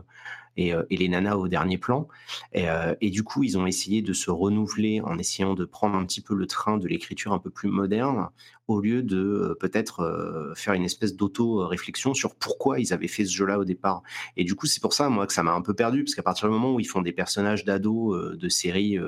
[0.58, 2.08] euh, et, les nanas au dernier plan.
[2.56, 6.04] Euh, et, du coup, ils ont essayé de se renouveler en essayant de prendre un
[6.04, 8.28] petit peu le train de l'écriture un peu plus moderne,
[8.66, 13.34] au lieu de euh, peut-être faire une espèce d'auto-réflexion sur pourquoi ils avaient fait ce
[13.34, 14.02] jeu-là au départ.
[14.36, 16.22] Et du coup, c'est pour ça, moi, que ça m'a un peu perdu, parce qu'à
[16.22, 18.98] partir du moment où ils font des personnages d'ados de séries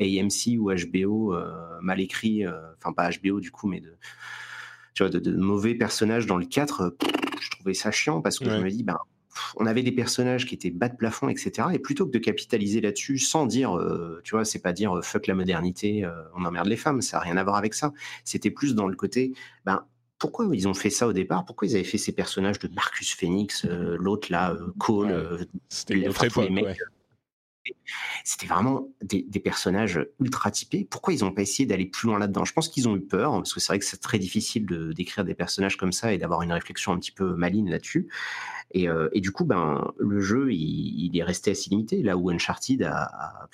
[0.00, 1.34] AMC ou HBO
[1.80, 3.94] mal écrits, enfin pas HBO du coup, mais de,
[4.94, 6.96] tu vois, de, mauvais personnages dans le 4,
[7.40, 8.98] je trouvais ça chiant parce que je me dis, ben,
[9.56, 11.68] on avait des personnages qui étaient bas de plafond, etc.
[11.72, 15.02] Et plutôt que de capitaliser là-dessus sans dire, euh, tu vois, c'est pas dire euh,
[15.02, 17.92] fuck la modernité, euh, on emmerde les femmes, ça n'a rien à voir avec ça.
[18.24, 19.32] C'était plus dans le côté,
[19.64, 19.84] ben,
[20.18, 21.44] pourquoi ils ont fait ça au départ?
[21.44, 26.24] Pourquoi ils avaient fait ces personnages de Marcus Phoenix, l'autre là, Cole, c'était une autre
[26.24, 26.50] époque,
[28.24, 30.86] c'était vraiment des, personnages ultra typés.
[30.88, 32.44] Pourquoi ils n'ont pas essayé d'aller plus loin là-dedans?
[32.44, 34.92] Je pense qu'ils ont eu peur, parce que c'est vrai que c'est très difficile de
[34.92, 38.08] d'écrire des personnages comme ça et d'avoir une réflexion un petit peu maligne là-dessus.
[38.72, 42.02] Et, euh, du coup, ben, le jeu, il, est resté assez limité.
[42.02, 42.88] Là où Uncharted,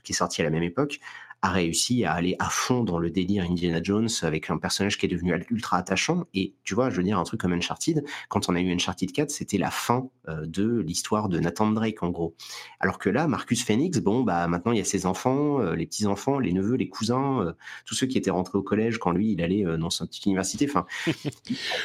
[0.03, 1.01] qui est sorti à la même époque,
[1.43, 5.07] a réussi à aller à fond dans le délire Indiana Jones avec un personnage qui
[5.07, 6.25] est devenu ultra attachant.
[6.35, 9.13] Et tu vois, je veux dire, un truc comme Uncharted, quand on a eu Uncharted
[9.13, 12.35] 4, c'était la fin euh, de l'histoire de Nathan Drake, en gros.
[12.81, 15.87] Alors que là, Marcus Phoenix, bon, bah maintenant il y a ses enfants, euh, les
[15.87, 17.53] petits-enfants, les neveux, les cousins, euh,
[17.85, 20.67] tous ceux qui étaient rentrés au collège quand lui, il allait dans sa petite université.
[20.69, 20.87] Enfin,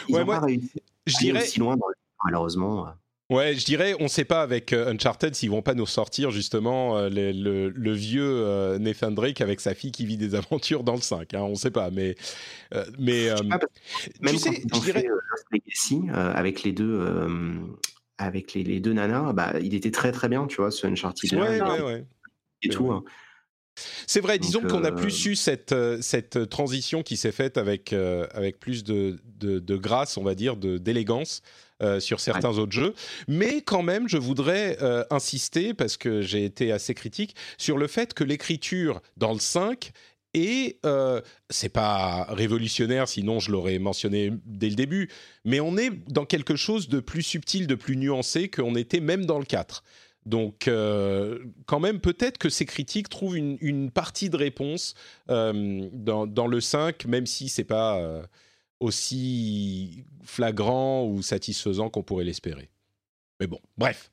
[0.08, 0.72] ils Ouais, ont moi, pas réussi
[1.06, 1.96] Je dirais, aussi loin, dans le-
[2.26, 2.88] malheureusement.
[3.32, 6.32] Ouais, je dirais, on ne sait pas avec euh, Uncharted s'ils vont pas nous sortir
[6.32, 10.36] justement euh, les- le, le vieux euh, Nathan Drake avec sa fille qui vit des
[10.36, 11.34] aventures dans le 5.
[11.34, 12.16] Hein, on ne sait pas, mais
[12.74, 13.60] euh, mais euh, pas,
[14.20, 15.06] Même tu sais, je dirais,
[15.50, 17.08] Legacy euh, avec les deux,
[18.18, 21.34] avec les, les deux nanas, bah, il était très très bien, tu vois, ce Uncharted.
[21.34, 22.06] ouais, ouais, ouais.
[22.64, 22.92] et tout.
[22.92, 23.02] hein.
[24.06, 27.94] C'est vrai, Donc, disons qu'on a plus eu cette, cette transition qui s'est faite avec,
[27.94, 31.42] avec plus de, de, de grâce, on va dire, d'élégance
[31.82, 32.94] euh, sur certains autres jeux.
[33.28, 37.88] Mais quand même, je voudrais euh, insister, parce que j'ai été assez critique, sur le
[37.88, 39.92] fait que l'écriture dans le 5
[40.34, 45.10] et euh, c'est pas révolutionnaire, sinon je l'aurais mentionné dès le début,
[45.44, 49.26] mais on est dans quelque chose de plus subtil, de plus nuancé qu'on était même
[49.26, 49.84] dans le 4.
[50.26, 54.94] Donc, euh, quand même, peut-être que ces critiques trouvent une, une partie de réponse
[55.30, 58.22] euh, dans, dans le 5, même si c'est pas
[58.82, 62.70] aussi flagrant ou satisfaisant qu'on pourrait l'espérer.
[63.40, 64.12] Mais bon, bref.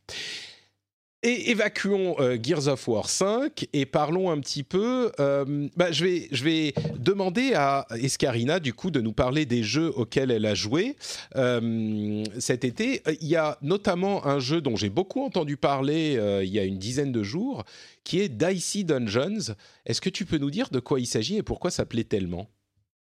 [1.25, 5.11] Et évacuons euh, Gears of War 5 et parlons un petit peu.
[5.19, 9.65] euh, bah, je, vais, je vais demander à Escarina, du coup, de nous parler des
[9.65, 10.95] jeux auxquels elle a joué
[11.35, 13.03] euh, cet été.
[13.21, 16.13] Il y a notamment un jeu dont j'ai beaucoup entendu parler
[16.45, 17.65] il y a une dizaine de jours,
[18.05, 19.55] qui est Dicey Dungeons.
[19.87, 22.49] Est-ce que tu peux nous dire de quoi il s'agit et pourquoi ça plaît tellement?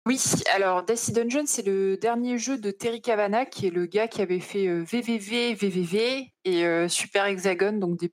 [0.05, 0.19] Oui,
[0.53, 4.21] alors Dicey Dungeon, c'est le dernier jeu de Terry Cavana, qui est le gars qui
[4.21, 8.11] avait fait euh, VVV, VVV et euh, Super Hexagon, donc des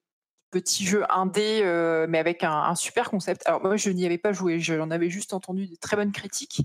[0.50, 3.42] petits jeux indés, euh, mais avec un, super concept.
[3.46, 6.62] Alors moi, je n'y avais pas joué, j'en avais juste entendu de très bonnes critiques.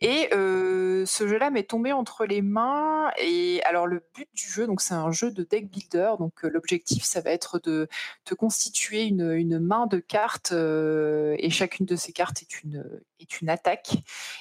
[0.00, 3.10] Et euh, ce jeu-là m'est tombé entre les mains.
[3.18, 6.14] Et alors le but du jeu, donc c'est un jeu de deck builder.
[6.18, 7.88] Donc euh, l'objectif, ça va être de
[8.24, 12.84] te constituer une, main de cartes, et chacune de ces cartes est une
[13.22, 13.96] est une attaque.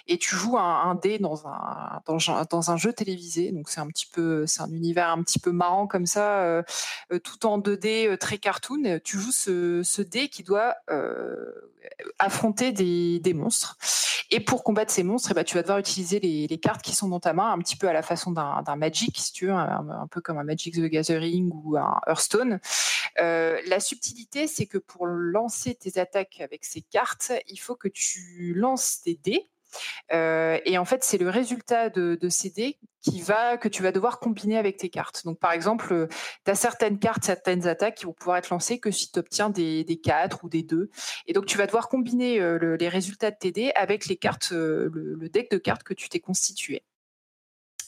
[0.08, 3.52] Et tu joues un, un dé dans un jeu télévisé.
[3.52, 6.64] Donc c'est un petit peu c'est un univers un petit peu marrant comme ça, euh,
[7.12, 9.00] euh, tout en 2D euh, très cartoon.
[9.04, 10.76] Tu joues ce, dé qui doit
[12.20, 13.78] affronter des, des monstres.
[14.32, 17.08] Et pour combattre ces monstres, eh ben, tu vas devoir utiliser les, cartes qui sont
[17.08, 20.08] dans ta main, un petit peu à la façon d'un Magic, si tu veux, un,
[20.12, 22.60] peu comme un Magic the Gathering ou un Hearthstone.
[23.20, 27.88] Euh, la subtilité, c'est que pour lancer tes attaques avec ces cartes, il faut que
[27.88, 29.50] tu lances tes dés.
[30.12, 33.92] Euh, et en fait, c'est le résultat de, ces dés qui va, que tu vas
[33.92, 35.24] devoir combiner avec tes cartes.
[35.26, 36.08] Donc, par exemple,
[36.46, 39.50] tu as certaines cartes, certaines attaques qui vont pouvoir être lancées que si tu obtiens
[39.50, 40.90] des, des 4 ou des 2.
[41.28, 44.18] Et donc, tu vas devoir combiner euh, le- les résultats de tes dés avec les
[44.18, 46.84] cartes, euh, le, deck de cartes que tu t'es constitué.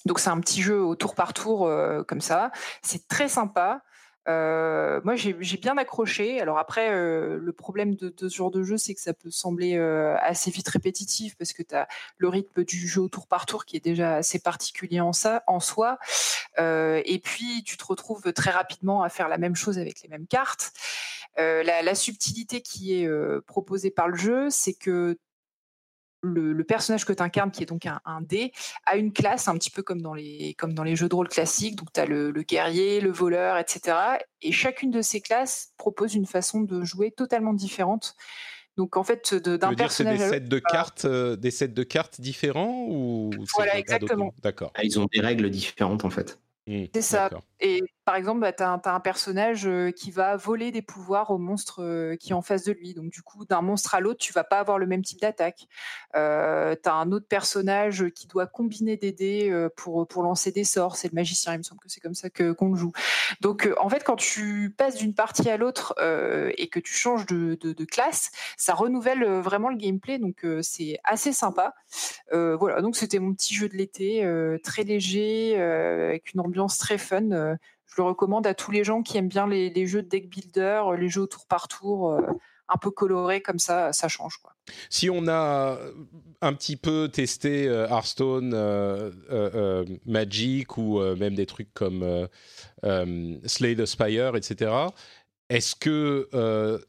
[0.05, 1.71] Donc, c'est un petit jeu au tour par tour
[2.07, 2.51] comme ça.
[2.82, 3.84] C'est très sympa.
[4.28, 6.41] Moi, j'ai bien accroché.
[6.41, 10.51] Alors après, le problème de, ce genre de jeu, c'est que ça peut sembler assez
[10.51, 13.78] vite répétitif parce que tu as le rythme du jeu au tour par tour qui
[13.78, 15.97] est déjà assez particulier en, ça, en soi.
[16.57, 20.28] Et puis, tu te retrouves très rapidement à faire la même chose avec les mêmes
[20.28, 20.74] cartes.
[21.38, 23.09] La, subtilité qui est
[23.47, 25.17] proposée par le jeu, c'est que
[26.22, 28.51] le, le personnage que tu incarnes, qui est donc un, un dé,
[28.86, 31.28] a une classe un petit peu comme dans les, comme dans les jeux de rôle
[31.30, 31.76] classiques.
[31.76, 33.97] Donc, tu as le, le guerrier, le voleur, etc.
[34.41, 38.15] Et chacune de ces classes propose une façon de jouer totalement différente.
[38.78, 41.67] Donc, en fait, d'un veux dire c'est des personnage sets de cartes, euh, des sets
[41.67, 44.34] de cartes différents ou Voilà, exactement.
[44.41, 44.72] D'accord.
[44.76, 46.39] Ah, Ils ont des règles différentes en fait.
[46.67, 47.30] Hmm, C'est ça.
[47.59, 52.16] Et par exemple, bah, tu as, un personnage qui va voler des pouvoirs au monstre
[52.16, 52.93] qui est en face de lui.
[52.93, 55.68] Donc, du coup, d'un monstre à l'autre, tu vas pas avoir le même type d'attaque.
[56.14, 60.95] Tu as un autre personnage qui doit combiner des dés pour, lancer des sorts.
[60.95, 62.91] C'est le magicien, il me semble que c'est comme ça qu'on le joue.
[63.39, 65.93] Donc, en fait, quand tu passes d'une partie à l'autre
[66.58, 70.18] et que tu changes de, classe, ça renouvelle vraiment le gameplay.
[70.18, 71.76] Donc, c'est assez sympa.
[72.32, 74.28] Voilà, donc c'était mon petit jeu de l'été,
[74.64, 77.58] très léger, avec une ambiance très fun.
[77.92, 80.82] Je le recommande à tous les gens qui aiment bien les, jeux de deck builder,
[80.88, 82.22] euh, les jeux tour par tour, euh,
[82.70, 84.39] un peu colorés comme ça, ça change.
[84.89, 85.78] Si on a
[86.42, 88.56] un petit peu testé euh, Hearthstone,
[90.06, 92.30] Magic ou même des trucs comme
[93.46, 94.72] Slay the Spire, etc.,
[95.50, 96.30] est-ce que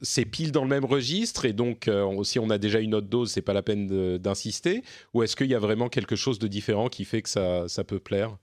[0.02, 1.90] c'est pile dans le même registre et donc
[2.22, 4.84] si on a déjà une autre dose, c'est pas la peine d'insister
[5.14, 7.98] Ou est-ce qu'il y a vraiment quelque chose de différent qui fait que ça peut
[7.98, 8.36] plaire?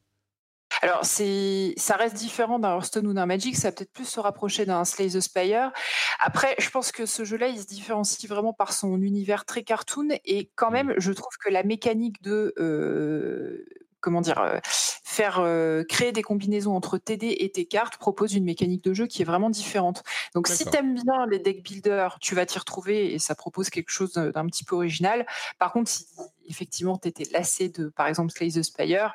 [0.82, 4.20] Alors, c'est, ça reste différent d'un Hearthstone ou d'un Magic, ça va peut-être plus se
[4.20, 5.72] rapprocher d'un Slay the Spire.
[6.20, 10.10] Après, je pense que ce jeu-là, il se différencie vraiment par son univers très cartoon,
[10.26, 13.66] et quand même, je trouve que la mécanique de euh,
[14.00, 18.46] comment dire, euh, faire euh, créer des combinaisons entre TD et tes cartes propose une
[18.46, 20.04] mécanique de jeu qui est vraiment différente.
[20.34, 23.70] Donc si tu aimes bien les deck builders, tu vas t'y retrouver et ça propose
[23.70, 25.26] quelque chose d'un petit peu original.
[25.58, 26.06] Par contre, si
[26.48, 29.14] effectivement tu étais lassé de par exemple Slay the Spire,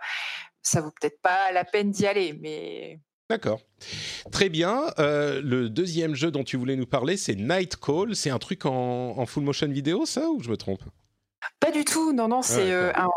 [0.64, 2.98] ça vaut peut-être pas la peine d'y aller, mais
[3.30, 3.60] D'accord.
[4.32, 4.92] Très bien.
[4.98, 8.14] Euh, le deuxième jeu dont tu voulais nous parler, c'est Night Call.
[8.14, 10.82] C'est un truc en, full motion vidéo, ça, ou je me trompe?
[11.58, 12.12] Pas du tout.
[12.12, 13.08] Non, non, c'est un,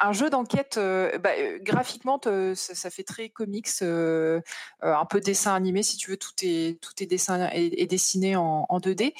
[0.00, 2.20] un jeu d'enquête, euh, bah, euh, graphiquement,
[2.54, 4.40] ça, fait très comics, euh,
[4.82, 8.66] un peu dessin animé, si tu veux, tout est, tout est, dessin, est, dessiné en,
[8.78, 9.12] 2D.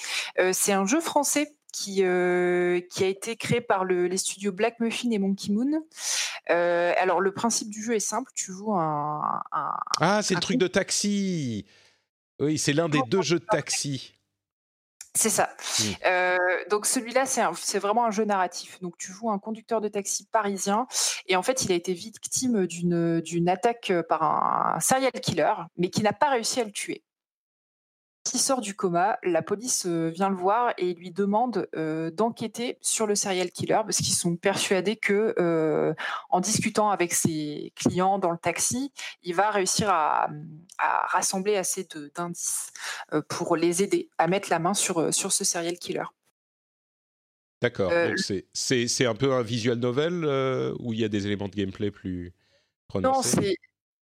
[0.52, 5.18] c'est un jeu français qui, qui a été créé par les studios Black Muffin et
[5.18, 5.82] Monkey Moon.
[6.48, 9.42] alors, le principe du jeu est simple, tu joues un...
[10.00, 11.66] ah, c'est le truc de taxi
[12.40, 14.16] Oui, c'est l'un des deux jeux de taxi.
[15.16, 15.48] C'est ça.
[15.58, 15.82] Mmh.
[16.04, 16.36] Euh,
[16.68, 18.78] donc celui-là, c'est vraiment un jeu narratif.
[18.80, 20.86] Donc tu joues un conducteur de taxi parisien
[21.26, 26.02] et en fait, il a été victime d'une attaque par un serial killer, mais qui
[26.02, 27.02] n'a pas réussi à le tuer
[28.34, 32.78] il sort du coma, la police euh, vient le voir et lui demande euh, d'enquêter
[32.80, 35.94] sur le serial killer parce qu'ils sont persuadés que euh,
[36.30, 38.92] en discutant avec ses clients dans le taxi,
[39.22, 40.28] il va réussir à,
[40.78, 42.72] rassembler assez d'indices
[43.28, 46.04] pour les aider à mettre la main sur, sur ce serial killer.
[47.62, 47.92] D'accord.
[48.52, 50.24] C'est un peu un visual novel
[50.78, 52.34] où il y a des éléments de gameplay plus
[52.88, 53.40] prononcés?
[53.40, 53.52] Non,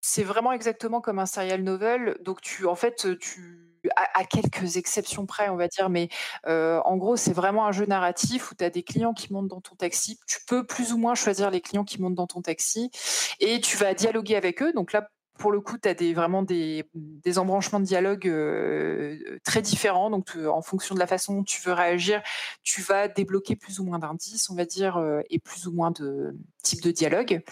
[0.02, 2.18] c'est vraiment exactement comme un serial novel.
[2.22, 6.10] Donc tu en fait tu à, quelques exceptions près, on va dire, mais
[6.46, 9.62] en gros, c'est vraiment un jeu narratif où tu as des clients qui montent dans
[9.62, 10.20] ton taxi.
[10.28, 12.92] Tu peux plus ou moins choisir les clients qui montent dans ton taxi
[13.40, 14.74] et tu vas dialoguer avec eux.
[14.74, 15.08] Donc là,
[15.38, 16.86] pour le coup, tu as vraiment des,
[17.38, 18.32] embranchements de dialogue
[19.44, 20.10] très différents.
[20.10, 22.22] Donc, en fonction de la façon dont tu veux réagir,
[22.64, 26.36] tu vas débloquer plus ou moins d'indices, on va dire, et plus ou moins de
[26.62, 27.44] types de dialogue.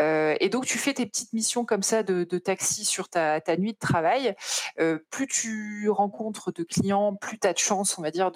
[0.00, 3.72] Euh, et donc, tu fais tes petites missions comme ça de, taxi sur ta, nuit
[3.72, 4.34] de travail.
[4.78, 8.30] Euh, plus tu rencontres de clients, plus tu as de chance, on va dire,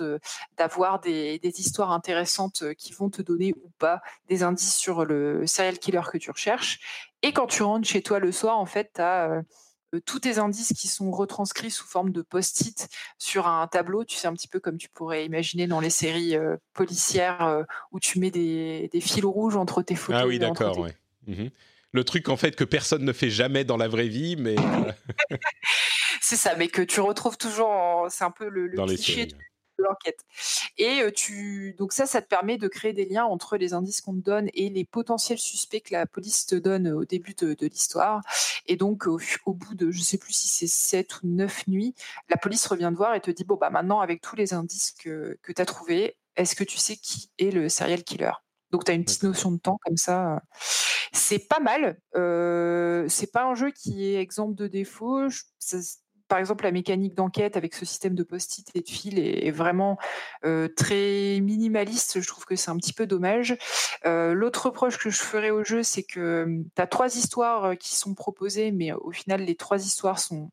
[0.56, 5.04] d'avoir des, des, histoires intéressantes euh, qui vont te donner ou pas des indices sur
[5.04, 7.08] le serial killer que tu recherches.
[7.22, 9.42] Et quand tu rentres chez toi le soir, en fait, tu as
[10.06, 12.88] tous tes indices qui sont retranscrits sous forme de post-it
[13.18, 16.36] sur un tableau, tu sais, un petit peu comme tu pourrais imaginer dans les séries
[16.72, 20.22] policières où tu mets des, des, fils rouges entre tes photos.
[20.22, 20.94] Ah oui, d'accord, ouais.
[21.26, 21.50] Mhm.
[21.92, 24.54] Le truc en fait que personne ne fait jamais dans la vraie vie, mais
[26.20, 28.06] c'est ça, mais que tu retrouves toujours.
[28.10, 29.34] C'est un peu le, cliché de
[29.78, 30.20] l'enquête.
[30.78, 34.00] Et euh, tu donc ça, ça te permet de créer des liens entre les indices
[34.00, 37.56] qu'on te donne et les potentiels suspects que la police te donne au début de,
[37.66, 38.20] l'histoire.
[38.66, 41.94] Et donc au, bout de, je sais plus si c'est 7 ou 9 nuits,
[42.28, 44.92] la police revient te voir et te dit bon bah maintenant avec tous les indices
[44.92, 48.32] que, que tu as trouvés, est-ce que tu sais qui est le serial killer?
[48.70, 50.42] Donc tu as une petite notion de temps comme ça.
[51.12, 51.98] C'est pas mal.
[52.16, 55.28] Euh, c'est pas un jeu qui est exemple de défauts.
[56.28, 59.98] par exemple, la mécanique d'enquête avec ce système de post-it et de fil est, vraiment
[60.44, 62.20] euh, très minimaliste.
[62.20, 63.56] Je trouve que c'est un petit peu dommage.
[64.06, 67.96] Euh, l'autre reproche que je ferais au jeu, c'est que tu as trois histoires qui
[67.96, 70.50] sont proposées, mais au final, les trois histoires sont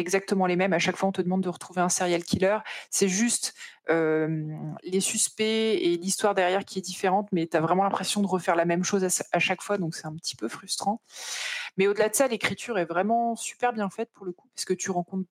[0.00, 0.72] exactement les mêmes.
[0.72, 2.58] À chaque fois, on te demande de retrouver un serial killer.
[2.90, 3.54] C'est juste
[3.88, 8.54] les suspects et l'histoire derrière qui est différente, mais tu as vraiment l'impression de refaire
[8.54, 11.02] la même chose à, chaque fois, donc c'est un petit peu frustrant.
[11.76, 14.74] Mais au-delà de ça, l'écriture est vraiment super bien faite pour le coup, parce que
[14.74, 15.28] tu rencontres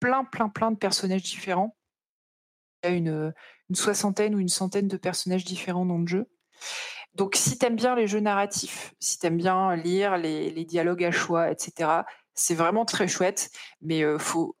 [0.00, 1.76] plein, plein, plein de personnages différents.
[2.82, 3.32] Il y a une,
[3.72, 6.26] soixantaine ou une centaine de personnages différents dans le jeu.
[7.14, 11.04] Donc, si tu aimes bien les jeux narratifs, si tu aimes bien lire les, dialogues
[11.04, 12.02] à choix, etc.,
[12.34, 13.50] c'est vraiment très chouette,
[13.80, 14.56] mais faut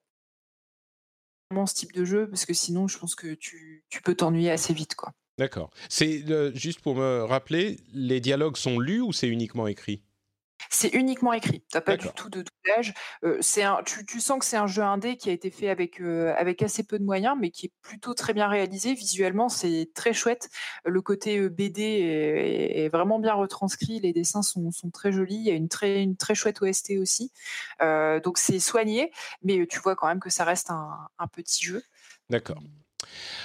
[1.50, 4.50] vraiment ce type de jeu parce que sinon, je pense que tu, tu peux t'ennuyer
[4.50, 5.12] assez vite, quoi.
[5.38, 5.70] D'accord.
[5.88, 6.24] C'est
[6.54, 10.02] juste pour me rappeler, les dialogues sont lus ou c'est uniquement écrit?
[10.68, 11.60] C'est uniquement écrit.
[11.60, 12.94] Tu n'as pas du tout de doublage.
[13.40, 16.62] c'est un, tu, sens que c'est un jeu indé qui a été fait avec, avec
[16.62, 18.94] assez peu de moyens, mais qui est plutôt très bien réalisé.
[18.94, 20.48] Visuellement, c'est très chouette.
[20.84, 24.00] Le côté BD est, vraiment bien retranscrit.
[24.00, 25.36] Les dessins sont, sont, très jolis.
[25.36, 27.32] Il y a une très, une très chouette OST aussi.
[27.80, 29.12] donc c'est soigné,
[29.42, 31.82] mais tu vois quand même que ça reste un, un petit jeu.
[32.28, 32.60] D'accord.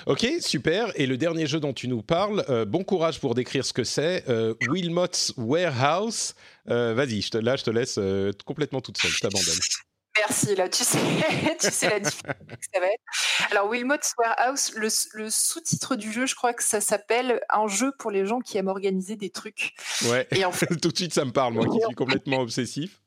[0.06, 0.92] Ok, super.
[0.96, 3.84] Et le dernier jeu dont tu nous parles, euh, bon courage pour décrire ce que
[3.84, 4.28] c'est.
[4.30, 6.36] Euh, Wilmot's Warehouse.
[6.70, 8.00] Euh, vas-y, là, je te laisse
[8.46, 9.12] complètement toute seule.
[9.12, 9.60] Je t'abandonne.
[10.18, 10.98] Merci, là, tu sais,
[11.60, 13.52] tu sais la différence que ça va être.
[13.52, 17.92] Alors, Wilmot's Warehouse, le, le sous-titre du jeu, je crois que ça s'appelle Un jeu
[18.00, 19.74] pour les gens qui aiment organiser des trucs.
[20.06, 20.68] Ouais, Et en fait...
[20.82, 23.02] tout de suite, ça me parle, moi qui suis complètement obsessif.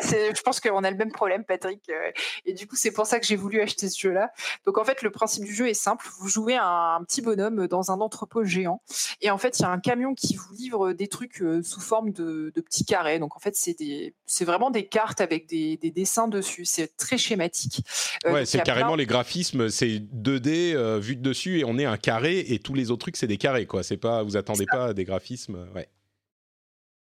[0.00, 1.82] Bah, je pense qu'on a le même problème, Patrick.
[1.88, 2.10] Euh,
[2.44, 4.30] et du coup, c'est pour ça que j'ai voulu acheter ce jeu-là.
[4.66, 6.06] Donc, en fait, le principe du jeu est simple.
[6.20, 8.82] Vous jouez un, petit bonhomme dans un entrepôt géant.
[9.20, 11.80] Et en fait, il y a un camion qui vous livre des trucs euh, sous
[11.80, 13.18] forme de, petits carrés.
[13.18, 16.64] Donc, en fait, c'est vraiment des cartes avec des, dessins dessus.
[16.64, 17.84] C'est très schématique.
[18.26, 19.68] Euh, ouais, c'est carrément les graphismes.
[19.68, 23.16] C'est 2D vu de dessus et on est un carré et tous les autres trucs,
[23.16, 23.82] c'est des carrés, quoi.
[23.82, 25.66] C'est pas, vous attendez pas à des graphismes.
[25.74, 25.88] Ouais.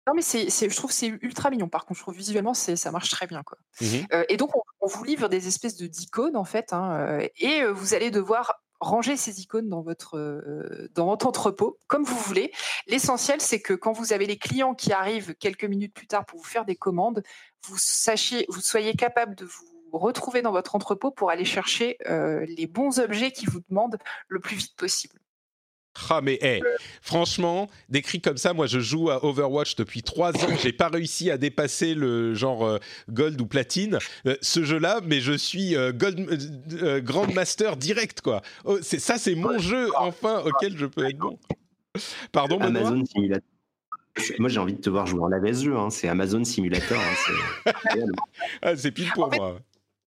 [0.07, 1.69] Non, mais c'est, je trouve c'est ultra mignon.
[1.69, 3.59] Par contre, je trouve visuellement, c'est, ça marche très bien, quoi.
[3.81, 7.27] Mmh euh, et donc, on, vous livre des espèces de d'icônes en fait, hein, euh,
[7.39, 10.19] et euh, vous allez devoir ranger ces icônes dans votre
[10.95, 12.53] dans votre entrepôt comme vous voulez.
[12.87, 16.39] L'essentiel, c'est que quand vous avez les clients qui arrivent quelques minutes plus tard pour
[16.39, 17.23] vous faire des commandes,
[17.67, 22.67] vous sachiez, vous soyez capable de vous retrouver dans votre entrepôt pour aller chercher les
[22.67, 23.97] bons objets qui vous demandent
[24.29, 25.19] le plus vite possible.
[26.11, 26.61] Ah mais hey,
[27.03, 31.31] franchement, décrit comme ça, moi je joue à Overwatch depuis trois ans, j'ai pas réussi
[31.31, 33.99] à dépasser le genre euh, gold ou platine.
[34.27, 36.19] Euh, ce jeu-là, mais je suis euh, gold
[37.05, 38.43] grand master direct quoi.
[38.65, 41.39] Oh, c'est ça, c'est mon jeu enfin auquel je peux être bon.
[42.33, 43.49] Pardon, Amazon Simulator.
[44.39, 45.77] Moi, j'ai envie de te voir jouer en la jeu.
[45.77, 45.91] Hein.
[45.91, 46.99] C'est Amazon Simulator.
[46.99, 47.73] Hein.
[48.63, 49.59] Ah, c'est pile pour moi.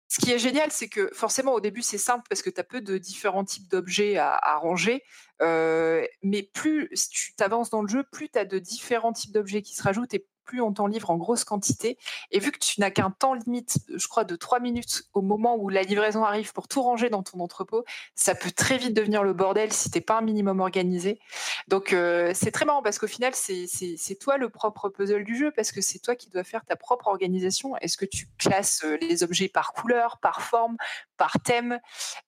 [0.09, 2.63] Ce qui est génial, c'est que forcément au début c'est simple parce que tu as
[2.63, 5.03] peu de différents types d'objets à, ranger,
[5.41, 9.61] euh, mais plus tu t'avances dans le jeu, plus tu as de différents types d'objets
[9.61, 11.97] qui se rajoutent et plus on t'en livre en grosse quantité.
[12.31, 15.55] Et vu que tu n'as qu'un temps limite, je crois, de trois minutes au moment
[15.57, 17.83] où la livraison arrive pour tout ranger dans ton entrepôt,
[18.15, 21.19] ça peut très vite devenir le bordel si t'es pas un minimum organisé.
[21.67, 25.51] Donc euh, c'est très marrant parce qu'au final, c'est toi le propre puzzle du jeu
[25.51, 27.75] parce que c'est toi qui dois faire ta propre organisation.
[27.77, 30.77] Est-ce que tu classes euh, les objets par couleur, par forme,
[31.17, 31.79] par thème?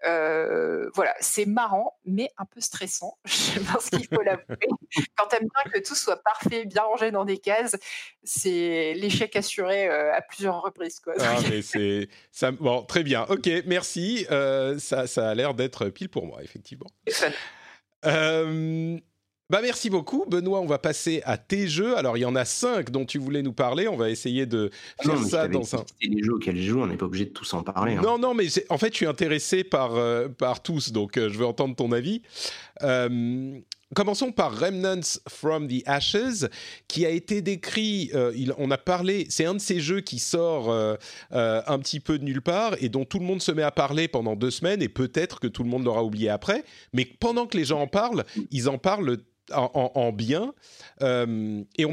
[0.05, 3.17] Euh, Voilà, c'est marrant, mais un peu stressant.
[3.25, 4.67] Je pense qu'il faut l'avouer.
[5.17, 7.77] Quand t'aimes bien que tout soit parfait, bien rangé dans des cases,
[8.23, 10.99] c'est l'échec assuré euh, à plusieurs reprises.
[10.99, 11.13] Quoi.
[11.19, 12.51] Ah, mais c'est ça.
[12.51, 13.25] Bon, très bien.
[13.29, 14.25] Ok, merci.
[14.31, 16.89] Euh, ça, ça a l'air d'être pile pour moi, effectivement.
[18.05, 18.97] Euh,
[19.49, 20.61] bah merci beaucoup, Benoît.
[20.61, 21.97] On va passer à tes jeux.
[21.97, 23.87] Alors il y en a cinq dont tu voulais nous parler.
[23.87, 24.69] On va essayer de
[25.01, 25.83] faire ça dans un.
[26.01, 27.95] les jeux auxquels je joue, on n'est pas obligé de tous en parler.
[27.95, 28.01] Hein.
[28.01, 29.97] Non, non, mais en fait, je suis intéressé par
[30.37, 32.21] par tous, donc je veux entendre ton avis.
[33.95, 36.45] Commençons par Remnants from the Ashes,
[36.87, 40.69] qui a été décrit, euh, on a parlé, c'est un de ces jeux qui sort
[40.69, 40.95] euh,
[41.31, 43.71] euh, un petit peu de nulle part et dont tout le monde se met à
[43.71, 46.63] parler pendant deux semaines et peut-être que tout le monde l'aura oublié après,
[46.93, 49.17] mais pendant que les gens en parlent, ils en parlent
[49.51, 50.53] en, bien.
[51.01, 51.85] et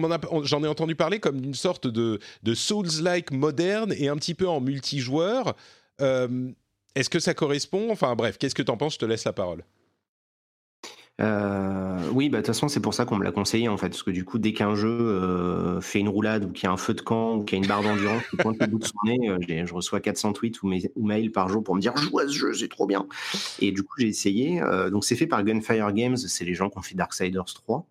[0.42, 2.20] j'en ai entendu parler comme d'une sorte de,
[2.52, 5.56] Souls-like moderne et un petit peu en multijoueur.
[5.98, 7.90] Est-ce que ça correspond?
[7.90, 8.94] Enfin bref, qu'est-ce que tu en penses?
[8.94, 9.64] Je te laisse la parole.
[11.22, 13.88] Euh, oui, bah, de toute façon, c'est pour ça qu'on me l'a conseillé, en fait.
[13.88, 16.72] Parce que du coup, dès qu'un jeu euh, fait une roulade ou qu'il y a
[16.72, 18.78] un feu de camp ou qu'il y a une barre d'endurance qui pointe le bout
[18.78, 21.96] de son nez, euh, je reçois 400 tweets ou, mails par jour pour me dire
[21.96, 23.06] joue à ce jeu, c'est trop bien.
[23.60, 24.60] Et du coup, j'ai essayé.
[24.90, 27.86] donc, c'est fait par Gunfire Games, c'est les gens qui ont fait Darksiders 3.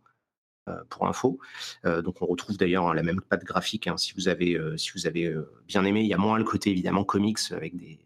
[0.89, 1.39] pour info.
[1.83, 3.87] donc on retrouve d'ailleurs la même patte graphique.
[3.87, 5.33] Hein, si vous avez, si vous avez
[5.67, 7.99] bien aimé, il y a moins le côté évidemment comics avec des,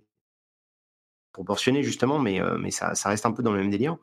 [1.32, 3.98] proportionné justement, mais, euh, ça, reste un peu dans le même délire.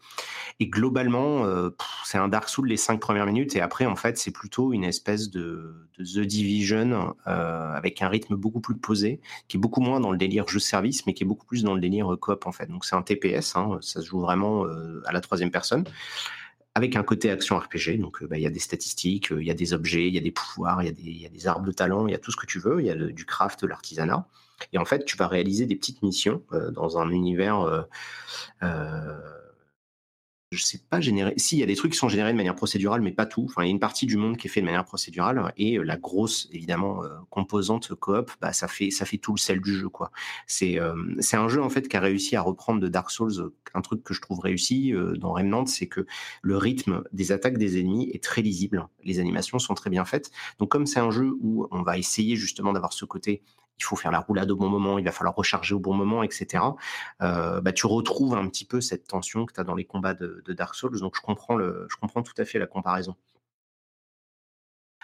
[0.60, 1.70] Et globalement, euh,
[2.04, 4.84] c'est un Dark Souls les cinq premières minutes, et après, en fait, c'est plutôt une
[4.84, 10.00] espèce de, The Division euh, avec un rythme beaucoup plus posé, qui est beaucoup moins
[10.00, 12.66] dans le délire jeu-service, mais qui est beaucoup plus dans le délire coop en fait.
[12.66, 14.66] Donc c'est un TPS, hein, ça se joue vraiment
[15.06, 15.84] à la troisième personne
[16.74, 17.98] avec un côté action RPG.
[17.98, 20.20] Donc, bah, il y a des statistiques, il y a des objets, il y a
[20.20, 22.36] des pouvoirs, il y, y, a des arbres de talent, il y a tout ce
[22.36, 22.80] que tu veux.
[22.80, 24.28] Il y a du craft, l'artisanat.
[24.72, 27.60] Et en fait, tu vas réaliser des petites missions euh, dans un univers.
[27.60, 27.82] Euh,
[28.62, 29.18] euh,
[30.52, 31.34] je sais pas générer.
[31.38, 33.46] Si, il y a des trucs qui sont générés de manière procédurale, mais pas tout.
[33.48, 35.76] Enfin, il y a une partie du monde qui est fait de manière procédurale et
[35.78, 39.88] la grosse, évidemment, composante coop, bah, ça fait ça fait tout le sel du jeu,
[39.88, 40.12] quoi.
[40.46, 40.78] C'est
[41.18, 44.04] c'est un jeu en fait qui a réussi à reprendre de Dark Souls un truc
[44.04, 46.06] que je trouve réussi dans Remnant, c'est que
[46.42, 48.86] le rythme des attaques des ennemis est très lisible.
[49.02, 50.30] Les animations sont très bien faites.
[50.60, 53.42] Donc comme c'est un jeu où on va essayer justement d'avoir ce côté
[53.78, 56.22] il faut faire la roulade au bon moment, il va falloir recharger au bon moment,
[56.22, 56.64] etc.
[57.22, 60.14] Euh, bah, tu retrouves un petit peu cette tension que tu as dans les combats
[60.14, 60.98] de, Dark Souls.
[61.00, 63.16] Donc je comprends, le, je comprends tout à fait la comparaison.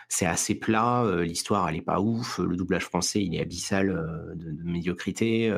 [0.08, 3.88] C'est assez plat, euh, l'histoire elle est pas ouf, le doublage français il est abyssal
[3.90, 5.50] euh, de, médiocrité.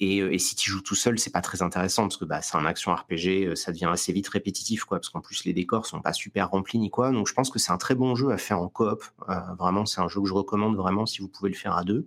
[0.00, 2.56] Et, et, si tu joues tout seul, c'est pas très intéressant parce que bah, c'est
[2.56, 6.00] un action RPG, ça devient assez vite répétitif, quoi, parce qu'en plus les décors sont
[6.00, 7.12] pas super remplis ni quoi.
[7.12, 9.04] Donc je pense que c'est un très bon jeu à faire en coop.
[9.58, 12.06] vraiment, c'est un jeu que je recommande vraiment si vous pouvez le faire à deux,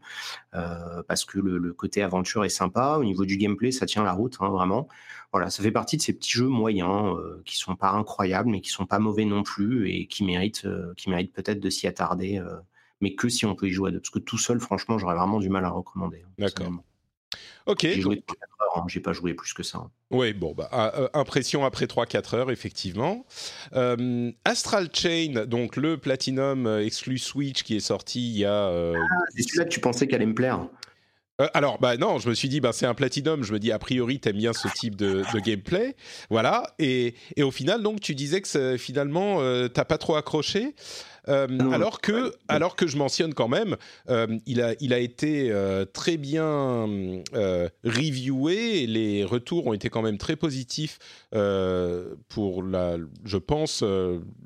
[0.51, 2.97] parce que le, le, côté aventure est sympa.
[2.99, 4.87] Au niveau du gameplay, ça tient la route, hein, vraiment.
[5.31, 7.15] Voilà, ça fait partie de ces petits jeux moyens
[7.45, 10.67] qui sont pas incroyables, mais qui sont pas mauvais non plus et qui méritent,
[10.97, 12.43] qui méritent peut-être de s'y attarder,
[13.01, 13.99] mais que si on peut y jouer à deux.
[13.99, 16.23] Parce que tout seul, franchement, j'aurais vraiment du mal à recommander.
[16.25, 16.71] Hein, D'accord.
[17.65, 17.81] Ok.
[17.81, 19.77] J'ai joué 3-4 heures, hein, j'ai pas joué plus que ça.
[19.79, 19.91] Hein.
[20.11, 23.25] Oui, bon, bah, impression après 3-4 heures, effectivement.
[24.45, 28.69] Astral Chain, donc le Platinum exclu Switch qui est sorti il y a.
[28.69, 28.93] Ah,
[29.35, 30.67] c'est celui-là que tu pensais qu'elle allait me plaire
[31.39, 33.43] euh, alors, bah non, je me suis dit, bah, c'est un platinum.
[33.43, 35.95] Je me dis, a priori, t'aimes bien ce type de, de gameplay.
[36.29, 36.73] Voilà.
[36.79, 40.75] Et, et, au final, donc, tu disais que finalement, euh, t'as pas trop accroché.
[41.29, 43.77] Euh, alors que, alors que je mentionne quand même,
[44.09, 46.87] euh, il a, il a été euh, très bien
[47.83, 48.83] reviewé.
[48.83, 50.99] Et les retours ont été quand même très positifs
[51.31, 53.83] pour la, je pense,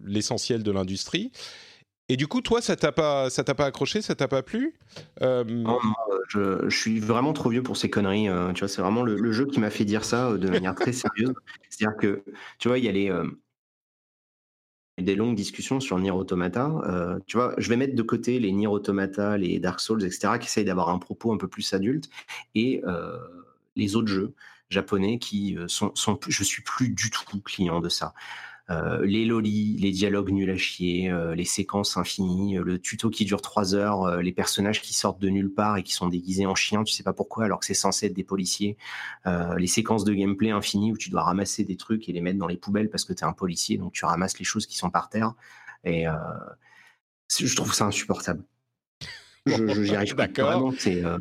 [0.04, 1.32] l'essentiel de l'industrie.
[2.10, 4.76] Et du coup, toi, ça t'a pas, ça t'a pas accroché, ça t'a pas plu?
[5.22, 5.44] Euh...
[5.46, 5.80] non,
[6.28, 8.28] je, je, suis vraiment trop vieux pour ces conneries.
[8.28, 10.50] Euh, tu vois, c'est vraiment le, le, jeu qui m'a fait dire ça euh, de
[10.50, 11.34] manière très sérieuse.
[11.70, 12.24] C'est-à-dire que,
[12.60, 13.12] tu vois, il y a les
[15.00, 16.72] euh, des longues discussions sur Nier Automata.
[16.86, 20.34] Euh, tu vois, je vais mettre de côté les Nier Automata, les Dark Souls, etc.,
[20.40, 22.10] qui essayent d'avoir un propos un peu plus adulte,
[22.56, 23.18] et euh,
[23.76, 24.34] les autres jeux
[24.70, 28.14] japonais qui sont, sont, je suis plus du tout client de ça.
[28.70, 33.10] Euh, les lolis, les dialogues nuls à chier, euh, les séquences infinies, euh, le tuto
[33.10, 36.46] qui dure trois heures, les personnages qui sortent de nulle part et qui sont déguisés
[36.46, 38.78] en chiens, tu sais pas pourquoi alors que c'est censé être des policiers,
[39.58, 42.48] les séquences de gameplay infinies où tu dois ramasser des trucs et les mettre dans
[42.48, 44.90] les poubelles parce que tu es un policier, donc tu ramasses les choses qui sont
[44.90, 45.34] par terre.
[45.84, 46.06] Et
[47.38, 48.44] je trouve ça insupportable.
[49.46, 50.74] Je, j'y arrive D'accord.
[50.88, 51.18] Euh,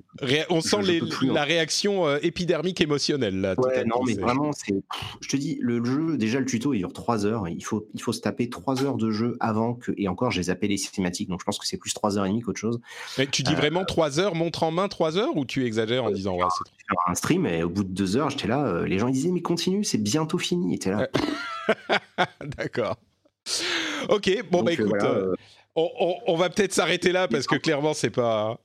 [0.49, 3.55] on sent les, la réaction euh, épidermique émotionnelle là.
[3.59, 4.75] Ouais, non, mais vraiment, c'est.
[5.21, 7.49] Je te dis, le jeu, déjà le tuto, il dure 3 heures.
[7.49, 9.93] Il faut, il faut se taper 3 heures de jeu avant que.
[9.97, 12.29] Et encore, j'ai zappé les cinématiques, donc je pense que c'est plus 3 heures et
[12.29, 12.81] demie qu'autre chose.
[13.19, 16.05] Mais tu dis euh, vraiment 3 heures, montre en main 3 heures, ou tu exagères
[16.05, 18.85] en disant ouais, c'est un stream et au bout de 2 heures, j'étais là.
[18.87, 20.75] les gens ils disaient mais continue, c'est bientôt fini.
[20.77, 21.09] Et là.
[22.57, 22.97] D'accord.
[24.09, 24.93] Ok, bon bah écoute
[25.75, 28.59] on, va peut-être s'arrêter là parce que clairement, c'est pas.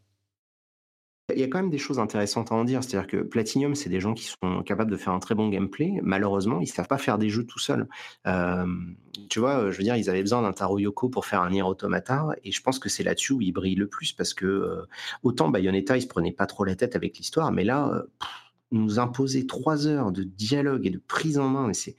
[1.33, 2.81] Il y a quand même des choses intéressantes à en dire.
[2.83, 5.99] C'est-à-dire que Platinum, c'est des gens qui sont capables de faire un très bon gameplay.
[6.01, 7.89] Malheureusement, ils savent pas faire des jeux tout seuls.
[8.27, 8.65] Euh,
[9.29, 11.63] tu vois, je veux dire, ils avaient besoin d'un Taro Yoko pour faire un Nier
[11.63, 14.87] Automata, et je pense que c'est là-dessus où ils brillent le plus parce que euh,
[15.21, 18.03] autant Bayonetta, ils se prenaient pas trop la tête avec l'histoire, mais là, euh,
[18.71, 21.97] nous imposer trois heures de dialogue et de prise en main, c'est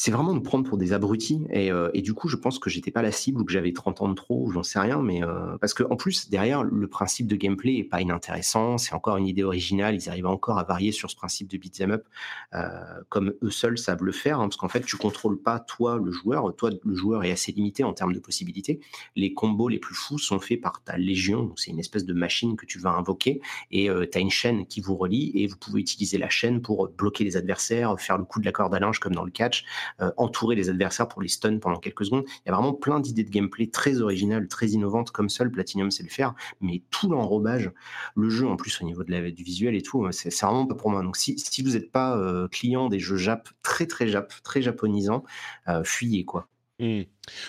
[0.00, 1.44] c'est vraiment me prendre pour des abrutis.
[1.50, 3.72] Et, euh, et, du coup, je pense que j'étais pas la cible ou que j'avais
[3.72, 5.02] 30 ans de trop ou j'en sais rien.
[5.02, 8.78] Mais euh, parce que en plus, derrière, le principe de gameplay est pas inintéressant.
[8.78, 9.96] C'est encore une idée originale.
[9.96, 12.06] Ils arrivent encore à varier sur ce principe de beat'em up
[12.54, 12.68] euh,
[13.08, 14.38] comme eux seuls savent le faire.
[14.38, 16.54] Hein, parce qu'en fait, tu contrôles pas toi le joueur.
[16.54, 18.78] Toi, le joueur est assez limité en termes de possibilités.
[19.16, 21.52] Les combos les plus fous sont faits par ta légion.
[21.56, 23.40] C'est une espèce de machine que tu vas invoquer
[23.72, 26.88] et tu as une chaîne qui vous relie et vous pouvez utiliser la chaîne pour
[26.88, 29.64] bloquer les adversaires, faire le coup de la corde à linge comme dans le catch
[30.00, 32.24] euh, entourer les adversaires pour les stun pendant quelques secondes.
[32.26, 35.90] Il y a vraiment plein d'idées de gameplay très originales, très innovantes, comme seul Platinum
[35.90, 37.70] sait le faire, mais tout l'enrobage,
[38.14, 40.74] le jeu en plus au niveau de la, du visuel et tout, c'est vraiment pas
[40.74, 41.02] pour moi.
[41.02, 44.62] Donc si, si vous n'êtes pas euh, client des jeux Jap, très très Jap, très
[44.62, 45.24] japonisants,
[45.68, 46.48] euh, fuyez quoi.
[46.80, 47.02] Hmm.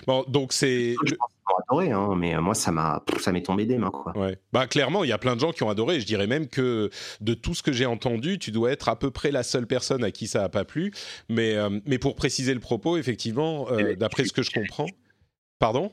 [0.07, 0.95] Bon, donc c'est
[1.57, 4.17] adoré, hein, mais euh, moi ça m'a ça m'est tombé des mains quoi.
[4.17, 4.39] Ouais.
[4.53, 5.99] Bah clairement, il y a plein de gens qui ont adoré.
[5.99, 6.89] Je dirais même que
[7.21, 10.03] de tout ce que j'ai entendu, tu dois être à peu près la seule personne
[10.03, 10.91] à qui ça a pas plu.
[11.29, 14.87] Mais euh, mais pour préciser le propos, effectivement, euh, d'après ce que je comprends,
[15.59, 15.91] pardon?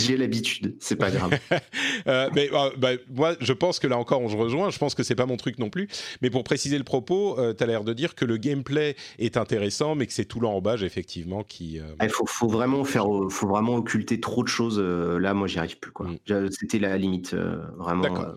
[0.00, 1.38] J'ai l'habitude, c'est pas grave.
[2.06, 4.70] euh, mais euh, bah, moi, je pense que là encore, on se rejoint.
[4.70, 5.88] Je pense que c'est pas mon truc non plus.
[6.22, 9.36] Mais pour préciser le propos, euh, tu as l'air de dire que le gameplay est
[9.36, 11.80] intéressant, mais que c'est tout l'enrobage effectivement qui.
[11.80, 14.78] Euh, il faut, faut, vraiment faire, faut vraiment occulter trop de choses.
[14.78, 16.06] là, moi, j'y arrive plus quoi.
[16.06, 16.48] Mm.
[16.50, 17.34] C'était la limite,
[17.76, 18.02] vraiment.
[18.02, 18.36] D'accord.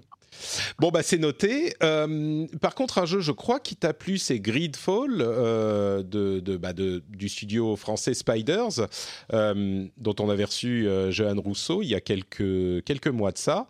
[0.80, 1.74] Bon, bah c'est noté.
[1.84, 6.04] Euh, par contre, un jeu, je crois, qui t'a plu, c'est Gridfall euh,
[6.60, 8.88] bah du studio français Spiders,
[9.34, 13.68] euh, dont on avait reçu Johan Rousseau il y a quelques mois de ça.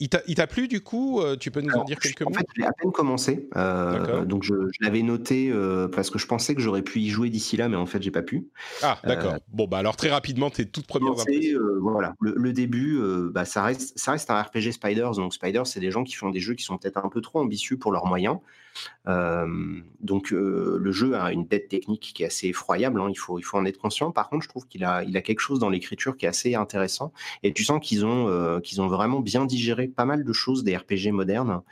[0.00, 2.30] Euh, il t'a plu du coup Tu peux nous en dire quelques mots?
[2.30, 3.48] En fait, j'ai à peine commencé.
[3.56, 7.08] Euh, donc, je, je l'avais noté euh, parce que je pensais que j'aurais pu y
[7.08, 8.48] jouer d'ici là, mais en fait, j'ai pas pu.
[8.82, 9.34] Ah, d'accord.
[9.34, 11.58] Euh, bon, bah alors très rapidement, tes toutes premières impressions.
[11.80, 13.00] voilà, le, le début,
[13.32, 15.12] bah, ça, reste, ça reste un RPG Spiders.
[15.12, 17.40] Donc, Spiders, c'est des gens qui font des jeux qui sont peut-être un peu trop
[17.40, 18.38] ambitieux pour leurs moyens.
[19.06, 23.42] Donc le jeu a une dette technique qui est assez effroyable, hein, il, faut, il
[23.42, 24.10] faut en être conscient.
[24.10, 26.54] Par contre, je trouve qu'il a, il a quelque chose dans l'écriture qui est assez
[26.54, 27.12] intéressant.
[27.42, 30.76] Et tu sens qu'ils ont, qu'ils ont vraiment bien digéré pas mal de choses des
[30.76, 31.62] RPG modernes.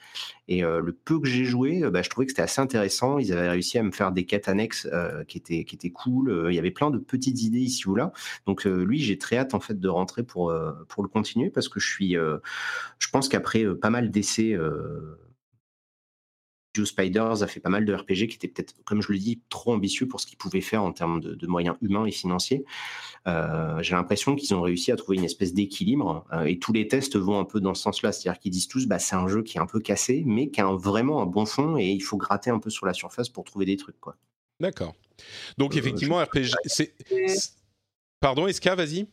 [0.48, 3.18] Et le peu que j'ai joué, bah, je trouvais que c'était assez intéressant.
[3.18, 4.88] Ils avaient réussi à me faire des quêtes annexes
[5.28, 6.46] qui, étaient, qui étaient cool.
[6.48, 8.12] Il y avait plein de petites idées ici ou là.
[8.46, 10.54] Donc lui, j'ai très hâte en fait de rentrer pour,
[10.88, 14.56] pour le continuer parce que je suis, je pense qu'après pas mal d'essais
[16.84, 19.72] Spiders a fait pas mal de RPG qui étaient peut-être, comme je le dis, trop
[19.72, 22.64] ambitieux pour ce qu'ils pouvaient faire en termes de, moyens humains et financiers.
[23.26, 26.86] Euh, j'ai l'impression qu'ils ont réussi à trouver une espèce d'équilibre euh, et tous les
[26.86, 28.12] tests vont un peu dans ce sens-là.
[28.12, 30.60] C'est-à-dire qu'ils disent tous, bah, c'est un jeu qui est un peu cassé, mais qui
[30.60, 33.44] a vraiment un bon fond et il faut gratter un peu sur la surface pour
[33.44, 33.98] trouver des trucs.
[34.00, 34.16] quoi.
[34.60, 34.94] D'accord.
[35.58, 36.50] Donc, euh, effectivement, RPG.
[36.66, 36.94] C'est...
[38.20, 39.06] Pardon, Eska, vas-y.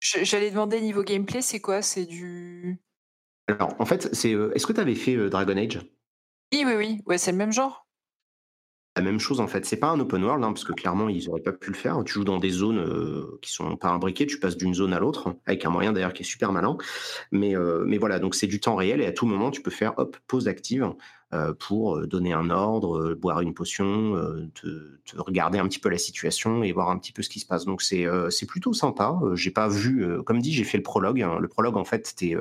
[0.00, 1.82] J'allais demander niveau gameplay, c'est quoi?
[1.82, 2.78] C'est du.
[3.48, 4.30] Alors, en fait, c'est.
[4.30, 5.80] Est-ce que tu avais fait Dragon Age?
[6.52, 7.00] Oui, oui, oui.
[7.06, 7.88] Ouais, c'est le même genre?
[8.98, 11.30] La même chose en fait, c'est pas un open world, hein, parce que clairement ils
[11.30, 12.02] auraient pas pu le faire.
[12.04, 14.98] Tu joues dans des zones, euh, qui sont pas imbriquées, tu passes d'une zone à
[14.98, 16.76] l'autre, avec un moyen d'ailleurs qui est super malin.
[17.30, 19.70] Mais, euh, mais voilà, donc c'est du temps réel et à tout moment tu peux
[19.70, 20.94] faire hop, pause active,
[21.32, 24.16] euh, pour, donner un ordre, boire une potion,
[24.56, 27.46] te regarder un petit peu la situation et voir un petit peu ce qui se
[27.46, 27.66] passe.
[27.66, 29.16] Donc c'est, c'est plutôt sympa.
[29.34, 31.38] j'ai pas vu, comme dit, j'ai fait le prologue, hein.
[31.38, 32.34] Le prologue en fait, c'était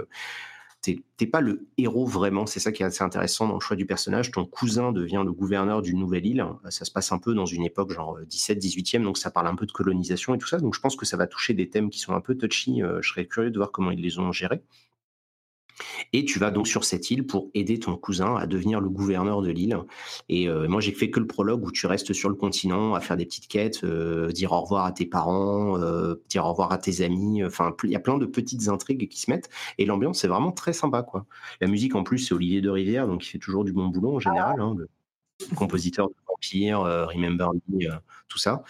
[1.18, 2.46] t'es pas le héros vraiment.
[2.46, 4.32] C'est ça qui est assez intéressant dans le choix du personnage.
[4.32, 6.46] Ton cousin devient le gouverneur d'une nouvelle île.
[6.70, 9.48] Ça se passe un peu dans une époque genre 17, euh, 18e, donc ça parle
[9.48, 10.60] un peu de colonisation et tout ça.
[10.60, 12.82] Donc je pense que ça va toucher des thèmes qui sont un peu touchy.
[12.82, 14.62] Euh, je serais curieux de voir comment ils les ont gérés.
[16.14, 19.42] Et tu vas donc sur cette île pour aider ton cousin à devenir le gouverneur
[19.42, 19.78] de l'île.
[20.30, 23.00] Et euh, moi, j'ai fait que le prologue où tu restes sur le continent à
[23.00, 26.72] faire des petites quêtes, euh, dire au revoir à tes parents, euh, dire au revoir
[26.72, 27.44] à tes amis.
[27.44, 29.50] Enfin, il y a plein de petites intrigues qui se mettent.
[29.78, 31.26] Et l'ambiance est vraiment très sympa, quoi.
[31.62, 34.16] La musique, en plus, c'est Olivier de Rivière, donc il fait toujours du bon boulot
[34.16, 34.60] en général.
[34.60, 34.76] Hein,
[35.56, 37.96] compositeur de Vampire, euh, Remember Me, euh,
[38.28, 38.64] tout ça.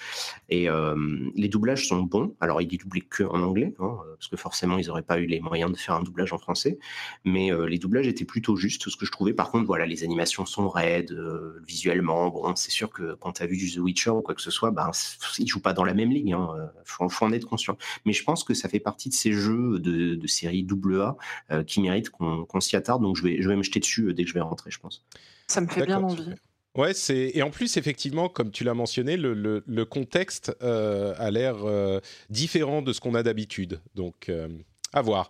[0.49, 0.95] Et euh,
[1.35, 2.35] les doublages sont bons.
[2.39, 5.25] Alors, il est doublé que en anglais, hein, parce que forcément, ils n'auraient pas eu
[5.25, 6.77] les moyens de faire un doublage en français.
[7.25, 8.89] Mais les doublages étaient plutôt justes.
[8.89, 11.17] Ce que je trouvais, par contre, voilà, les animations sont raides,
[11.65, 12.29] visuellement.
[12.29, 14.51] Bon, c'est sûr que quand tu as vu du The Witcher ou quoi que ce
[14.51, 14.91] soit, ben,
[15.39, 16.33] ils jouent pas dans la même ligne.
[16.33, 17.77] Hein, faut, en être conscient.
[18.05, 21.81] Mais je pense que ça fait partie de ces jeux de, de série AA qui
[21.81, 23.01] méritent qu'on s'y attarde.
[23.01, 25.03] Donc, je vais, je vais me jeter dessus dès que je vais rentrer, je pense.
[25.47, 26.35] Ça me fait bien envie.
[26.77, 31.65] Ouais, c'est et en plus effectivement, comme tu l'as mentionné, le, contexte euh, a l'air
[31.65, 31.99] euh,
[32.29, 33.81] différent de ce qu'on a d'habitude.
[33.95, 34.47] Donc, euh,
[34.93, 35.29] à voir.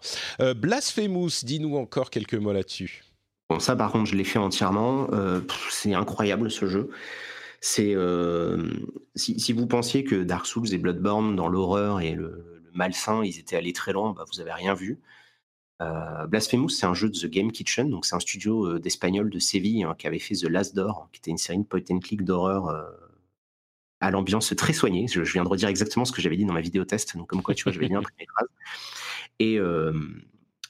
[0.55, 3.03] Blasphemous, dis-nous encore quelques mots là-dessus.
[3.49, 5.07] Bon, ça par contre, je l'ai fait entièrement.
[5.69, 6.91] c'est incroyable ce jeu.
[7.61, 7.95] C'est
[9.15, 13.39] si, vous pensiez que Dark Souls et Bloodborne dans l'horreur et le, le, malsain, ils
[13.39, 14.99] étaient allés très loin, bah, vous avez rien vu.
[15.81, 19.29] Euh, Blasphemous, c'est un jeu de The Game Kitchen, donc c'est un studio euh, d'espagnol
[19.29, 21.81] de Séville hein, qui avait fait The Last Door, qui était une série de point
[21.89, 22.83] and click d'horreur euh,
[23.99, 25.07] à l'ambiance très soignée.
[25.07, 27.43] Je, viens de redire exactement ce que j'avais dit dans ma vidéo test, donc comme
[27.43, 28.49] quoi tu vois, je vais bien imprimer phrases.
[29.39, 29.59] Et,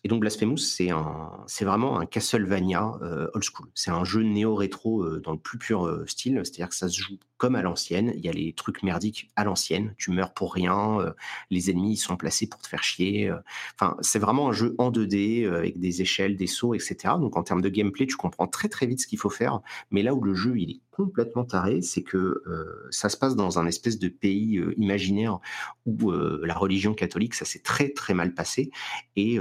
[0.04, 3.68] et donc Blasphemous, c'est vraiment un Castlevania euh, old school.
[3.74, 6.98] C'est un jeu néo-rétro euh, dans le plus pur euh, style, c'est-à-dire que ça se
[6.98, 8.14] joue comme à l'ancienne.
[8.16, 9.94] Il y a les trucs merdiques à l'ancienne.
[9.98, 11.14] Tu meurs pour rien.
[11.50, 13.32] les ennemis sont placés pour te faire chier.
[13.76, 17.16] Enfin, c'est vraiment un jeu en 2D avec des échelles, des sauts, etc.
[17.20, 19.62] Donc en termes de gameplay, tu comprends très très vite ce qu'il faut faire.
[19.92, 22.44] Mais là où le jeu il est complètement taré, c'est que
[22.90, 25.40] ça se passe dans un espèce de pays imaginaire
[25.86, 28.72] où la religion catholique, ça s'est très très mal passé
[29.16, 29.40] et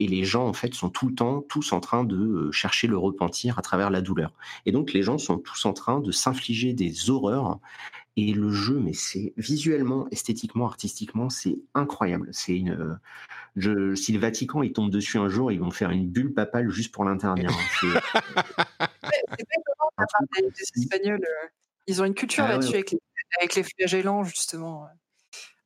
[0.00, 2.86] et les gens en fait sont tout le temps tous en train de euh, chercher
[2.86, 4.32] le repentir à travers la douleur.
[4.66, 7.60] Et donc les gens sont tous en train de s'infliger des horreurs.
[8.16, 12.28] Et le jeu, mais c'est visuellement, esthétiquement, artistiquement, c'est incroyable.
[12.30, 12.70] C'est une.
[12.70, 12.94] Euh,
[13.56, 16.70] je, si le Vatican il tombe dessus un jour, ils vont faire une bulle papale
[16.70, 17.50] juste pour l'interdire.
[17.80, 17.88] c'est
[20.52, 21.24] des Espagnols.
[21.24, 21.48] Euh,
[21.86, 23.00] ils ont une culture ah là-dessus avec, les,
[23.40, 24.88] avec les flagellants justement.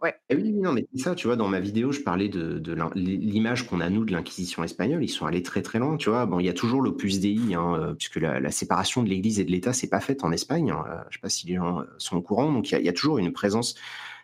[0.01, 0.15] Ouais.
[0.29, 2.63] Eh oui, non, mais ça, tu vois, dans ma vidéo, je parlais de,
[2.95, 5.03] l'image qu'on a, nous, de l'Inquisition espagnole.
[5.03, 6.25] Ils sont allés très, très loin, tu vois.
[6.25, 9.45] Bon, il y a toujours l'opus Dei, hein, euh, puisque la, séparation de l'Église et
[9.45, 10.71] de l'État, c'est pas faite en Espagne.
[10.71, 10.85] Hein.
[10.89, 12.53] Euh, je sais pas si les gens euh, sont au courant.
[12.53, 13.75] Donc, il y a, toujours une présence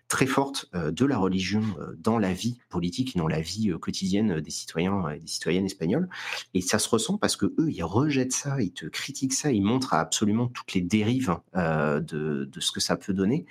[0.07, 1.63] très forte de la religion
[1.97, 6.09] dans la vie politique et dans la vie quotidienne des citoyens et des citoyennes espagnoles.
[6.53, 9.63] Et ça se ressent parce que eux, ils rejettent ça, ils te critiquent ça, ils
[9.63, 13.47] montrent absolument toutes les dérives de ce que ça peut donner.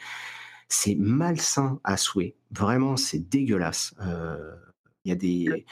[0.69, 2.35] C'est malsain à souhait.
[2.51, 3.93] Vraiment, c'est dégueulasse.
[4.01, 4.55] Euh,
[5.05, 5.65] il y a des.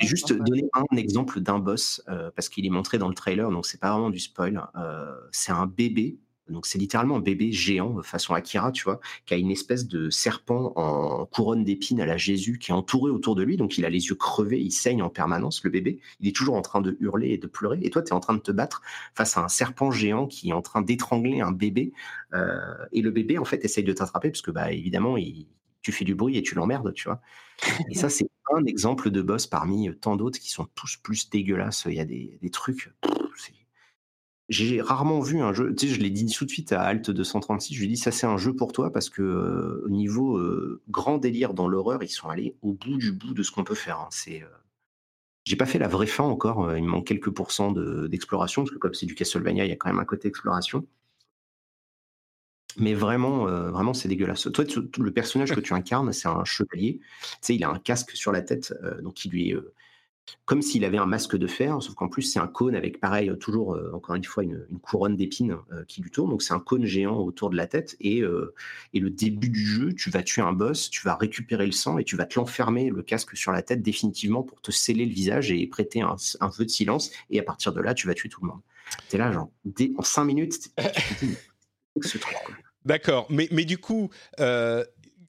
[0.00, 3.66] juste donner un exemple d'un boss euh, parce qu'il est montré dans le trailer, donc
[3.66, 4.60] c'est pas vraiment du spoil.
[4.76, 9.34] Euh, c'est un bébé donc c'est littéralement un bébé géant façon Akira, tu vois, qui
[9.34, 13.34] a une espèce de serpent en couronne d'épines à la Jésus qui est entouré autour
[13.34, 13.56] de lui.
[13.56, 16.00] Donc il a les yeux crevés, il saigne en permanence, le bébé.
[16.20, 17.78] Il est toujours en train de hurler et de pleurer.
[17.82, 18.82] Et toi, tu es en train de te battre
[19.14, 21.92] face à un serpent géant qui est en train d'étrangler un bébé.
[22.34, 22.58] Euh,
[22.92, 25.46] et le bébé, en fait, essaye de t'attraper parce que, bah, évidemment, il,
[25.82, 27.20] tu fais du bruit et tu l'emmerdes, tu vois.
[27.90, 31.84] Et ça, c'est un exemple de boss parmi tant d'autres qui sont tous plus dégueulasses.
[31.88, 32.90] Il y a des, des trucs.
[34.48, 35.74] J'ai rarement vu un jeu.
[35.74, 37.74] Tu sais, je l'ai dit tout de suite à Alt 236.
[37.74, 40.36] Je lui ai dit ça, c'est un jeu pour toi parce que euh, au niveau
[40.36, 43.64] euh, grand délire dans l'horreur, ils sont allés au bout du bout de ce qu'on
[43.64, 44.00] peut faire.
[44.00, 44.08] Hein.
[44.10, 44.42] C'est.
[44.42, 44.46] Euh,
[45.44, 46.76] j'ai pas fait la vraie fin encore.
[46.76, 49.76] Il me manque quelques pourcents d'exploration parce que comme c'est du Castlevania, il y a
[49.76, 50.86] quand même un côté exploration.
[52.78, 54.48] Mais vraiment, vraiment, c'est dégueulasse.
[54.52, 54.64] Toi,
[54.98, 57.00] le personnage que tu incarnes, c'est un chevalier.
[57.00, 59.56] Tu sais, il a un casque sur la tête, donc qui lui est
[60.44, 63.28] comme s'il avait un masque de fer, sauf qu'en plus c'est un cône avec pareil
[63.28, 66.30] euh, toujours euh, encore une fois une, couronne d'épines euh, qui lui tourne.
[66.30, 68.22] Donc c'est un cône géant autour de la tête et,
[68.92, 71.98] et le début du jeu, tu vas tuer un boss, tu vas récupérer le sang
[71.98, 75.12] et tu vas te l'enfermer le casque sur la tête définitivement pour te sceller le
[75.12, 77.10] visage et prêter un, un vœu de silence.
[77.30, 78.60] Et à partir de là, tu vas tuer tout le monde.
[79.08, 79.50] T'es là genre
[79.96, 80.70] en cinq minutes,
[82.84, 84.10] D'accord, mais, mais du coup,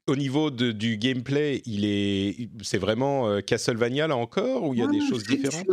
[0.08, 4.84] au niveau du gameplay, il est, c'est vraiment euh, Castlevania là encore ou il y
[4.84, 5.66] a des choses différentes?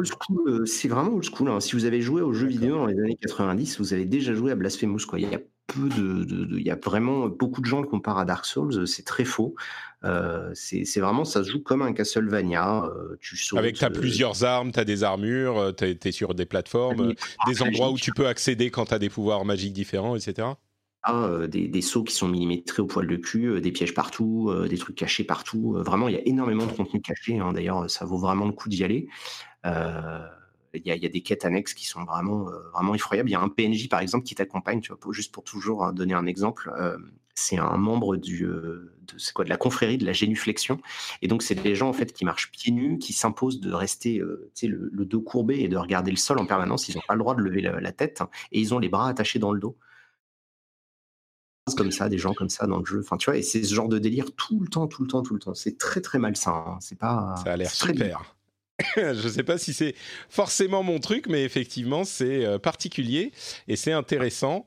[0.46, 1.48] euh, C'est vraiment old school.
[1.48, 1.60] Hein.
[1.60, 4.52] Si vous avez joué aux jeux vidéo dans les années 90, vous avez déjà joué
[4.52, 5.00] à Blasphemous.
[5.08, 5.18] Quoi.
[5.18, 8.24] Il y a peu de, il y a vraiment beaucoup de gens le comparent à
[8.24, 8.86] Dark Souls.
[8.86, 9.56] C'est très faux.
[10.04, 12.84] Euh, c'est vraiment, ça se joue comme un Castlevania.
[13.20, 16.46] tu sautes, Avec, tu as plusieurs armes, tu as des armures, tu es, sur des
[16.46, 17.14] plateformes,
[17.48, 20.48] des endroits où tu peux accéder quand tu as des pouvoirs magiques différents, etc.
[21.48, 24.96] Des, des, sauts qui sont millimétrés au poil de cul, des pièges partout, des trucs
[24.96, 25.72] cachés partout.
[25.78, 27.38] vraiment, il y a énormément de contenu caché.
[27.38, 27.54] Hein.
[27.54, 29.08] D'ailleurs, ça vaut vraiment le coup d'y aller.
[29.64, 33.30] Il y, a, des quêtes annexes qui sont vraiment, vraiment effroyables.
[33.30, 36.26] Il y a un PNJ, par exemple, qui t'accompagne, juste pour toujours hein, donner un
[36.26, 36.70] exemple.
[37.34, 38.92] c'est un membre de,
[39.32, 40.80] quoi, de la confrérie de la génuflexion.
[41.22, 44.18] Et donc, c'est des gens, en fait, qui marchent pieds nus, qui s'imposent de rester
[44.18, 46.90] le, le, dos courbé et de regarder le sol en permanence.
[46.90, 48.22] Ils n'ont pas le droit de lever la, la, tête.
[48.52, 49.78] et ils ont les bras attachés dans le dos
[51.74, 53.00] comme ça, des gens comme ça dans le jeu.
[53.00, 55.22] Enfin, tu vois, et c'est ce genre de délire tout le temps, tout le temps,
[55.22, 55.54] tout le temps.
[55.54, 56.64] C'est très, très malsain.
[56.66, 56.78] Hein.
[56.80, 57.34] C'est pas.
[57.44, 58.36] Ça a l'air super.
[58.96, 59.94] je sais pas si c'est
[60.28, 63.32] forcément mon truc, mais effectivement, c'est euh, particulier
[63.68, 64.66] et c'est intéressant.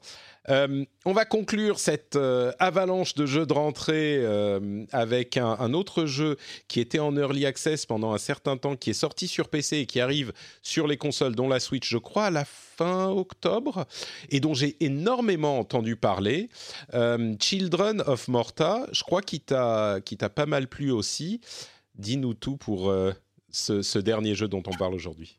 [0.49, 6.05] Euh, on va conclure cette euh, avalanche de jeux de rentrée euh, avec un, autre
[6.05, 6.37] jeu
[6.67, 9.85] qui était en early access pendant un certain temps, qui est sorti sur PC et
[9.85, 13.85] qui arrive sur les consoles, dont la Switch, je crois, à la fin octobre,
[14.29, 16.49] et dont j'ai énormément entendu parler.
[17.39, 20.01] Children of Morta, je crois qu'il t'a
[20.35, 21.41] pas mal plu aussi.
[21.95, 22.93] Dis-nous tout pour
[23.49, 25.37] ce dernier jeu dont on parle aujourd'hui.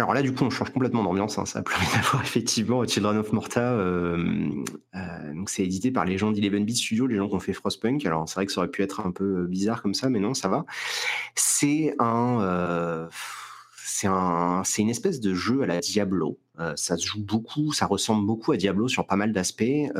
[0.00, 1.36] Alors là, du coup, on change complètement d'ambiance.
[1.36, 1.44] Hein.
[1.44, 2.82] Ça a plus rien à voir, effectivement.
[2.86, 4.48] Children of Morta, euh,
[4.94, 7.52] euh, donc c'est édité par les gens d'Eleven Beat Studio, les gens qui ont fait
[7.52, 8.06] Frostpunk.
[8.06, 10.32] Alors c'est vrai que ça aurait pu être un peu bizarre comme ça, mais non,
[10.32, 10.64] ça va.
[11.34, 13.08] C'est un, euh,
[13.76, 16.38] c'est un, une espèce de jeu à la Diablo.
[16.76, 19.92] ça se joue beaucoup, ça ressemble beaucoup à Diablo sur pas mal d'aspects.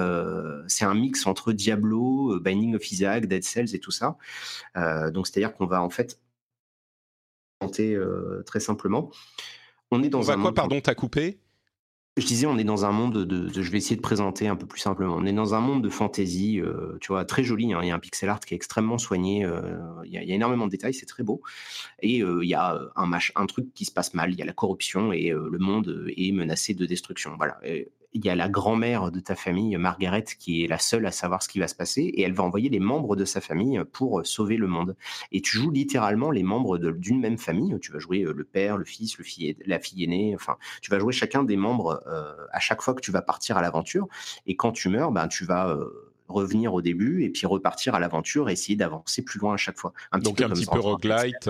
[0.67, 4.17] c'est un mix entre Diablo, Binding of Isaac, Dead Cells et tout ça.
[5.13, 6.19] donc c'est-à-dire qu'on va en fait
[8.47, 9.11] très simplement.
[9.91, 11.39] On est dans un quoi, pardon, t'as coupé?
[12.17, 14.67] Je disais, on est dans un monde de, Je vais essayer de présenter un peu
[14.67, 15.15] plus simplement.
[15.17, 17.73] On est dans un monde de fantasy, euh, tu vois, très joli.
[17.73, 17.81] Hein.
[17.83, 19.45] Il y a un pixel art qui est extrêmement soigné.
[19.45, 21.41] Euh, il, y a, énormément de détails, c'est très beau.
[22.01, 24.33] Et euh, il y a un, un truc qui se passe mal.
[24.33, 27.35] Il y a la corruption et le monde est menacé de destruction.
[27.37, 27.59] Voilà
[28.13, 31.43] il y a la grand-mère de ta famille, Margaret, qui est la seule à savoir
[31.43, 34.27] ce qui va se passer, et elle va envoyer les membres de sa famille pour
[34.27, 34.97] sauver le monde.
[35.31, 37.79] Et tu joues littéralement les membres d'une même famille.
[37.81, 40.35] Tu vas jouer euh, le père, le fils, le fille, la fille aînée.
[40.35, 43.57] Enfin, tu vas jouer chacun des membres euh, à chaque fois que tu vas partir
[43.57, 44.09] à l'aventure.
[44.47, 48.01] Et quand tu meurs, ben tu vas euh, revenir au début et puis repartir à
[48.01, 49.93] l'aventure et essayer d'avancer plus loin à chaque fois.
[50.13, 51.49] Un Donc un petit peu roguelite,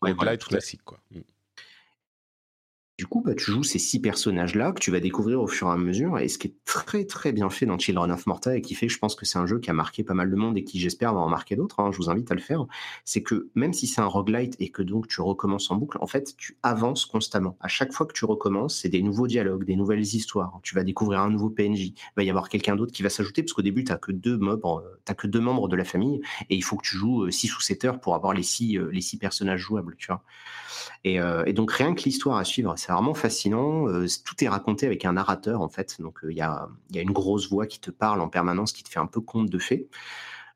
[0.00, 0.98] roguelite classique, quoi.
[3.02, 5.72] Du coup, bah, tu joues ces six personnages-là que tu vas découvrir au fur et
[5.72, 6.20] à mesure.
[6.20, 8.88] Et ce qui est très très bien fait dans Children of Morta et qui fait
[8.88, 10.78] je pense que c'est un jeu qui a marqué pas mal de monde et qui
[10.78, 12.64] j'espère va en marquer d'autres, hein, je vous invite à le faire,
[13.04, 16.06] c'est que même si c'est un roguelite et que donc tu recommences en boucle, en
[16.06, 17.56] fait tu avances constamment.
[17.58, 20.60] À chaque fois que tu recommences, c'est des nouveaux dialogues, des nouvelles histoires.
[20.62, 21.80] Tu vas découvrir un nouveau PNJ.
[21.80, 24.38] Il va y avoir quelqu'un d'autre qui va s'ajouter parce qu'au début tu que deux
[24.38, 24.84] membres,
[25.18, 26.20] que deux membres de la famille
[26.50, 28.78] et il faut que tu joues euh, six ou sept heures pour avoir les six
[28.78, 30.22] euh, les six personnages jouables, tu vois.
[31.04, 32.76] Et, euh, donc rien que l'histoire à suivre,
[33.14, 33.88] fascinant.
[33.88, 37.12] Euh, tout est raconté avec un narrateur en fait, donc euh, il y, a, une
[37.12, 39.88] grosse voix qui te parle en permanence, qui te fait un peu conte de fées.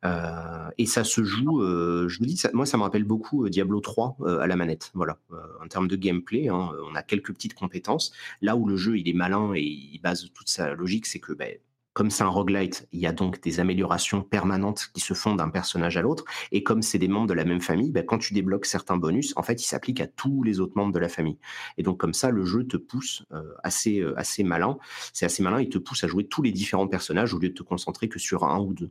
[0.04, 4.18] Euh, et ça se joue, je vous dis, moi ça me rappelle beaucoup Diablo 3
[4.40, 4.90] à la manette.
[4.94, 5.18] Voilà,
[5.62, 8.12] en termes de gameplay, hein, on a quelques petites compétences.
[8.42, 11.32] Là où le jeu il est malin et il base toute sa logique, c'est que
[11.32, 11.56] ben,
[11.96, 15.48] comme c'est un roguelite, il y a donc des améliorations permanentes qui se font d'un
[15.48, 16.26] personnage à l'autre.
[16.52, 19.32] Et comme c'est des membres de la même famille, bah, quand tu débloques certains bonus,
[19.36, 21.38] en fait, ils s'appliquent à tous les autres membres de la famille.
[21.78, 24.76] Et donc comme ça, le jeu te pousse euh, assez euh, assez malin.
[25.14, 25.58] C'est assez malin.
[25.58, 28.18] Il te pousse à jouer tous les différents personnages au lieu de te concentrer que
[28.18, 28.90] sur un ou deux.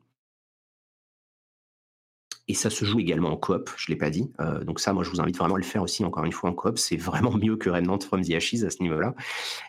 [2.47, 4.31] Et ça se joue également en coop, je l'ai pas dit.
[4.39, 6.51] Euh, donc ça, moi, je vous invite vraiment à le faire aussi, encore une fois,
[6.51, 6.77] en coop.
[6.77, 9.15] C'est vraiment mieux que Remnant from the Ashes à ce niveau-là.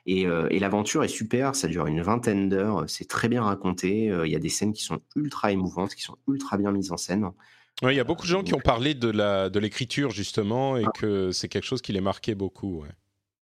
[0.05, 4.11] Et, euh, et l'aventure est super, ça dure une vingtaine d'heures, c'est très bien raconté.
[4.11, 6.93] Euh, il y a des scènes qui sont ultra émouvantes, qui sont ultra bien mises
[6.93, 7.31] en scène.
[7.82, 10.90] Ouais, il y a beaucoup de gens qui ont parlé de l'écriture justement et Ah.
[10.98, 12.82] que c'est quelque chose qui les marquait beaucoup.
[12.82, 12.89] ouais.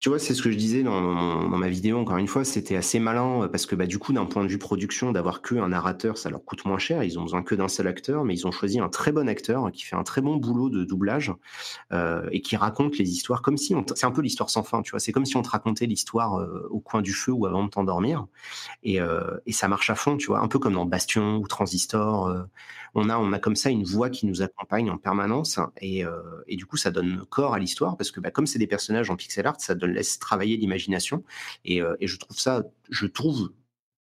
[0.03, 2.99] Tu vois, c'est ce que je disais dans, ma vidéo, encore une fois, c'était assez
[2.99, 5.69] malin euh, parce que bah, du coup, d'un point de vue production, d'avoir que un
[5.69, 7.05] narrateur, ça leur coûte moins cher.
[7.05, 9.71] Ils ont besoin que d'un seul acteur, mais ils ont choisi un très bon acteur
[9.71, 11.33] qui fait un très bon boulot de doublage
[11.93, 14.83] euh, et qui raconte les histoires comme si on c'est un peu l'histoire sans fin,
[14.83, 14.99] tu vois.
[14.99, 17.71] C'est comme si on te racontait l'histoire euh, au coin du feu ou avant de
[17.71, 18.27] t'endormir,
[18.83, 18.99] et,
[19.53, 20.41] ça marche à fond, tu vois.
[20.41, 22.49] Un peu comme dans Bastion ou Transistor.
[22.97, 26.03] on a on a comme ça une voix qui nous accompagne en permanence et,
[26.49, 29.09] et du coup ça donne corps à l'histoire parce que bah, comme c'est des personnages
[29.11, 31.25] en pixel art, ça donne laisse travailler l'imagination
[31.65, 33.53] et, euh, et je trouve ça, je trouve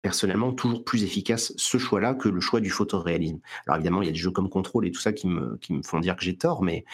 [0.03, 3.41] personnellement toujours plus efficace ce choix-là que le choix du photoréalisme.
[3.67, 5.73] Alors évidemment, il y a des jeux comme Control et tout ça qui me, qui
[5.73, 6.85] me font dire que j'ai tort, mais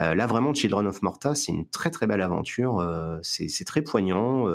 [0.00, 3.82] euh, là vraiment, Children of Morta, c'est une très très belle aventure, euh, c'est très
[3.82, 4.46] poignant.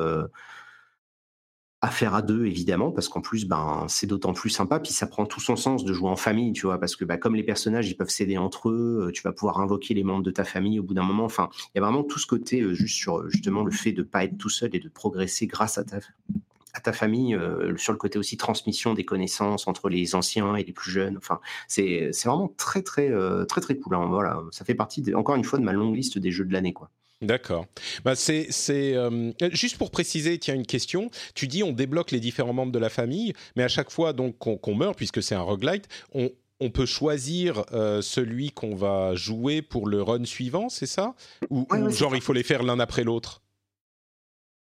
[1.82, 5.28] À à deux évidemment parce qu'en plus ben c'est d'autant plus sympa puis ça prend
[5.28, 7.88] tout son sens de jouer en famille tu vois parce que bah, comme les personnages
[7.88, 10.80] ils peuvent s'aider entre eux euh, tu vas pouvoir invoquer les membres de ta famille
[10.80, 11.26] au bout d'un moment.
[11.26, 13.92] Enfin il y a vraiment tout ce côté euh, juste sur euh, justement le fait
[13.92, 17.38] de pas être tout seul et de progresser grâce à ta famille
[17.78, 21.18] sur le côté aussi transmission des connaissances entre les anciens et les plus jeunes.
[21.18, 23.12] Enfin c'est vraiment très très
[23.48, 24.48] très très cool hein.
[24.52, 26.90] ça fait partie encore une fois de ma longue liste des jeux de l'année quoi
[27.22, 27.66] D'accord.
[28.06, 28.48] Bah c'est
[28.96, 31.10] euh, juste pour préciser, tiens une question.
[31.34, 34.38] Tu dis on débloque les différents membres de la famille, mais à chaque fois donc
[34.38, 36.30] qu'on meurt puisque c'est un roguelite, on
[36.60, 41.14] on peut choisir euh, celui qu'on va jouer pour le run suivant, c'est ça?
[41.52, 42.16] Ou, Ouais, ou ouais, c'est genre ça.
[42.16, 43.42] il faut les faire l'un après l'autre?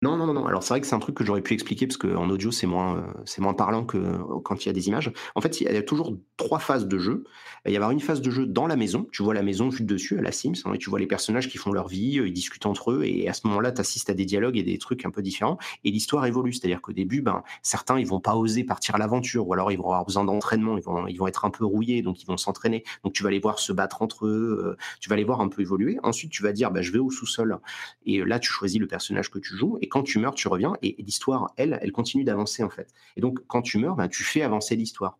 [0.04, 0.48] Non, non, non.
[0.48, 2.66] Alors c'est vrai que c'est un truc que j'aurais pu expliquer parce qu'en audio c'est
[2.66, 5.12] moins, euh, c'est moins parlant que euh, quand il y a des images.
[5.36, 7.24] En fait, il y a toujours trois phases de jeu.
[7.68, 9.08] Il y avoir une phase de jeu dans la maison.
[9.12, 10.54] Tu vois la maison vue de dessus, à la Sims.
[10.66, 13.04] hein, et tu vois les personnages qui font leur vie, euh, ils discutent entre eux.
[13.04, 15.60] Et à ce moment-là, tu assistes à des dialogues et des trucs un peu différents.
[15.84, 16.52] Et l'histoire évolue.
[16.52, 19.78] C'est-à-dire qu'au début, ben, certains ils vont pas oser partir à l'aventure, ou alors ils
[19.78, 20.80] vont avoir besoin d'entraînement.
[20.80, 22.84] Ils vont, ils vont être un peu rouillés, donc ils vont s'entraîner.
[23.04, 24.76] Donc tu vas les voir se battre entre eux.
[25.00, 26.00] tu vas les voir un peu évoluer.
[26.02, 27.60] Ensuite, tu vas dire, bah, je vais au sous-sol.
[28.08, 29.78] Et là, tu choisis le personnage que tu joues.
[29.92, 30.74] Quand tu meurs, tu reviens.
[30.82, 32.88] Et, l'histoire, elle, elle continue d'avancer en fait.
[33.18, 35.20] Et donc, quand tu meurs, ben, tu fais avancer l'histoire.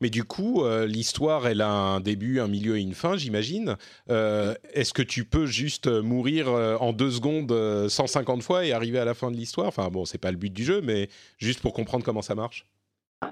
[0.00, 3.76] Mais du coup, euh, l'histoire, elle a un début, un milieu et une fin, j'imagine.
[4.10, 8.72] Euh, Est-ce que tu peux juste euh, mourir en deux secondes euh, 150 fois et
[8.72, 9.68] arriver à la fin de l'histoire?
[9.68, 11.08] Enfin bon, c'est pas le but du jeu, mais
[11.38, 12.66] juste pour comprendre comment ça marche.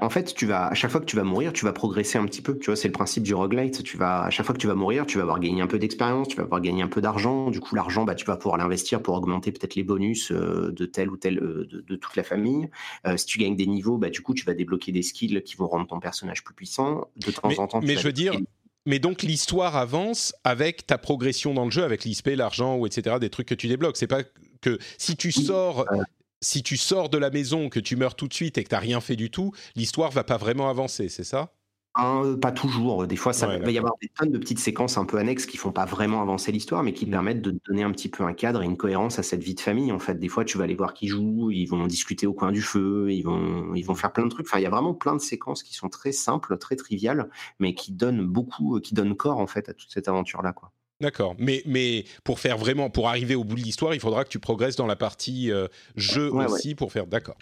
[0.01, 2.25] En fait, tu vas à chaque fois que tu vas mourir, tu vas progresser un
[2.27, 2.59] petit peu.
[2.59, 3.83] Tu vois, c'est le principe du roguelite.
[3.83, 5.79] Tu vas à chaque fois que tu vas mourir, tu vas avoir gagné un peu
[5.79, 7.51] d'expérience, tu vas avoir gagné un peu d'argent.
[7.51, 10.87] Du coup, l'argent, bah, tu vas pouvoir l'investir pour augmenter peut-être les bonus euh, de
[10.87, 12.69] telle ou telle euh, de, de toute la famille.
[13.07, 15.57] Euh, si tu gagnes des niveaux, bah, du coup, tu vas débloquer des skills qui
[15.57, 17.09] vont rendre ton personnage plus puissant.
[17.17, 18.35] De temps Mais, en temps, tu mais vas je veux dire,
[18.87, 23.17] mais donc l'histoire avance avec ta progression dans le jeu, avec l'ISP, l'argent ou etc.
[23.21, 23.97] Des trucs que tu débloques.
[23.97, 24.23] C'est pas
[24.61, 26.03] que si tu sors, euh.
[26.43, 28.79] Si tu sors de la maison, que tu meurs tout de suite et que t'as
[28.79, 31.55] rien fait du tout, l'histoire va pas vraiment avancer, c'est ça?
[31.97, 33.05] Hein, pas toujours.
[33.09, 35.45] Des fois, ça Ouais, va y avoir des tonnes de petites séquences un peu annexes
[35.45, 38.23] qui font pas vraiment avancer l'histoire, mais qui te permettent de donner un petit peu
[38.23, 39.91] un cadre et une cohérence à cette vie de famille.
[39.91, 42.53] En fait, des fois, tu vas aller voir qui jouent, ils vont discuter au coin
[42.53, 44.47] du feu, ils vont, ils vont faire plein de trucs.
[44.47, 47.75] Enfin, il y a vraiment plein de séquences qui sont très simples, très triviales, mais
[47.75, 50.73] qui donnent beaucoup, qui donnent corps en fait à toute cette aventure-là, quoi.
[51.01, 51.35] D'accord.
[51.39, 54.39] Mais, mais pour faire vraiment, pour arriver au bout de l'histoire, il faudra que tu
[54.39, 55.67] progresses dans la partie euh,
[55.97, 56.53] jeu Ouais, ouais.
[56.53, 57.07] aussi pour faire.
[57.07, 57.37] D'accord.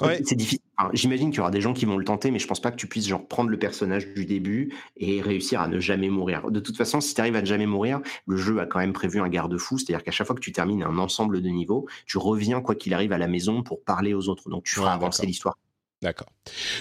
[0.00, 0.22] Ouais.
[0.24, 0.60] C'est difficile.
[0.92, 2.76] J'imagine qu'il y aura des gens qui vont le tenter, mais je pense pas que
[2.76, 6.50] tu puisses genre prendre le personnage du début et réussir à ne jamais mourir.
[6.50, 8.92] De toute façon, si tu arrives à ne jamais mourir, le jeu a quand même
[8.94, 12.16] prévu un garde-fou, c'est-à-dire qu'à chaque fois que tu termines un ensemble de niveaux, tu
[12.18, 14.48] reviens quoi qu'il arrive à la maison pour parler aux autres.
[14.48, 15.56] Donc tu feras avancer l'histoire.
[16.02, 16.28] D'accord.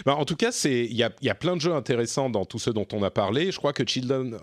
[0.05, 2.87] Ben, en tout cas, il y a, plein de jeux intéressants dans tous ceux dont
[2.93, 3.51] on a parlé.
[3.51, 4.35] Je crois que Children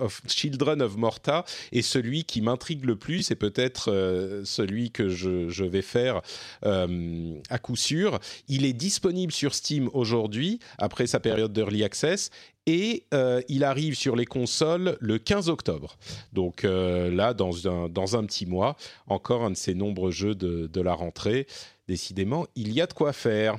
[0.83, 5.81] of, Morta est celui qui m'intrigue le plus et peut-être euh, celui que je, vais
[5.81, 6.21] faire
[6.67, 8.19] euh, à coup sûr.
[8.49, 12.31] Il est disponible sur Steam aujourd'hui après sa période d'early access.
[12.67, 15.97] Et euh, il arrive sur les consoles le 15 octobre.
[16.35, 17.67] Donc là, dans
[18.17, 18.77] un, petit mois,
[19.07, 21.47] encore un de ces nombreux jeux de la rentrée.
[21.89, 23.59] Décidément, il y a de quoi faire.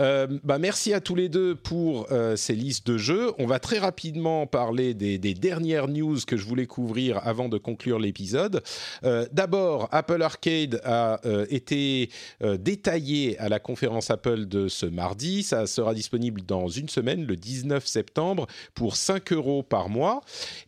[0.00, 3.32] Euh, bah merci à tous les deux pour euh, ces listes de jeux.
[3.38, 7.98] On va très rapidement parler des, dernières news que je voulais couvrir avant de conclure
[7.98, 8.62] l'épisode.
[9.04, 11.20] Euh, d'abord, Apple Arcade a
[11.50, 12.10] été
[12.42, 15.42] détaillé à la conférence Apple de ce mardi.
[15.42, 20.22] Ça sera disponible dans une semaine, le 19 septembre, pour 5 euros par mois.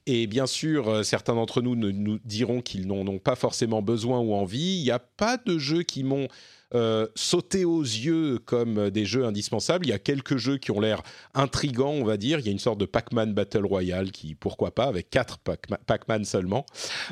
[0.07, 4.35] Et bien sûr, certains d'entre nous nous diront qu'ils n'en ont pas forcément besoin ou
[4.35, 4.79] envie.
[4.79, 6.29] Il n'y a pas de jeux qui m'ont
[6.75, 9.87] euh, sauter aux yeux comme des jeux indispensables.
[9.87, 11.03] Il y a quelques jeux qui ont l'air
[11.35, 12.39] intrigants, on va dire.
[12.39, 16.25] Il y a une sorte de Pac-Man Battle Royale qui, pourquoi pas, avec quatre Pac-Man
[16.25, 16.65] seulement.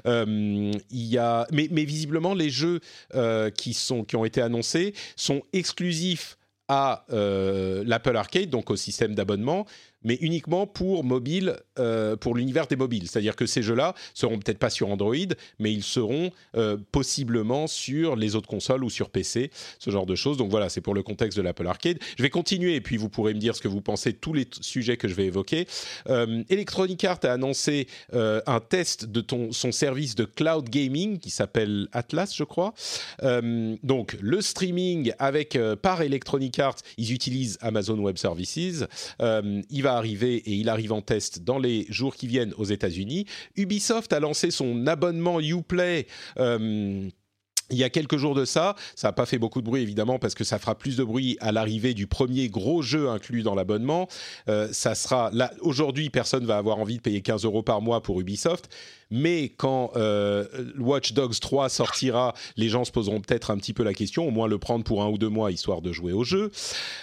[0.07, 2.81] Euh, il y a, mais, visiblement, les jeux
[3.15, 6.39] euh, qui, sont, qui ont été annoncés sont exclusifs
[6.71, 9.65] à l'Apple Arcade, donc au système d'abonnement,
[10.05, 13.09] mais uniquement pour mobile, euh, pour l'univers des mobiles.
[13.09, 15.17] C'est-à-dire que ces jeux-là seront peut-être pas sur Android,
[15.59, 20.15] mais ils seront euh, possiblement sur les autres consoles ou sur PC, ce genre de
[20.15, 20.37] choses.
[20.37, 21.99] Donc voilà, c'est pour le contexte de l'Apple Arcade.
[22.17, 24.33] Je vais continuer et puis vous pourrez me dire ce que vous pensez de tous
[24.33, 25.67] les sujets que je vais évoquer.
[26.09, 31.89] Euh, Electronic Arts a annoncé un test de son service de cloud gaming qui s'appelle
[31.93, 32.75] Atlas, je crois.
[33.83, 38.85] donc le streaming avec par Electronic Arts, ils utilisent Amazon Web Services.
[39.97, 43.27] Arriver et il arrive en test dans les jours qui viennent aux États-Unis.
[43.57, 46.07] Ubisoft a lancé son abonnement Uplay.
[46.39, 47.09] Euh,
[47.71, 50.19] il y a quelques jours de ça, ça n'a pas fait beaucoup de bruit évidemment
[50.19, 53.55] parce que ça fera plus de bruit à l'arrivée du premier gros jeu inclus dans
[53.55, 54.09] l'abonnement.
[54.49, 55.31] Euh, ça sera
[55.61, 58.69] aujourd'hui, personne va avoir envie de payer 15 euros par mois pour Ubisoft,
[59.11, 60.45] mais quand euh,
[60.79, 64.31] Watch Dogs 3 sortira, les gens se poseront peut-être un petit peu la question, au
[64.31, 66.51] moins le prendre pour un ou deux mois histoire de jouer au jeu.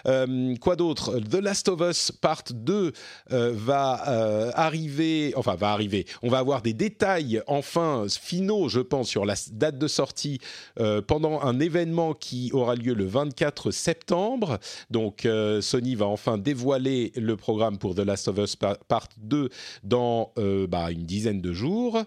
[0.07, 1.19] Euh, quoi d'autre?
[1.19, 2.91] The Last of Us Part 2
[3.31, 6.05] euh, va arriver, enfin va arriver.
[6.21, 10.39] On va avoir des détails enfin finaux, je pense, sur la date de sortie
[10.79, 14.59] euh, pendant un événement qui aura lieu le 24 septembre.
[14.89, 15.27] Donc
[15.61, 19.49] Sony va enfin dévoiler le programme pour The Last of Us Part 2
[19.83, 20.31] dans
[20.67, 22.03] bah, une dizaine de jours.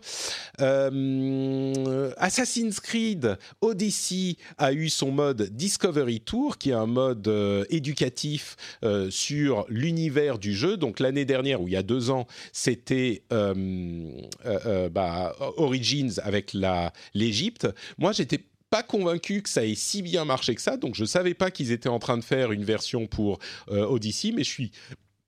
[0.61, 7.65] Euh, Assassin's Creed Odyssey a eu son mode Discovery Tour, qui est un mode euh,
[7.71, 10.77] éducatif euh, sur l'univers du jeu.
[10.77, 16.57] Donc l'année dernière, ou il y a deux ans, c'était bah, Origins avec
[17.15, 17.69] l'Égypte.
[17.99, 18.38] Moi, j'étais
[18.71, 21.73] pas convaincu que ça ait si bien marché que ça, donc je savais pas qu'ils
[21.73, 23.39] étaient en train de faire une version pour
[23.69, 24.73] Odyssey, mais je suis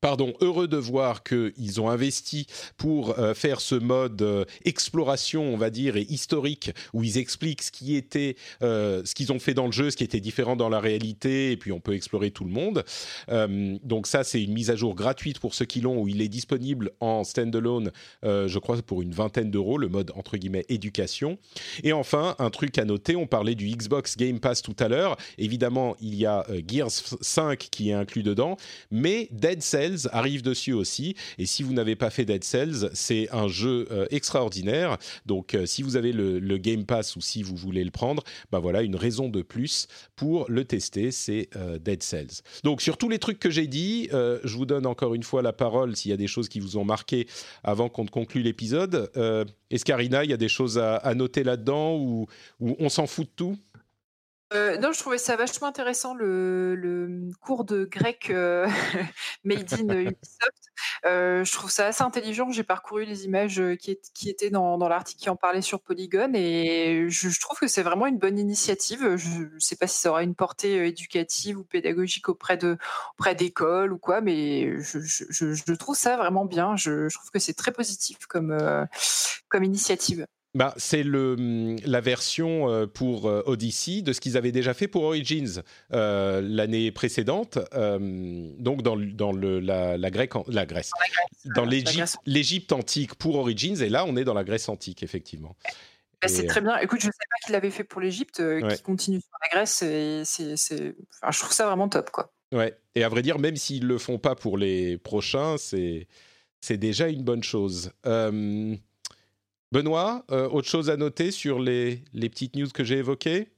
[0.01, 2.47] pardon, heureux de voir qu'ils ont investi
[2.77, 7.62] pour euh, faire ce mode euh, exploration, on va dire, et historique, où ils expliquent
[7.62, 10.56] ce qui était, euh, ce qu'ils ont fait dans le jeu, ce qui était différent
[10.56, 12.85] dans la réalité, et puis on peut explorer tout le monde.
[13.85, 16.28] donc ça, c'est une mise à jour gratuite pour ceux qui l'ont, où il est
[16.28, 17.90] disponible en standalone,
[18.22, 21.39] je crois, pour une vingtaine d'euros, le mode entre guillemets éducation.
[21.82, 25.16] Et enfin, un truc à noter, on parlait du Xbox Game Pass tout à l'heure.
[25.39, 26.90] Évidemment, il y a Gears
[27.20, 28.56] 5 qui est inclus dedans,
[28.90, 31.15] mais Dead Cells arrive dessus aussi.
[31.39, 34.99] Et si vous n'avez pas fait Dead Cells, c'est un jeu euh, extraordinaire.
[35.27, 38.23] Donc, euh, si vous avez le, Game Pass ou si vous voulez le prendre,
[38.53, 42.43] bah voilà, une raison de plus pour le tester, c'est euh, Dead Cells.
[42.65, 45.53] Donc, sur tous les trucs que j'ai dit, je vous donne encore une fois la
[45.53, 47.27] parole s'il y a des choses qui vous ont marqué
[47.65, 49.11] avant qu'on ne conclue l'épisode.
[49.71, 52.27] Escarina, il y a des choses à, noter là-dedans ou
[52.61, 53.59] on s'en fout de tout?
[54.52, 58.66] Euh, non, je trouvais ça vachement intéressant le cours de grec, euh,
[59.44, 60.72] made in Ubisoft.
[61.06, 62.51] Euh, je trouve ça assez intelligent.
[62.51, 67.40] J'ai parcouru les images, qui étaient dans l'article qui en parlait sur Polygon et je
[67.40, 69.16] trouve que c'est vraiment une bonne initiative.
[69.16, 72.59] Je ne sais pas si ça aura une portée, éducative ou pédagogique auprès
[73.36, 76.74] d'écoles ou quoi, mais je trouve ça vraiment bien.
[76.74, 78.89] Je trouve que c'est très positif comme
[79.62, 80.27] initiative.
[80.55, 84.89] Bah, c'est le, la version euh, pour euh, Odyssey de ce qu'ils avaient déjà fait
[84.89, 85.62] pour Origins
[85.93, 90.90] euh, l'année précédente, donc dans, dans le, la, la, Grèce, la Grèce,
[91.55, 91.64] dans
[92.27, 95.55] l'Égypte antique pour Origins, et là on est dans la Grèce antique, effectivement.
[96.20, 96.77] Bah, c'est très bien.
[96.78, 99.82] Écoute, je ne sais pas qu'il l'avait fait pour l'Égypte, qui continue sur la Grèce,
[99.82, 100.55] et c'est,
[101.22, 102.10] enfin, je trouve ça vraiment top.
[102.10, 102.32] Quoi.
[102.51, 106.09] Ouais, et à vrai dire, même s'ils ne le font pas pour les prochains, c'est,
[106.60, 107.93] c'est déjà une bonne chose.
[109.73, 113.49] Benoît, euh, autre chose à noter sur les, les petites news que j'ai évoquées?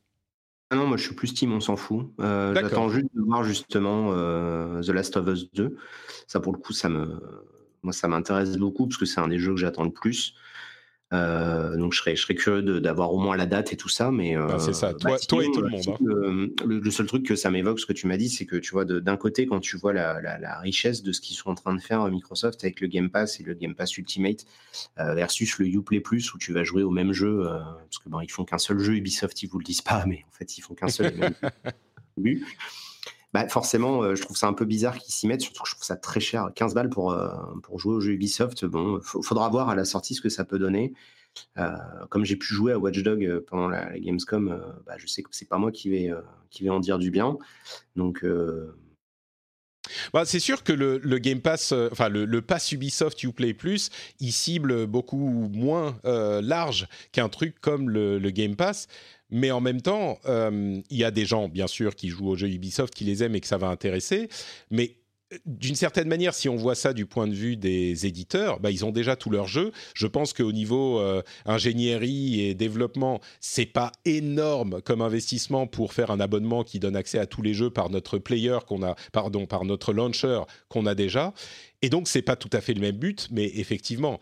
[0.70, 2.12] Ah non, moi je suis plus team, on s'en fout.
[2.20, 5.76] Euh, j'attends juste de voir justement euh, The Last of Us 2.
[6.26, 7.20] Ça pour le coup, ça me,
[7.82, 10.34] moi ça m'intéresse beaucoup parce que c'est un des jeux que j'attends le plus.
[11.12, 14.10] Euh, donc je serais, je serais curieux d'avoir au moins la date et tout ça,
[14.10, 14.94] mais euh, bah, c'est ça.
[14.94, 15.82] Toi, bah, toi, et tout le monde.
[15.88, 16.64] Hein.
[16.66, 18.84] Le, seul truc que ça m'évoque, ce que tu m'as dit, c'est que tu vois
[18.84, 21.74] d'un côté quand tu vois la, la, la richesse de ce qu'ils sont en train
[21.74, 24.44] de faire Microsoft avec le Game Pass et le Game Pass Ultimate
[24.98, 28.08] euh, versus le Uplay Plus où tu vas jouer au même jeu euh, parce que
[28.08, 30.56] bon ils font qu'un seul jeu Ubisoft ils vous le disent pas, mais en fait
[30.56, 31.12] ils font qu'un seul.
[33.32, 35.74] Bah, forcément, euh, je trouve ça un peu bizarre qu'ils s'y mettent, surtout que je
[35.74, 36.50] trouve ça très cher.
[36.54, 37.30] 15 balles pour, euh,
[37.62, 38.66] pour jouer au jeu Ubisoft.
[38.66, 40.92] Bon, faudra voir à la sortie ce que ça peut donner.
[41.56, 41.70] Euh,
[42.10, 45.48] comme j'ai pu jouer à Watch Dogs pendant la, Gamescom, bah, je sais que c'est
[45.48, 46.10] pas moi qui vais,
[46.50, 47.38] qui vais en dire du bien.
[47.96, 48.24] Donc.
[50.12, 53.90] Bah, c'est sûr que le, Game Pass, enfin le, Pass Ubisoft Uplay Plus,
[54.20, 58.88] il cible beaucoup moins large qu'un truc comme le, Game Pass.
[59.32, 62.36] Mais en même temps, euh, il y a des gens, bien sûr, qui jouent aux
[62.36, 64.28] jeux Ubisoft, qui les aiment et que ça va intéresser.
[64.70, 65.01] Mais euh,
[65.46, 68.84] d'une certaine manière, si on voit ça du point de vue des éditeurs, bah, ils
[68.84, 69.72] ont déjà tous leurs jeux.
[69.94, 76.10] Je pense qu'au niveau euh, ingénierie et développement, c'est pas énorme comme investissement pour faire
[76.10, 78.58] un abonnement qui donne accès à tous les jeux par notre player
[79.12, 81.32] pardon, par notre launcher qu'on a déjà.
[81.84, 84.20] Et donc, c'est pas tout à fait le même but, mais effectivement,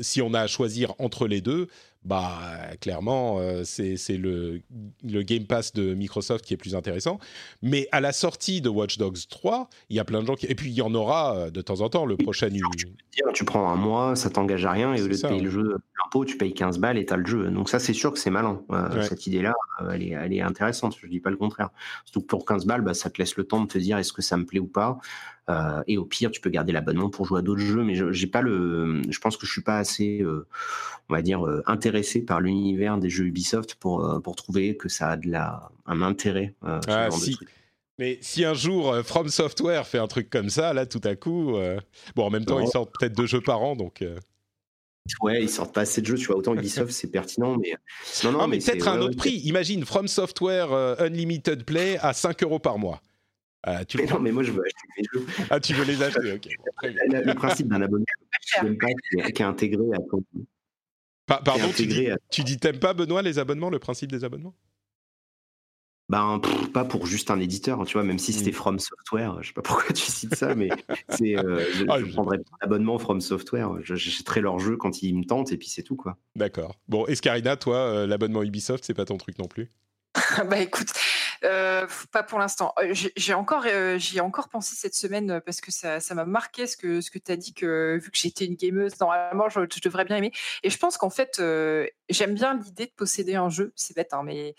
[0.00, 1.68] si on a à choisir entre les deux,
[2.02, 2.38] bah
[2.80, 4.62] clairement euh, c'est le,
[5.04, 7.18] le, Game Pass de Microsoft qui est plus intéressant.
[7.62, 10.46] Mais à la sortie de Watch Dogs 3, il y a plein de gens qui...
[10.46, 12.48] Et puis il y en aura euh, de temps en temps, le prochain...
[12.48, 12.86] Tu,
[13.34, 15.76] tu prends un mois, ça t'engage à rien, et au lieu de payer le jeu
[16.06, 17.50] impôt, tu payes 15 balles et tu as le jeu.
[17.50, 18.62] Donc ça c'est sûr que c'est malin.
[18.70, 19.54] Euh, cette idée-là,
[19.92, 21.70] elle, est, elle est intéressante, je dis pas le contraire.
[22.04, 24.12] Surtout que pour 15 balles, bah, ça te laisse le temps de te dire est-ce
[24.12, 24.98] que ça me plaît ou pas.
[25.48, 27.82] Euh, et au pire, tu peux garder l'abonnement pour jouer à d'autres jeux.
[27.82, 30.46] Mais j'ai pas le, je pense que je suis pas assez, euh,
[31.08, 35.10] on va dire, euh, intéressé par l'univers des jeux Ubisoft pour pour trouver que ça
[35.10, 36.54] a de la un intérêt.
[36.62, 37.38] Ah, si.
[37.98, 41.56] Mais si un jour From Software fait un truc comme ça, là, tout à coup,
[42.16, 44.04] bon, en même temps, ils sortent peut-être deux jeux par an, donc.
[45.22, 46.36] Ouais, ils sortent pas assez de jeux, tu vois.
[46.36, 47.74] Autant Ubisoft, c'est pertinent, mais
[48.24, 49.36] non, non, ah, mais, peut-être un autre prix.
[49.40, 53.02] Imagine From Software Unlimited Play à 5 euros par mois.
[53.62, 55.26] Ah, tu mais non, mais moi je veux acheter mes jeux.
[55.50, 56.48] Ah, tu veux les acheter, ok.
[56.82, 58.04] le, principe d'un abonnement
[59.34, 60.24] qui est intégré à ton.
[61.26, 64.54] pardon, tu dis, tu dis t'aimes pas, Benoît, les abonnements, le principe des abonnements?
[66.10, 66.40] Ben,
[66.74, 68.54] pas pour juste un éditeur, tu vois, même si c'était mmh.
[68.54, 70.68] From Software, je sais pas pourquoi tu cites ça, mais
[71.08, 75.24] c'est, euh, je, ah, prendrais un abonnement From Software, j'achèterai leur jeu quand ils me
[75.24, 76.16] tentent et puis c'est tout, quoi.
[76.34, 76.74] D'accord.
[76.88, 79.68] Bon, Escarina, toi, euh, l'abonnement Ubisoft, c'est pas ton truc non plus?
[80.50, 80.88] Bah écoute,
[81.44, 82.74] euh, pas pour l'instant.
[82.78, 86.66] Euh, j'ai encore, euh, j'y encore pensé cette semaine parce que ça, ça m'a marqué
[86.66, 89.60] ce que ce que tu as dit que vu que j'étais une gameuse normalement, je,
[89.82, 90.32] devrais bien aimer.
[90.62, 91.40] Et je pense qu'en fait,
[92.08, 93.72] j'aime bien l'idée de posséder un jeu.
[93.74, 94.54] C'est bête, hein, mais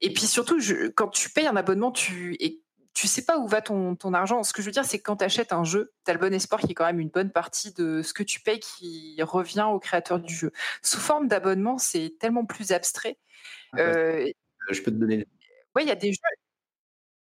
[0.00, 2.60] et puis surtout, je, quand tu payes un abonnement, tu et
[2.92, 4.42] tu sais pas où va ton, ton argent.
[4.42, 6.20] Ce que je veux dire, c'est que quand tu achètes un jeu, tu as le
[6.20, 8.60] bon espoir qu'il y ait quand même une bonne partie de ce que tu payes
[8.60, 10.50] qui revient au créateur du jeu.
[10.82, 13.18] Sous forme d'abonnement, c'est tellement plus abstrait.
[13.74, 15.26] je peux te donner
[15.76, 16.18] oui, il y a des jeux.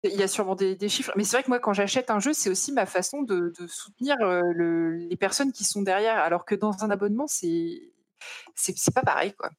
[0.04, 2.32] Il y a sûrement des, chiffres, mais c'est vrai que moi, quand j'achète un jeu,
[2.32, 4.16] c'est aussi ma façon de, soutenir
[4.56, 7.92] les personnes qui sont derrière, alors que dans un abonnement, c'est
[8.54, 9.50] c'est pas pareil, quoi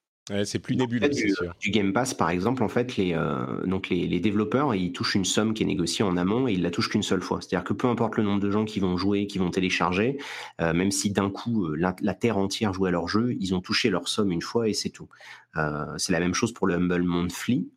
[0.45, 1.09] c'est plus nébuleux.
[1.09, 5.15] du, du, Game Pass, par exemple, en fait, les, euh, donc les, développeurs, ils touchent
[5.15, 7.41] une somme qui est négociée en amont et ils la touchent qu'une seule fois.
[7.41, 10.17] C'est-à-dire que peu importe le nombre de gens qui vont jouer, qui vont télécharger,
[10.61, 13.59] euh, même si d'un coup euh, la, terre entière jouait à leur jeu, ils ont
[13.59, 15.09] touché leur somme une fois et c'est tout.
[15.97, 17.69] C'est la même chose pour le Humble Monthly,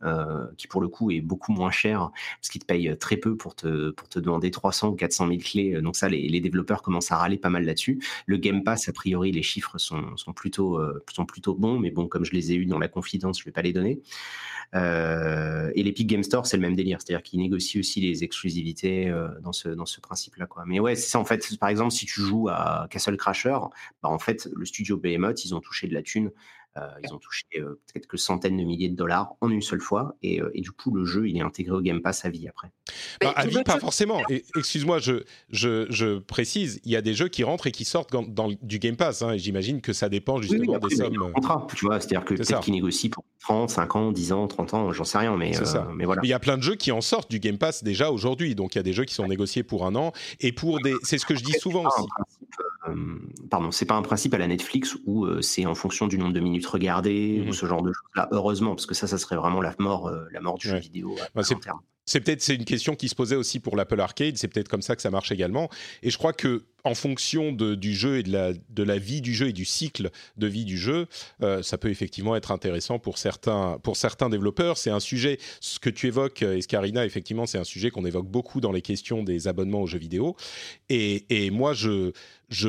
[0.57, 3.55] qui pour le coup est beaucoup moins cher parce qu'il te paye très peu pour
[3.55, 5.81] te, pour te demander 300 ou 400 000 clés.
[5.83, 8.01] Donc ça, les, développeurs commencent à râler pas mal là-dessus.
[8.27, 10.81] Le Game Pass, a priori, les chiffres sont, sont, plutôt,
[11.13, 13.53] sont plutôt bons, mais bon, comme je les ai eus dans la confidence, je vais
[13.53, 14.01] pas les donner.
[14.75, 19.09] Euh, et l'Epic Game Store, c'est le même délire, c'est-à-dire qu'ils négocient aussi les exclusivités
[19.09, 20.49] euh, dans ce dans ce principe-là.
[20.67, 21.57] Mais ouais, c'est ça en fait.
[21.59, 23.59] Par exemple, si tu joues à Castle Crasher,
[24.03, 26.31] bah, en fait, le studio Behemoth, ils ont touché de la thune euh,
[27.03, 30.17] ils ont touché euh, peut-être que centaines de milliers de dollars en une seule fois.
[30.23, 32.49] Et, euh, et, du coup, le jeu, il est intégré au Game Pass à vie
[32.49, 32.69] après.
[33.21, 34.21] Bah, à vie, pas forcément.
[34.57, 38.13] Excuse-moi, je, je, je, précise, il y a des jeux qui rentrent et qui sortent
[38.13, 39.23] dans, du Game Pass.
[39.23, 41.33] Hein, j'imagine que ça dépend justement des sommes.
[41.33, 44.75] Contrat, tu vois, c'est-à-dire que peut-être qu'ils négocient pour 30, 5 ans, 10 ans, 30
[44.75, 45.37] ans, j'en sais rien.
[45.37, 45.53] Mais,
[45.95, 46.21] mais voilà.
[46.25, 48.55] Il y a plein de jeux qui en sortent du Game Pass déjà aujourd'hui.
[48.55, 50.13] Donc il y a des jeux qui sont négociés pour un an.
[50.41, 50.95] Et pour des.
[51.03, 52.07] C'est ce que je dis souvent aussi.
[53.51, 56.41] Pardon, c'est pas un principe à la Netflix où c'est en fonction du nombre de
[56.41, 58.29] minutes regardées Mmh ce genre de choses-là.
[58.33, 61.17] Heureusement, parce que ça, ça serait vraiment la mort, euh, la mort du jeu vidéo.
[61.35, 61.57] Bah, c'est
[62.07, 64.37] peut-être c'est une question qui se posait aussi pour l'Apple Arcade.
[64.37, 65.69] C'est peut-être comme ça que ça marche également.
[66.03, 69.21] Et je crois que en fonction de, du jeu et de la, de la vie
[69.21, 71.09] du jeu et du cycle de vie du jeu,
[71.43, 74.79] euh, ça peut effectivement être intéressant pour certains, pour certains développeurs.
[74.79, 78.29] C'est un sujet, ce que tu évoques, euh, Escarina, effectivement, c'est un sujet qu'on évoque
[78.29, 80.37] beaucoup dans les questions des abonnements aux jeux vidéo.
[80.89, 82.13] Et, et moi, je,
[82.51, 82.69] je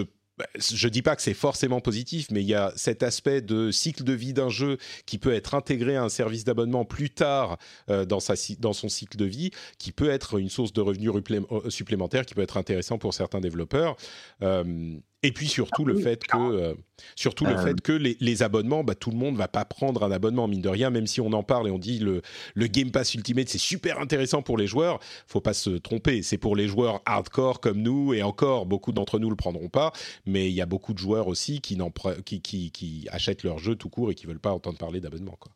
[0.57, 4.03] je dis pas que c'est forcément positif, mais il y a cet aspect de cycle
[4.03, 7.57] de vie d'un jeu qui peut être intégré à un service d'abonnement plus tard
[7.89, 11.11] euh, dans, sa, dans son cycle de vie, qui peut être une source de revenus
[11.11, 13.97] euh, supplémentaires, qui peut être intéressant pour certains développeurs.
[14.41, 16.73] Euh, Et puis surtout le fait que, euh,
[17.15, 20.03] surtout le Euh, fait que les, les abonnements, bah, tout le monde va pas prendre
[20.03, 22.21] un abonnement mine de rien, même si on en parle et on dit le,
[22.53, 24.99] le Game Pass Ultimate c'est super intéressant pour les joueurs.
[25.25, 29.17] Faut pas se tromper, c'est pour les joueurs hardcore comme nous et encore beaucoup d'entre
[29.17, 29.91] nous le prendront pas,
[30.27, 33.43] mais il y a beaucoup de joueurs aussi qui, n'en pre- qui, qui, qui achètent
[33.43, 35.51] leur jeu tout court et qui veulent pas entendre parler d'abonnement quoi.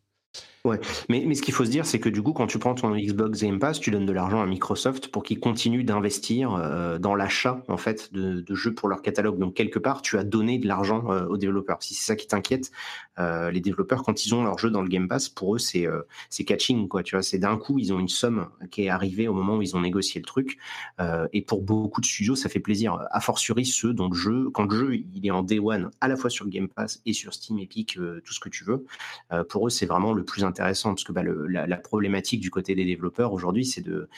[1.10, 2.96] Mais, mais ce qu'il faut se dire, c'est que du coup, quand tu prends ton
[2.96, 7.16] Xbox Game Pass, tu donnes de l'argent à Microsoft pour qu'ils continuent d'investir euh, dans
[7.16, 9.40] l'achat en fait de, jeux pour leur catalogue.
[9.40, 11.82] Donc quelque part, tu as donné de l'argent euh, aux développeurs.
[11.82, 12.72] Si c'est ça qui t'inquiète,
[13.18, 15.88] euh, les développeurs quand ils ont leur jeu dans le Game Pass, pour eux c'est
[16.30, 17.02] c'est catching quoi.
[17.02, 19.62] Tu vois, c'est d'un coup ils ont une somme qui est arrivée au moment où
[19.62, 20.58] ils ont négocié le truc.
[21.34, 23.00] Et pour beaucoup de studios, ça fait plaisir.
[23.10, 26.08] A fortiori ceux dont le jeu, quand le jeu il est en Day One, à
[26.08, 28.86] la fois sur Game Pass et sur Steam, Epic, tout ce que tu veux.
[29.50, 32.86] Pour eux, c'est vraiment le plus intéressant parce que bah, la, problématique du côté des
[32.86, 34.10] développeurs aujourd'hui, c'est de,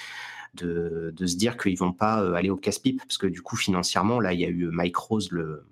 [0.57, 4.33] se dire qu'ils vont pas euh, aller au casse-pipe parce que du coup, financièrement, là,
[4.33, 5.65] il y a eu Mike Rose, le,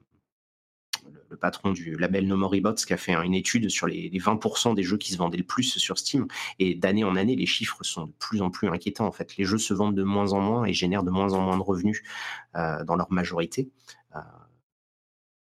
[1.40, 2.54] patron du label No More
[2.86, 5.44] qui a fait une étude sur les, les 20% des jeux qui se vendaient le
[5.44, 6.28] plus sur Steam.
[6.60, 9.08] Et d'année en année, les chiffres sont de plus en plus inquiétants.
[9.08, 11.42] En fait, les jeux se vendent de moins en moins et génèrent de moins en
[11.42, 12.04] moins de revenus
[12.56, 13.70] euh, dans leur majorité.
[14.16, 14.20] Euh,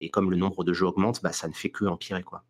[0.01, 2.43] et comme le nombre de jeux augmente, bah, ça ne fait que empirer, quoi.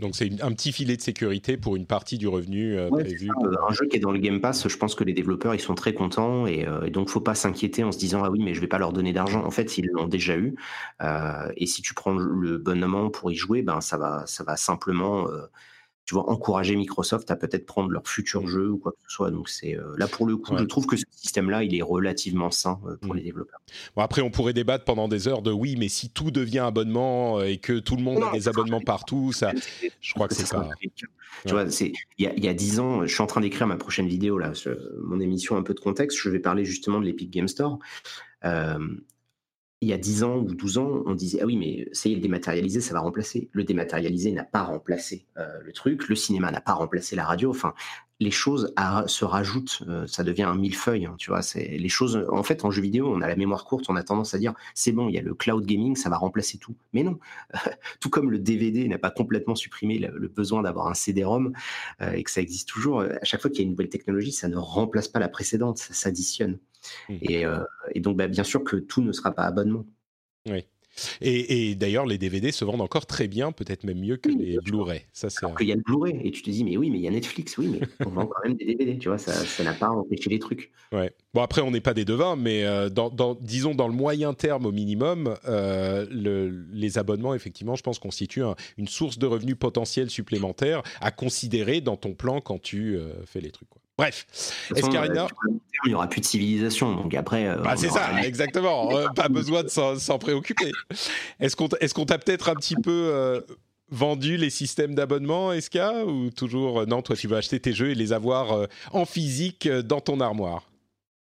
[0.00, 3.28] Donc c'est un petit filet de sécurité pour une partie du revenu euh, Ouais, prévu.
[3.44, 5.60] Euh, Un jeu qui est dans le Game Pass, je pense que les développeurs ils
[5.60, 8.40] sont très contents et, euh, et donc faut pas s'inquiéter en se disant ah oui
[8.42, 9.44] mais je vais pas leur donner d'argent.
[9.44, 10.54] En fait ils l'ont déjà eu
[11.02, 14.44] Euh, et si tu prends le bon moment pour y jouer, ben ça va ça
[14.44, 15.46] va simplement euh,
[16.08, 19.30] tu vois encourager Microsoft à peut-être prendre leur futur jeu ou quoi que ce soit.
[19.30, 20.60] Donc c'est euh, là pour le coup Ouais.
[20.60, 23.18] je trouve que ce système là il est relativement sain euh, pour Mm.
[23.18, 23.60] les développeurs.
[23.94, 27.40] Bon, après, on pourrait débattre pendant des heures de oui, mais si tout devient abonnement
[27.40, 29.52] euh, et que tout le monde a des abonnements partout, ça,
[30.00, 30.70] je crois que c'est pas.
[31.46, 33.42] Tu vois, c'est il y a, il y a 10 ans, je suis en train
[33.42, 34.74] d'écrire ma prochaine vidéo là, sur
[35.04, 36.16] mon émission un peu de contexte.
[36.18, 37.78] Je vais parler justement de l'Epic Game Store.
[38.46, 38.78] Euh,
[39.80, 42.12] il y a 10 ans ou 12 ans, on disait ah oui mais ça y
[42.12, 43.48] est le dématérialisé ça va remplacer.
[43.52, 46.08] Le dématérialisé n'a pas remplacé euh, le truc.
[46.08, 47.50] Le cinéma n'a pas remplacé la radio.
[47.50, 47.74] Enfin
[48.20, 49.82] les choses à- se rajoutent.
[49.88, 51.06] euh, ça devient un millefeuille.
[51.06, 52.24] hein, tu vois c'est les choses.
[52.30, 53.86] En fait en jeu vidéo on a la mémoire courte.
[53.88, 56.16] On a tendance à dire c'est bon il y a le cloud gaming ça va
[56.16, 56.74] remplacer tout.
[56.92, 57.18] Mais non
[58.00, 61.52] tout comme le DVD n'a pas complètement supprimé le, le besoin d'avoir un CD-ROM
[62.02, 63.88] euh, et que ça existe toujours, euh, à chaque fois qu'il y a une nouvelle
[63.88, 66.58] technologie, ça ne remplace pas la précédente, ça s'additionne.
[67.08, 67.18] Mhm.
[67.22, 67.58] Et, euh,
[67.94, 69.84] et donc, bah, bien sûr que tout ne sera pas abonnement.
[71.20, 74.36] Et, et d'ailleurs, les DVD se vendent encore très bien, peut-être même mieux que Oui,
[74.38, 74.58] les.
[74.58, 75.02] Blu-ray.
[75.12, 75.46] Ça, c'est.
[75.56, 77.10] Qu'il y a le Blu-ray, et tu te dis, mais oui, mais il y a
[77.10, 79.88] Netflix, oui, mais on vend quand même des DVD, tu vois, ça ça n'a pas
[79.88, 80.70] empêché les trucs.
[80.92, 81.12] Ouais.
[81.34, 84.34] Bon, après, on n'est pas des devins, mais euh, dans, dans- disons dans le moyen
[84.34, 89.26] terme au minimum, euh, le- les abonnements, effectivement, je pense, constituent un- une source de
[89.26, 93.68] revenus potentiels supplémentaires à considérer dans ton plan quand tu euh, fais les trucs.
[93.68, 93.77] Quoi.
[93.98, 94.26] Bref,
[94.76, 95.24] Escarina.
[95.24, 95.50] euh,
[95.84, 97.46] il n'y aura plus de civilisation, donc après.
[97.48, 98.88] euh, Bah, on c'est aura- ça, exactement.
[98.96, 100.70] Euh, pas besoin de s'en préoccuper.
[101.40, 103.40] Est-ce qu'on t'a peut-être un petit peu euh,
[103.90, 107.94] vendu les systèmes d'abonnement, Eska Ou toujours, non, toi, tu veux acheter tes jeux et
[107.96, 110.62] les avoir euh, en physique dans ton armoire?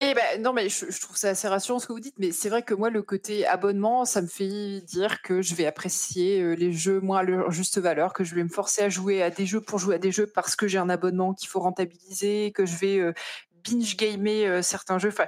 [0.01, 2.31] Eh ben non, mais je, je trouve ça assez rassurant ce que vous dites, mais
[2.31, 6.41] c'est vrai que moi, le côté abonnement, ça me fait dire que je vais apprécier
[6.41, 9.25] euh, les jeux moins à leur juste valeur, que je vais me forcer à jouer
[9.25, 11.59] à des jeux pour jouer à des jeux parce que j'ai un abonnement qu'il faut
[11.59, 13.12] rentabiliser, que je vais euh,
[13.69, 15.09] binge gamer euh, certains jeux.
[15.09, 15.27] Enfin,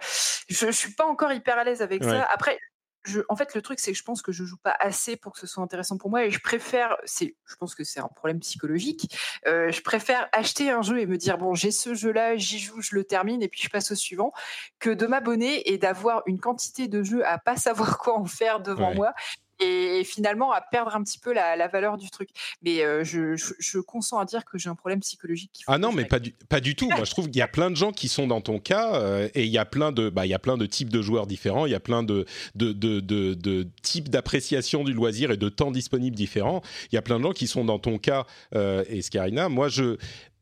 [0.49, 2.09] je, je suis pas encore hyper à l'aise avec Ouais.
[2.11, 2.29] ça.
[2.33, 2.57] Après.
[3.05, 5.33] Je, en fait, le truc, c'est que je pense que je joue pas assez pour
[5.33, 8.09] que ce soit intéressant pour moi et je préfère, c'est, je pense que c'est un
[8.09, 9.17] problème psychologique,
[9.47, 12.59] euh, je préfère acheter un jeu et me dire bon j'ai ce jeu là j'y
[12.59, 14.33] joue je le termine et puis je passe au suivant
[14.79, 18.61] que de m'abonner et d'avoir une quantité de jeux à pas savoir quoi en faire
[18.61, 18.95] devant Ouais.
[18.95, 19.15] moi
[19.61, 22.31] et finalement à perdre un petit peu la, la valeur du truc
[22.63, 25.93] mais euh, je, je, je consens à dire que j'ai un problème psychologique Ah non,
[25.93, 26.89] mais pas du, pas du tout.
[26.89, 29.29] Moi, je trouve qu'il y a plein de gens qui sont dans ton cas euh,
[29.35, 31.27] et il y a plein de, bah, il y a plein de types de joueurs
[31.27, 31.67] différents.
[31.67, 35.49] Il y a plein de, de, de, de, de types d'appréciation du loisir et de
[35.49, 36.63] temps disponibles différents.
[36.93, 39.49] Il y a plein de gens qui sont dans ton cas, euh, Escarina.
[39.49, 39.97] Moi, je,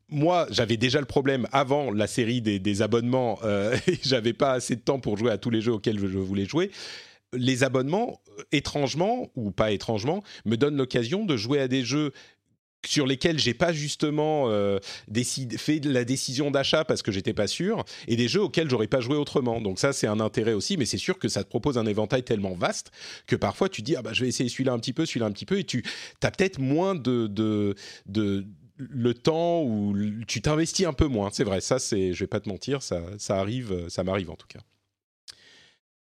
[0.09, 3.39] moi, j'avais déjà le problème avant la série des, des abonnements.
[3.45, 6.07] Euh, et j'avais pas assez de temps pour jouer à tous les jeux auxquels je
[6.07, 6.71] voulais jouer.
[7.35, 12.13] Les abonnements, euh, étrangement ou pas étrangement, me donnent l'occasion de jouer à des jeux
[12.87, 14.79] sur lesquels j'ai pas justement euh,
[15.59, 19.01] fait la décision d'achat parce que j'étais pas sûr, et des jeux auxquels j'aurais pas
[19.01, 19.61] joué autrement.
[19.61, 22.23] Donc ça, c'est un intérêt aussi, mais c'est sûr que ça te propose un éventail
[22.23, 22.93] tellement vaste
[23.27, 25.33] que parfois tu dis ah bah je vais essayer celui-là un petit peu, celui-là un
[25.33, 25.83] petit peu, et tu
[26.23, 28.47] as peut-être moins de, de,
[28.77, 31.31] le temps ou l- tu t'investis un peu moins.
[31.33, 34.37] C'est vrai, ça c'est, je vais pas te mentir, ça, ça arrive, ça m'arrive en
[34.37, 34.61] tout cas.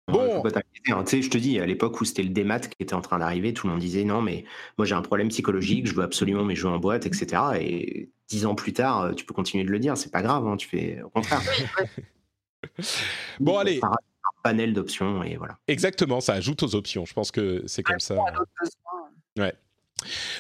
[0.08, 0.44] Bon.
[0.44, 3.68] Je te dis, à l'époque où c'était le démat qui était en train d'arriver, tout
[3.68, 4.44] le monde disait non, mais
[4.78, 7.42] moi j'ai un problème psychologique, je veux absolument mes jeux en boîte, etc.
[7.62, 10.58] Et dix ans plus tard, tu peux continuer de le dire, c'est pas grave, hein,
[10.58, 11.42] tu fais au contraire.
[13.40, 13.98] Bon allez, Par-
[14.44, 15.58] panel d'options et voilà.
[15.68, 17.06] Exactement, ça ajoute aux options.
[17.06, 18.16] Je pense que c'est comme ça.
[19.38, 19.54] Ouais.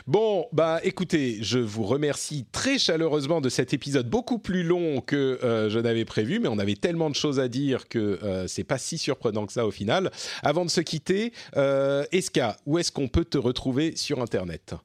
[0.07, 5.39] Bon, bah écoutez, je vous remercie très chaleureusement de cet épisode beaucoup plus long que
[5.43, 8.63] euh, je n'avais prévu, mais on avait tellement de choses à dire que euh, c'est
[8.63, 10.11] pas si surprenant que ça au final.
[10.41, 14.75] Avant de se quitter, euh, Eska, où est-ce qu'on peut te retrouver sur Internet?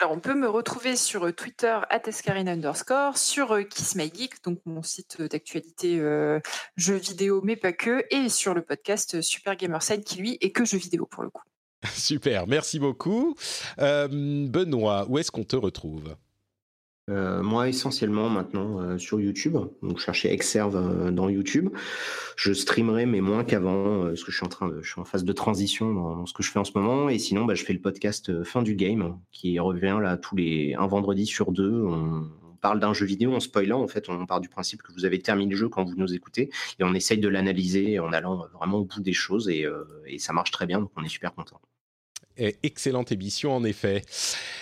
[0.00, 4.82] Alors, on peut me retrouver sur Twitter, escarine underscore, sur Kiss My Geek, donc mon
[4.82, 6.00] site d'actualité
[6.76, 10.64] jeux vidéo, mais pas que, et sur le podcast Super Gamerside, qui lui est que
[10.64, 11.42] jeux vidéo pour le coup.
[11.94, 13.34] Super, merci beaucoup.
[13.78, 14.08] Euh,
[14.48, 16.16] Benoît, où est-ce qu'on te retrouve?
[17.10, 19.56] Euh, moi, essentiellement maintenant euh, sur YouTube.
[19.82, 21.70] Donc, cherchez Exerve dans YouTube.
[22.36, 24.36] Je streamerai, mais moins qu'avant, parce que je
[24.82, 27.08] suis en phase de transition dans, ce que je fais en ce moment.
[27.08, 30.74] Et sinon, bah, je fais le podcast Fin du Game, qui revient là tous les
[30.74, 31.86] un vendredi sur deux.
[32.60, 33.82] Parle d'un jeu vidéo en spoilant.
[33.82, 36.14] En fait, on part du principe que vous avez terminé le jeu quand vous nous
[36.14, 39.66] écoutez, et on essaye de l'analyser en allant vraiment au bout des choses, et,
[40.06, 40.80] et ça marche très bien.
[40.80, 41.60] Donc, on est super content
[42.62, 44.02] excellente émission en effet.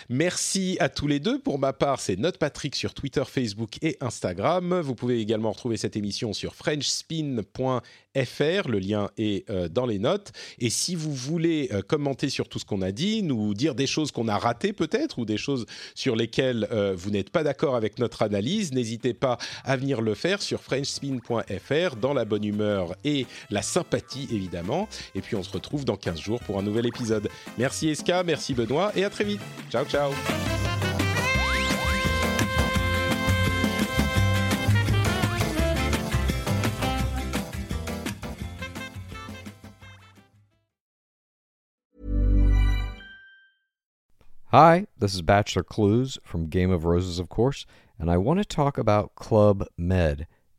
[0.08, 1.40] Merci à tous les deux.
[1.40, 4.80] Pour ma part, c'est Note Patrick sur Twitter, Facebook et Instagram.
[4.80, 8.68] Vous pouvez également retrouver cette émission sur frenchspin.fr.
[8.68, 10.32] Le lien est euh, dans les notes.
[10.58, 13.86] Et si vous voulez euh, commenter sur tout ce qu'on a dit, nous dire des
[13.86, 17.76] choses qu'on a ratées peut-être ou des choses sur lesquelles euh, vous n'êtes pas d'accord
[17.76, 22.94] avec notre analyse, n'hésitez pas à venir le faire sur frenchspin.fr dans la bonne humeur
[23.04, 24.88] et la sympathie évidemment.
[25.14, 27.28] Et puis on se retrouve dans 15 jours pour un nouvel épisode.
[27.66, 29.40] Merci Eska, merci Benoît et à très vite.
[29.70, 30.12] Ciao ciao.
[44.52, 47.66] Hi, this is Bachelor Clues from Game of Roses, of course,
[47.98, 50.28] and I want to talk about Club Med.